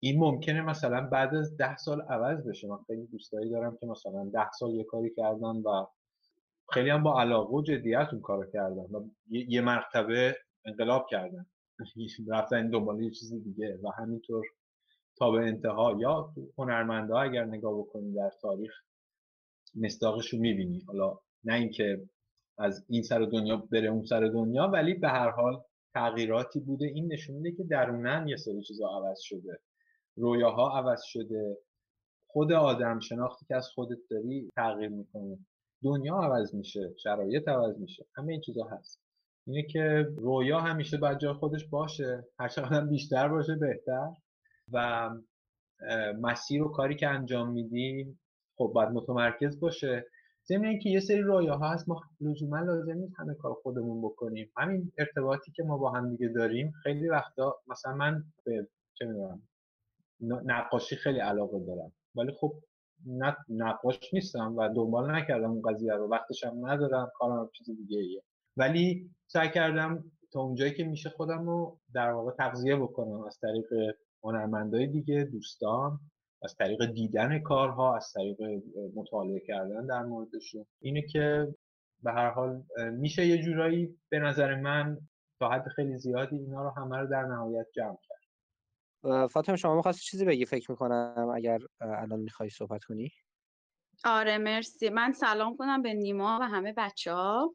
[0.00, 2.68] این ممکنه مثلا بعد از ده سال عوض بشه.
[2.68, 5.86] من خیلی دوستایی دارم که مثلا ده سال یه کاری کردن و
[6.72, 11.46] خیلی هم با علاقه و جدیت اون کارو کردن و یه مرتبه انقلاب کردن.
[12.34, 14.46] رفتن دنبال یه چیز دیگه و همینطور
[15.16, 15.96] تا به انتها.
[16.00, 18.72] یا هنرمنده اگر نگاه بکنی در تاریخ
[19.74, 20.84] مصداقش رو می‌بینی.
[20.86, 22.08] حالا نه اینکه
[22.58, 25.62] از این سر دنیا بره اون سر دنیا ولی به هر حال
[25.94, 26.86] تغییراتی بوده.
[26.86, 29.60] این نشون میده که درونن یه سری چیزا عوض شده.
[30.16, 31.58] رویاها عوض شده.
[32.26, 35.38] خود آدم شناختی که از خودت داری تغییر می‌کنه.
[35.84, 38.06] دنیا عوض میشه شرایط عوض میشه.
[38.16, 39.00] همه این چیزا هست.
[39.46, 42.24] اینه که رویا همیشه باید جای خودش باشه.
[42.38, 44.08] هر چقدر بیشتر باشه بهتر.
[44.72, 45.10] و
[46.20, 48.20] مسیر و کاری که انجام میدیم
[48.56, 50.06] خب باید متمرکز باشه.
[50.50, 54.50] ضمن اینکه یه سری رویاها هست ما لزوما لازم نیست همه کار خودمون بکنیم.
[54.56, 59.42] همین ارتباطی که ما با هم دیگه داریم خیلی وقتا مثلا من به چه می‌دونم
[60.20, 61.92] نقاشی خیلی علاقه دارم.
[62.14, 62.52] ولی خب
[63.06, 66.08] نه نقاش نیستم و دنبال نکردم اون قضیه رو.
[66.08, 68.22] وقتش هم ندارم کارم چیز دیگه ایه
[68.56, 73.66] ولی سعی کردم تا اونجایی که میشه خودم رو در واقع تغذیه بکنم از طریق
[74.22, 76.00] هنرمندای دیگه دوستان.
[76.42, 78.62] از طریق دیدن کارها از طریق
[78.94, 81.54] مطالعه کردن در موردشون اینه که
[82.02, 82.62] به هر حال
[82.92, 84.98] میشه یه جورایی به نظر من
[85.40, 88.20] تا حد خیلی زیادی اینا رو همه رو در نهایت جمع کرد.
[89.28, 93.10] فاطمه شما می‌خواستی چیزی بگی؟ فکر می‌کنم اگر الان می‌خوای صحبت کنی.
[94.04, 94.88] آره مرسی.
[94.88, 97.54] من سلام کنم به نیما و همه بچه ها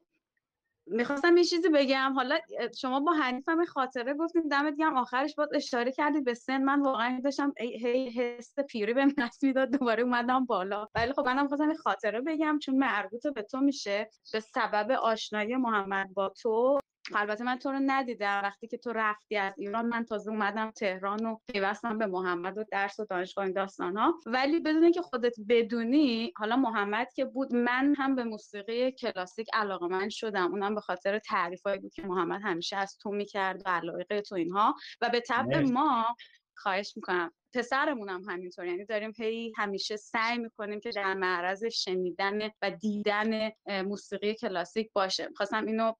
[0.86, 2.12] می‌خواستم یه چیزی بگم.
[2.12, 2.38] حالا
[2.78, 4.96] شما با حنیف هم خاطره گفتیم دمت گرم.
[4.96, 6.62] آخرش باید اشاره کردید به سن.
[6.62, 9.70] من واقعا داشتم هی حس پیری به دست می‌داد.
[9.70, 10.88] دوباره اومدم بالا.
[10.94, 14.10] ولی خب منم خواستم خاطره بگم چون مربوط به تو میشه.
[14.32, 16.78] به سبب آشنایی محمد با تو.
[17.14, 18.40] البته من تو رو ندیدم.
[18.44, 22.64] وقتی که تو رفتی از ایران من تازه اومدم تهران و پیوستم به محمد و
[22.72, 27.54] درس و دانشگاه این داستان ها ولی بدون که خودت بدونی حالا محمد که بود
[27.54, 30.50] من هم به موسیقی کلاسیک علاقه من شدم.
[30.50, 34.74] اونم به خاطر تعریفایی بود که محمد همیشه از تو می‌کرد و علاقه تو اینها.
[35.00, 36.16] و به تبع ما
[36.56, 38.66] خواهش می‌کنم پسرمون هم همینطور.
[38.66, 45.28] یعنی داریم هی همیشه سعی می‌کنیم که در معرض شنیدن و دیدن موسیقی کلاسیک باشه.
[45.36, 45.92] خواستم اینو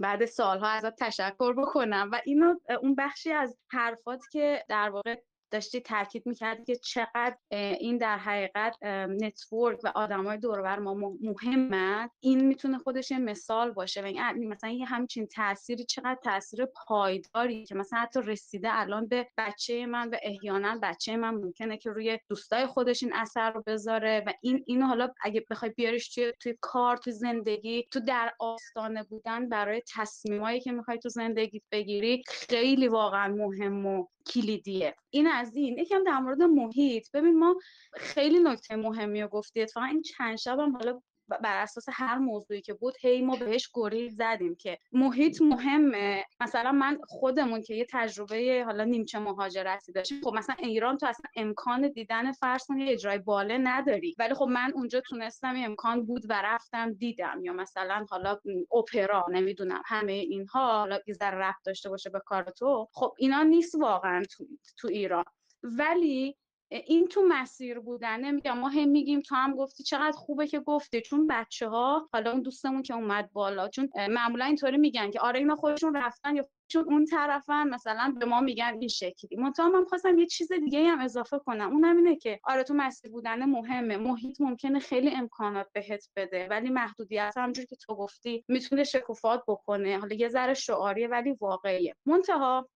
[0.00, 2.08] بعد سالها ازت تشکر بکنم.
[2.12, 5.16] و اینو اون بخشی از حرفات که در واقع
[5.50, 8.76] داشتی تاکید می‌کردی که چقدر این در حقیقت
[9.22, 14.02] network و آدمای دور ما مهمه این می‌تونه خودش یه مثال باشه.
[14.02, 19.28] و این مثلا یه همچین تاثیری چقدر تاثیر پایداری که مثلا حتی رسیده الان به
[19.38, 24.22] بچه من و احیانا بچه من ممکنه که روی دوستای خودش این اثر رو بذاره.
[24.26, 29.02] و این اینو حالا اگه بخوای بیاریش توی توی کار تو زندگی تو در آستانه
[29.02, 34.94] بودن برای تصمیمایی که می‌خوای تو زندگیت بگیری خیلی واقعا مهم و کلیدیه.
[35.10, 35.78] این از این.
[35.78, 37.08] یکم در مورد محیط.
[37.14, 37.56] ببین ما
[37.92, 39.86] خیلی نکته مهمی رو گفتی اتفاقا.
[39.86, 44.16] این چند شب هم حالا بر اساس هر موضوعی که بود هی ما بهش گریز
[44.16, 46.24] زدیم که محیط مهمه.
[46.40, 51.30] مثلا من خودمون که یه تجربه حالا نیمچه مهاجرتی داشتیم خب مثلا ایران تو اصلا
[51.36, 54.14] امکان دیدن فرض یه اجرای باله نداری.
[54.18, 57.40] ولی خب من اونجا تونستم امکان بود و رفتم دیدم.
[57.42, 58.38] یا مثلا حالا
[58.72, 62.88] اپرا نمی‌دونم همه اینها حالا یه رفت داشته باشه به کار تو.
[62.92, 64.46] خب اینا نیست واقعا تو,
[64.78, 65.24] تو ایران.
[65.62, 66.36] ولی
[66.70, 68.30] این تو مسیر بودنه.
[68.30, 71.00] میگم ما هم میگیم تو هم گفتی چقدر خوبه که گفتی.
[71.00, 75.38] چون بچه ها حالا اون دوستمون که اومد بالا چون معمولا اینطوری میگن که آره
[75.38, 77.68] اینا خودشون رفتن یا چون اون طرفن.
[77.68, 79.36] مثلا به ما میگن این شکلی.
[79.36, 79.52] من
[79.88, 81.72] خواستم یه چیز دیگه هم اضافه کنم.
[81.72, 83.96] اونم اینه که آره تو مسیر بودن مهمه.
[83.96, 89.98] محیط ممکنه خیلی امکانات بهت بده ولی محدودیت همونجوری که تو گفتی می‌تونه شکوفات بکنه.
[89.98, 91.94] حالا یه ذره شعاریه ولی واقعیه.
[92.06, 92.68] منتها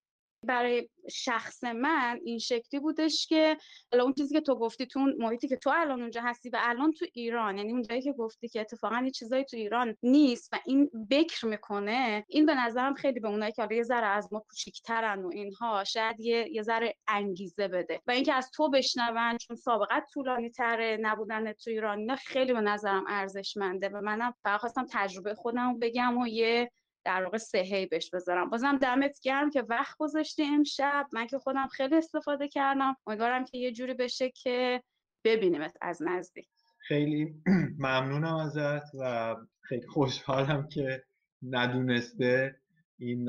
[0.47, 3.57] برای شخص من این شکلی بودش که
[3.91, 6.57] حالا اون چیزی که تو گفتی تو اون محیطی که تو الان اونجا هستی و
[6.61, 10.49] الان تو ایران یعنی اون جایی که گفتی که اتفاقا یه چیزایی تو ایران نیست
[10.53, 14.33] و این بکر می‌کنه این به نظرم خیلی به اونایی که حالا یه ذره از
[14.33, 18.01] ما کوچیک‌ترن و اینها شاید یه یه ذره انگیزه بده.
[18.07, 22.61] و اینکه از تو بشنون چون سابقت طولانی تره نبودن تو ایران اینا خیلی به
[22.61, 26.71] نظرم ارزشمنده و منم فقط خواستم تجربه خودم بگم و یه
[27.03, 28.49] در واقع سهی بهش بذارم.
[28.49, 31.07] بازم دمت گرم که وقت گذاشتی امشب.
[31.13, 32.95] من که خودم خیلی استفاده کردم.
[33.07, 34.83] امیدوارم که یه جوری بشه که
[35.23, 36.47] ببینیمت از نزدیک.
[36.77, 37.35] خیلی
[37.79, 41.03] ممنونم ازت و خیلی خوشحالم که
[41.43, 42.55] ندونسته
[42.99, 43.25] این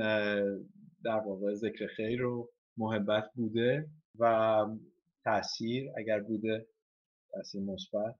[1.04, 3.88] در واقع ذکر خیر و محبت بوده
[4.18, 4.56] و
[5.24, 6.66] تاثیر اگر بوده
[7.32, 8.14] تاثیر مثبت.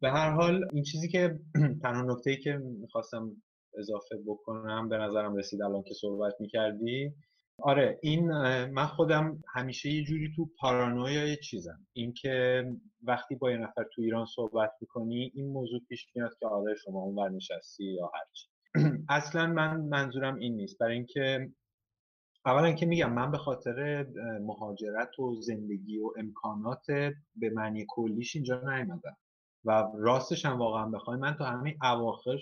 [0.00, 1.38] به هر حال این چیزی که
[1.82, 3.42] تنها نکته ای که می‌خواستم
[3.78, 7.14] اضافه بکنم به نظرم رسید الان که صحبت می‌کردی.
[7.62, 8.32] آره این
[8.64, 11.86] من خودم همیشه یه جوری تو پارانویا چیزم.
[11.92, 12.64] اینکه
[13.02, 17.00] وقتی با یه نفر تو ایران صحبت می‌کنی این موضوع پیش میاد که آره شما
[17.02, 18.48] اونور نشستی یا هرچی
[19.08, 20.78] اصلا من منظورم این نیست.
[20.78, 21.50] برای اینکه
[22.46, 24.06] اولا که میگم من به خاطر
[24.40, 26.86] مهاجرت و زندگی و امکانات
[27.36, 29.16] به معنی کلیش اینجا نیومدم.
[29.64, 32.36] و راستش هم واقعا بخوای من تو همین اواخر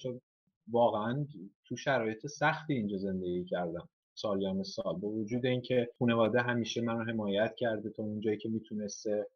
[0.70, 1.26] واقعا
[1.64, 3.88] تو شرایط سختی اینجا زندگی کردم.
[4.14, 4.96] سالیان سال.
[4.96, 9.26] با وجود اینکه خانواده همیشه منو حمایت کرده تا اونجایی که می‌تونسته.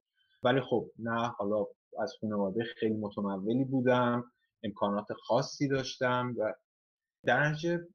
[0.43, 1.67] ولی خب نه حالا
[1.99, 4.25] از خانواده خیلی متمولی بودم.
[4.63, 6.53] امکانات خاصی داشتم و
[7.25, 7.87] در نتیجه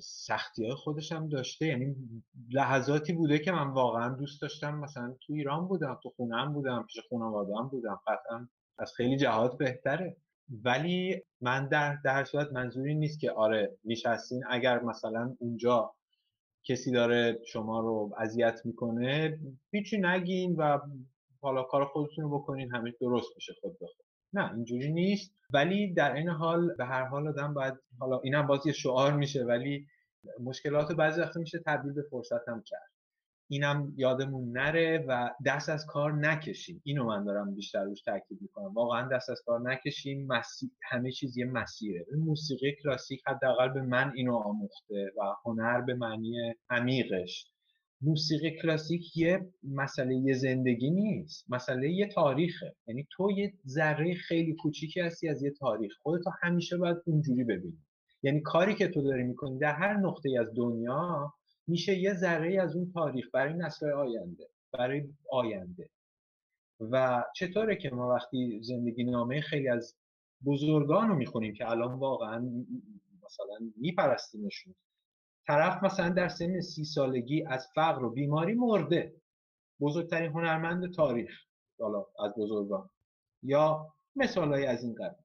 [0.00, 1.66] سختی های خودشم داشته.
[1.66, 1.96] یعنی
[2.50, 4.78] لحظاتی بوده که من واقعا دوست داشتم.
[4.78, 8.00] مثلا تو ایران بودم تو خونم بودم پیش خانوادم بودم.
[8.06, 8.48] قطعا
[8.78, 10.16] از خیلی جهات بهتره.
[10.64, 15.94] ولی من در در صورت منظوری نیست که آره میشستین اگر مثلا اونجا
[16.64, 19.38] کسی داره شما رو اذیت می‌کنه
[19.70, 20.78] هیچی نگین و
[21.40, 24.06] حالا کار خودتون رو بکنین همه درست میشه خود به خود.
[24.32, 25.34] نه اینجوری نیست.
[25.50, 29.44] ولی در این حال به هر حال آدم باید حالا اینم باز یه شعار میشه
[29.44, 29.86] ولی
[30.40, 32.91] مشکلات بعضی وقت میشه تبدیل به فرصت هم کرد.
[33.52, 36.82] اینم یادمون نره و دست از کار نکشیم.
[36.84, 38.74] اینو من دارم بیشتر روش تاکید می‌کنم.
[38.74, 40.26] واقعا دست از کار نکشیم.
[40.26, 42.06] مسیر همه چیز یه مسیره.
[42.18, 47.52] موسیقی کلاسیک حداقل به من اینو آموخته و هنر به معنی عمیقش.
[48.00, 51.46] موسیقی کلاسیک یه مسئله یه زندگی نیست.
[51.48, 52.76] مسئله یه تاریخه.
[52.86, 55.92] یعنی تو یه ذره خیلی کوچیکی هستی از یه تاریخ.
[56.02, 57.78] خودتو همیشه باید اونجوری ببینی.
[58.22, 61.32] یعنی کاری که تو داری می‌کنی در هر نقطه از دنیا
[61.72, 65.88] میشه یه ذره از اون تاریخ برای نسل آینده برای آینده.
[66.80, 69.96] و چطوره که ما وقتی زندگی نامه خیلی از
[70.44, 72.38] بزرگان رو می‌خونیم که الان واقعا
[73.24, 74.74] مثلا میپرستیمشون.
[75.46, 79.14] طرف مثلا در سن سی سالگی از فقر و بیماری مرده.
[79.80, 81.44] بزرگترین هنرمند تاریخ
[81.80, 82.90] حالا از بزرگان.
[83.42, 85.21] یا مثال از این قبیل.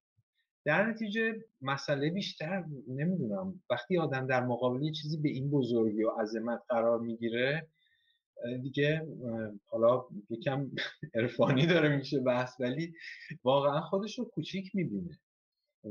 [0.68, 3.61] در نتیجه مسئله بیشتر نمی‌دونم.
[3.69, 7.68] وقتی آدم در مقابل چیزی به این بزرگی و عظمت قرار می‌گیره
[8.61, 9.07] دیگه
[9.65, 10.72] حالا یکم
[11.15, 12.94] عرفانی داره میشه بحث ولی
[13.44, 15.19] واقعا خودش رو کوچیک می‌بینه.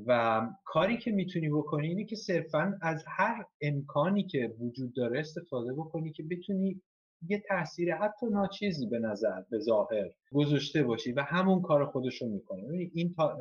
[0.06, 5.72] و کاری که می‌تونی بکنی اینه که صرفا از هر امکانی که وجود داره استفاده
[5.72, 6.82] بکنی که بتونی
[7.28, 12.28] یه تاثیر حتی ناچیزی به نظر به ظاهر گذاشته باشی و همون کار خودش رو
[12.28, 12.90] می‌کنه.
[12.94, 13.38] این تا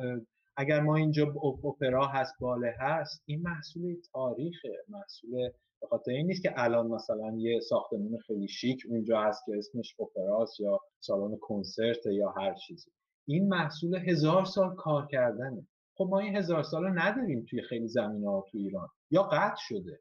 [0.56, 1.34] اگر ما اینجا
[1.64, 4.72] اپرا هست باله هست این محصول تاریخه.
[4.88, 5.50] محصول
[5.80, 9.96] به خاطر این نیست که الان مثلا یه ساختمون خیلی شیک اونجا هست که اسمش
[10.00, 12.90] اپراست یا سالن کنسرت یا هر چیزی.
[13.28, 15.66] این محصول هزار سال کار کردنه.
[15.94, 18.88] خب ما این هزار سال رو نداریم توی خیلی زمین ها تو ایران.
[19.10, 20.00] یا قطع شده.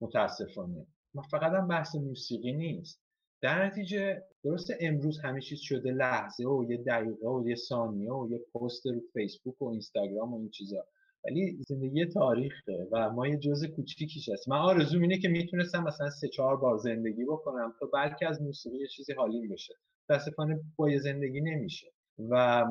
[0.00, 0.86] متاسفانه.
[1.14, 3.05] ما فقط هم بحث موسیقی نیست.
[3.42, 8.28] در نتیجه درست امروز همه چیز شده لحظه و یه دقیقه و یه ثانیه و
[8.30, 10.86] یه پست رو فیسبوک و اینستاگرام و این چیزا.
[11.24, 16.10] ولی زندگی تاریخه و ما یه جزء کوچیکیش هست من آرزوم اینه که می‌تونستم مثلا
[16.10, 19.74] سه چهار بار زندگی بکنم تا بلکه از موسیقی یه چیزی حالیم بشه.
[20.10, 21.92] متاسفانه با یه زندگی نمیشه.
[22.18, 22.64] و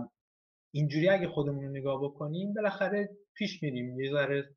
[0.74, 4.00] اینجوری اگه خودمون رو نگاه بکنیم بالاخره پیش میریم.
[4.00, 4.56] یه ذره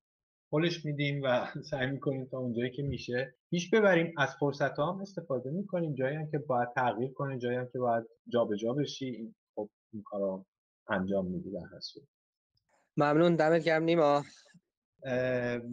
[0.53, 5.01] پلش میدیم و سعی می‌کنیم تا اونجایی که میشه پیش ببریم از فرصت ها هم
[5.01, 5.95] استفاده می‌کنیم.
[5.95, 10.03] جایی هم که باید تغییر کنه جایی هم که باید جابجا بشی این خب این
[10.03, 10.45] کارا
[10.89, 12.09] انجام میدی در حسود
[12.97, 13.37] ممنون.
[13.37, 14.23] دمت گرم نیما.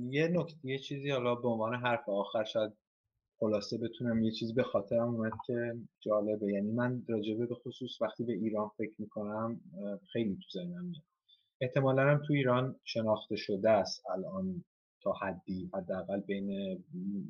[0.10, 2.74] یه نکته یه چیزی حالا به عنوان حرف آخر شاید
[3.40, 6.54] خلاصه بتونم یه چیزی به خاطرم اومد که جالبه.
[6.54, 9.62] یعنی من راجبه به خصوص وقتی به ایران فکر می‌کنم
[10.14, 11.04] خیلی تو ذهنم میاد.
[11.62, 14.64] احتمالا هم تو ایران شناخته شده است الان
[15.06, 16.80] تا حدی حداقل بین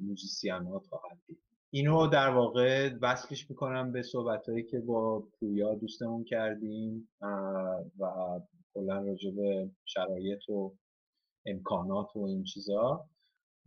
[0.02, 1.38] موزیسین ها تا حدی.
[1.70, 7.10] اینو در واقع وصلش می‌کنم به صحبت هایی که با پویا دوستمون کردیم
[8.00, 8.06] و
[8.74, 10.76] کلا راجع به شرایط و
[11.46, 13.10] امکانات و این چیزا.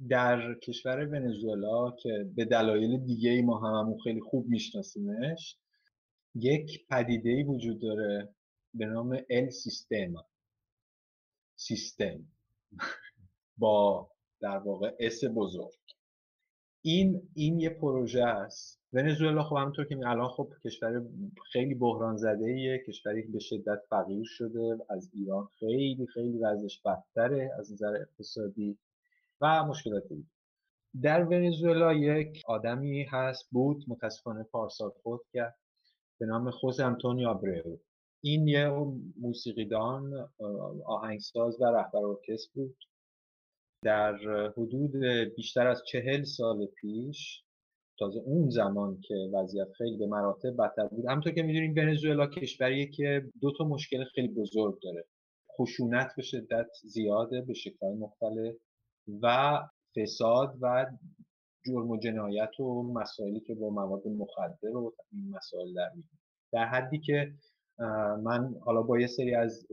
[0.09, 5.59] در کشور ونزوئلا که به دلایل دیگه ای ما هممون خیلی خوب میشناسیمش
[6.35, 8.35] یک پدیده ای وجود داره
[8.74, 10.24] به نام ال سیستما
[11.56, 12.24] سیستم
[13.59, 14.10] با
[14.40, 15.78] در واقع اس بزرگ.
[16.82, 18.78] این این یه پروژه است.
[18.93, 21.02] ونزوئلا خب همونطور که الان خب کشور
[21.52, 27.51] خیلی بحران زده ایه کشوری به شدت فقیر شده از ایران خیلی خیلی وضعش بدتره
[27.59, 28.78] از نظر اقتصادی
[29.40, 30.28] و مشکلات دیگه
[31.02, 35.59] در ونزوئلا یک آدمی هست بود متاسفانه پارسال فوت کرد
[36.18, 37.76] به نام خوز انتونیو آبرئو
[38.20, 38.68] این یه
[39.20, 40.30] موسیقیدان
[40.86, 42.76] آهنگساز و رهبر ارکستر بود.
[43.82, 44.16] در
[44.56, 44.96] حدود
[45.36, 47.42] بیشتر از چهل سال پیش
[47.98, 51.06] تازه اون زمان که وضعیت خیلی به مراتب بدتر بود.
[51.06, 55.05] همونطور که می‌دونیم ونزوئلا کشوریه که دو تا مشکل خیلی بزرگ داره.
[55.59, 58.55] خشونت به شدت زیاده به شکلهای مختلف
[59.22, 59.59] و
[59.96, 60.86] فساد و
[61.66, 65.90] جرم و جنایت و مسائلی که با مواد مخدر و این مسائل در
[66.52, 67.32] در حدی که
[68.22, 69.66] من حالا با یه سری از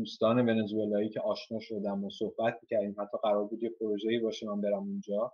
[0.00, 4.60] دوستان ونزوئلایی که آشنا شدم و صحبت کردیم حتی قرار بود یه پروژه‌ای باشه من
[4.60, 5.32] برم اونجا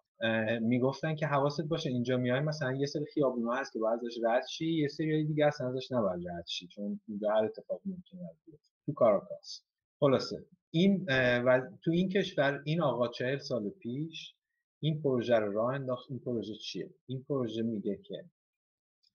[0.60, 4.46] می‌گفتن که حواست باشه اینجا میای مثلا یه سری خیابونا هست که باید ازش رد
[4.46, 8.72] شی یه سری دیگه اصلا ازش نباید رد شی چون اینجا هر اتفاق ممکنه بیفته.
[8.86, 9.62] تو کاراکاس.
[10.00, 11.04] خلاصه این
[11.46, 14.34] و تو این کشور این آقا چهل سال پیش
[14.80, 16.10] این پروژه رو راه انداخت.
[16.10, 18.24] این پروژه چیه؟ این پروژه میگه که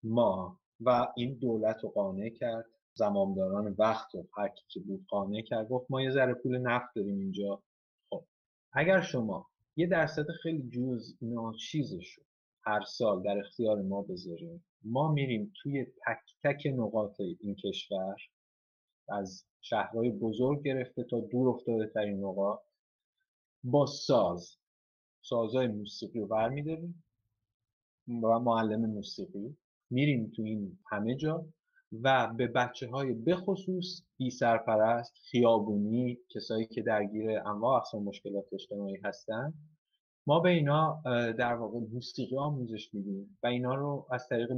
[0.04, 2.66] ما و این دولت رو قانع کرد.
[2.94, 7.18] زمامداران وقت و هر که بود قانع کرد گفت ما یه ذره پول نفت داریم
[7.18, 7.64] اینجا.
[8.10, 8.26] خب
[8.74, 12.24] اگر شما یه درصد خیلی جز ناچیزش رو
[12.64, 18.16] هر سال در اختیار ما بذاریم ما میریم توی تک تک نقاط این کشور
[19.10, 22.60] از شهرهای بزرگ گرفته تا دور افتاده ترین نقاط
[23.64, 24.58] با ساز.
[25.22, 27.04] سازهای موسیقی رو برمیداریم
[28.08, 29.58] و معلم موسیقی.
[29.90, 31.46] میریم تو این همه جا.
[32.04, 38.98] و به بچه های بخصوص بی سرپرست خیابونی کسایی که درگیر انواع اقسام مشکلات اجتماعی
[39.04, 39.54] هستن
[40.28, 41.02] ما به اینا
[41.38, 44.50] در واقع موسیقی آموزش میدیم و اینا رو از طریق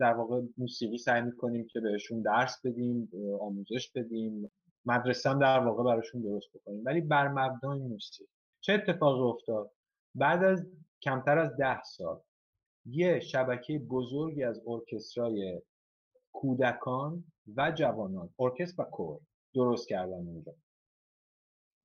[0.00, 3.10] در واقع موسیقی سعی می‌کنیم که بهشون درس بدیم
[3.40, 4.50] آموزش بدیم.
[4.86, 8.30] مدرسه هم در واقع براشون درست بکنیم ولی بر مبنای موسیقی.
[8.60, 9.70] چه اتفاقی افتاد؟
[10.14, 10.66] بعد از
[11.02, 12.20] کمتر از ده سال
[12.86, 15.60] یه شبکه بزرگی از ارکسترای
[16.32, 17.24] کودکان
[17.56, 19.20] و جوانان ارکستر و کور
[19.54, 20.52] درست کردن اونجا.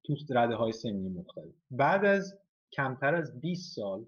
[0.03, 1.53] تو رده های سنی مختلف.
[1.71, 2.39] بعد از
[2.71, 4.05] کمتر از 20 سال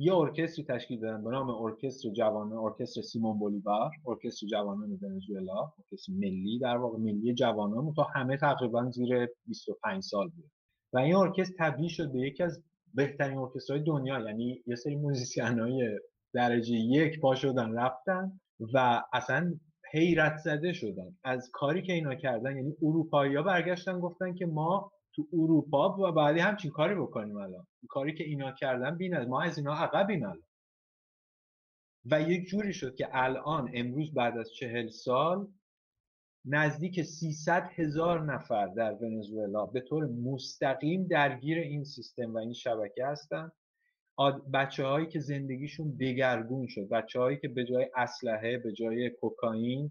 [0.00, 6.12] یه ارکستری تشکیل دادن به نام ارکستر جوانان ارکستر سیمون بولیوار ارکستر جوانان ونزوئلا ارکستر
[6.12, 10.50] ملی در واقع ملی جوانان تا همه تقریبا زیر 25 سال بود.
[10.92, 12.62] و این ارکستر تبدیل شد به یکی از
[12.94, 15.98] بهترین ارکسترهای دنیا یعنی یه سری موزیسین های
[16.34, 18.40] درجه یک پا شدن رفتن.
[18.74, 19.54] و اصلا
[19.92, 21.16] حیرت زده شدن.
[21.24, 26.40] از کاری که اینا کردن یعنی اروپایی ها برگشتن گفتن که ما تو اروپا باید
[26.40, 27.66] همچین کاری بکنیم الان.
[27.88, 30.42] کاری که اینا کردن ببین ما از اینا عقبیم الان.
[32.10, 35.48] و یک جوری شد که الان امروز بعد از چهل سال
[36.44, 43.06] نزدیک 300 هزار نفر در ونزوئلا به طور مستقیم درگیر این سیستم و این شبکه
[43.06, 43.52] هستن.
[44.52, 49.90] بچه هایی که زندگیشون دگرگون شد بچه هایی که به جای اسلحه به جای کوکائین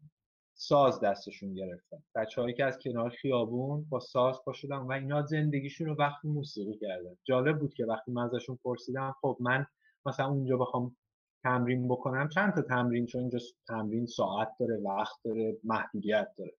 [0.59, 2.03] ساز دستشون گرفتن.
[2.15, 6.27] بچه هایی که از کنار خیابون با ساز پا شدن و اینا زندگیشون رو وقتی
[6.27, 7.17] موسیقی کردن.
[7.23, 9.65] جالب بود که وقتی من ازشون پرسیدم خب من
[10.05, 10.95] مثلا اونجا بخوام
[11.43, 16.53] تمرین بکنم چند تا تمرین؟ چون اینجا تمرین ساعت داره وقت داره محدودیت داره.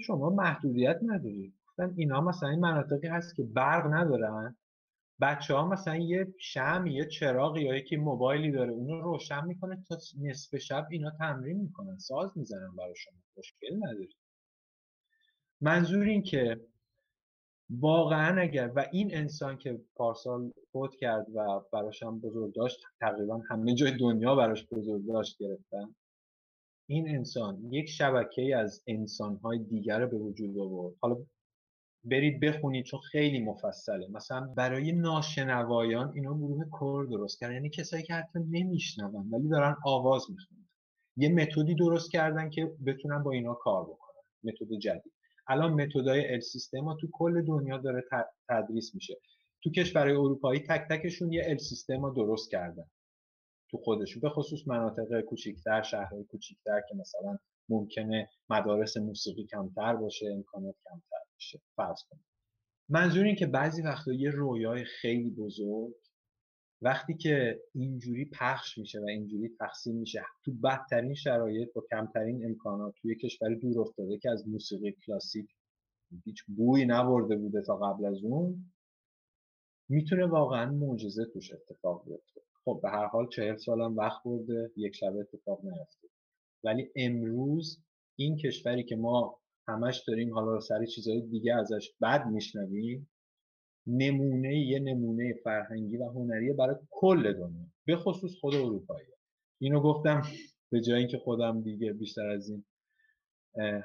[0.00, 4.56] شما محدودیت ندارید گفتن اینا مثلا این مناطقی هست که برق ندارن.
[5.20, 9.98] بچه ها مثلا یه شم یه چراغ یا یکی موبایلی داره اونو روشن می‌کنه تا
[10.20, 11.98] نصف شب اینا تمرین می‌کنن.
[11.98, 13.18] ساز می‌زنن برای شما.
[13.38, 14.16] مشکل نداری.
[15.60, 16.60] منظور این که
[17.70, 23.74] واقعا اگر و این انسان که پارسال فوت کرد و براشم بزرگ داشت تقریبا همه
[23.74, 25.94] جای دنیا براش بزرگ داشت گرفتن
[26.86, 30.94] این انسان یک شبکه از انسانهای دیگر به وجود آورد.
[31.00, 31.16] حالا
[32.04, 34.08] برید بخونید چون خیلی مفصله.
[34.08, 37.54] مثلا برای ناشنوایان اینا گروه کور درست کردن.
[37.54, 40.68] یعنی کسایی که حتی نمیشنون ولی دارن آواز می‌خونن.
[41.16, 44.22] یه متدی درست کردن که بتونن با اینا کار بکنن.
[44.44, 45.12] متد جدید.
[45.48, 48.04] الان متدای ال سیستما تو کل دنیا داره
[48.48, 49.14] تدریس میشه.
[49.62, 52.84] تو کشورهای اروپایی تک تکشون یه ال سیستما درست کردن.
[53.70, 54.20] تو خودشون.
[54.20, 57.38] به خصوص مناطق کوچیکتر شهرهای کوچیکتر که مثلا
[57.68, 61.27] ممکنه مدارس موسیقی کمتر باشه امکانات کمتر.
[61.38, 62.24] باشه فرض کنید
[62.88, 65.94] منظور این که بعضی وقتا یه رویای خیلی بزرگ
[66.82, 72.94] وقتی که اینجوری پخش میشه و اینجوری تقسیم میشه تو بدترین شرایط با کمترین امکانات
[73.02, 75.50] توی کشور دور افتاده که از موسیقی کلاسیک
[76.24, 78.72] هیچ بویی نبرده بوده تا قبل از اون
[79.88, 82.40] می‌تونه واقعا معجزه توش اتفاق بیفته.
[82.64, 86.08] خب به هر حال چهل سالم وقت برده یک شب اتفاق نیفته.
[86.64, 87.82] ولی امروز
[88.16, 89.37] این کشوری که ما
[89.68, 93.08] همش داریم حالا سری چیزهای دیگه ازش بد میشنویم.
[93.86, 99.06] نمونه یه نمونه فرهنگی و هنری برای کل دنیا به خصوص خود اروپایی
[99.60, 100.22] اینو گفتم
[100.70, 102.64] به جای اینکه خودم دیگه بیشتر از این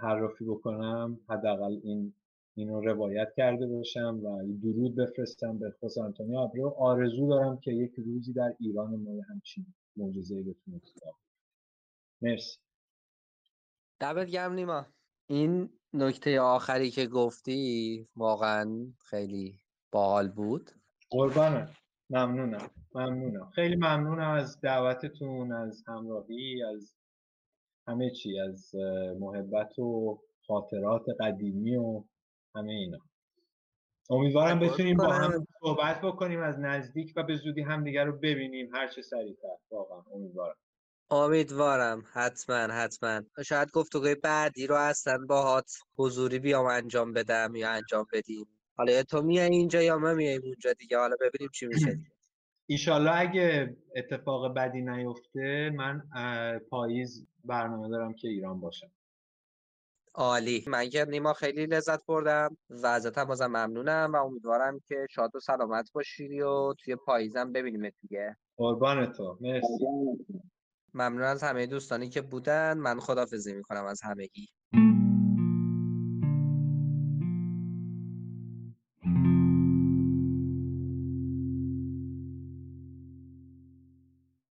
[0.01, 2.13] حرافی بکنم حداقل این
[2.55, 7.91] اینو روایت کرده باشم و درود بفرستم به خوز آنتونیو ابرو آرزو دارم که یک
[7.97, 9.65] روزی در ایران ما همچین
[9.97, 10.81] معجزه‌ای بتونه
[12.21, 12.59] مرسی.
[13.99, 14.85] دمت گرم نیما.
[15.33, 19.59] این نکته آخری که گفتی واقعا خیلی
[19.91, 20.71] باحال بود.
[21.09, 21.69] قربانه
[22.09, 22.69] ممنونم.
[22.95, 23.51] ممنونم.
[23.55, 26.95] خیلی ممنونم از دعوتتون از همراهی از
[27.87, 28.75] همه چی از
[29.19, 32.03] محبت و خاطرات قدیمی و
[32.55, 32.99] همه اینا.
[34.09, 38.87] امیدوارم بتونیم با هم صحبت بکنیم از نزدیک و به زودی همدیگر رو ببینیم هر
[38.87, 39.57] چه سریعتر.
[39.71, 40.55] واقعا امیدوارم.
[41.11, 43.21] امیدوارم، حتما، حتما.
[43.45, 48.47] شاید گفتگوهای بعدی رو اصلا باهات حضوری بیام انجام بدم یا انجام بدیم.
[48.77, 50.97] حالا یا تو میای اینجا یا من میایم اونجا دیگه.
[50.97, 52.11] حالا ببینیم چی میشه دیگه.
[52.65, 56.01] ایشالله اگه اتفاق بدی نیفته من
[56.69, 58.91] پاییز برنامه دارم که ایران باشم
[60.13, 60.63] عالی.
[60.67, 62.57] من که نیما خیلی لذت بردم.
[62.69, 67.51] و ازت هم بازم ممنونم و امیدوارم که شاد و سلامت باشی و توی پاییزم
[67.51, 68.37] ببینیم دیگه.
[68.57, 69.37] قربان تو.
[69.41, 69.67] مرسی.
[70.93, 72.77] ممنون از همه دوستانی که بودن.
[72.77, 74.49] من خداحافظی می‌کنم از همگی.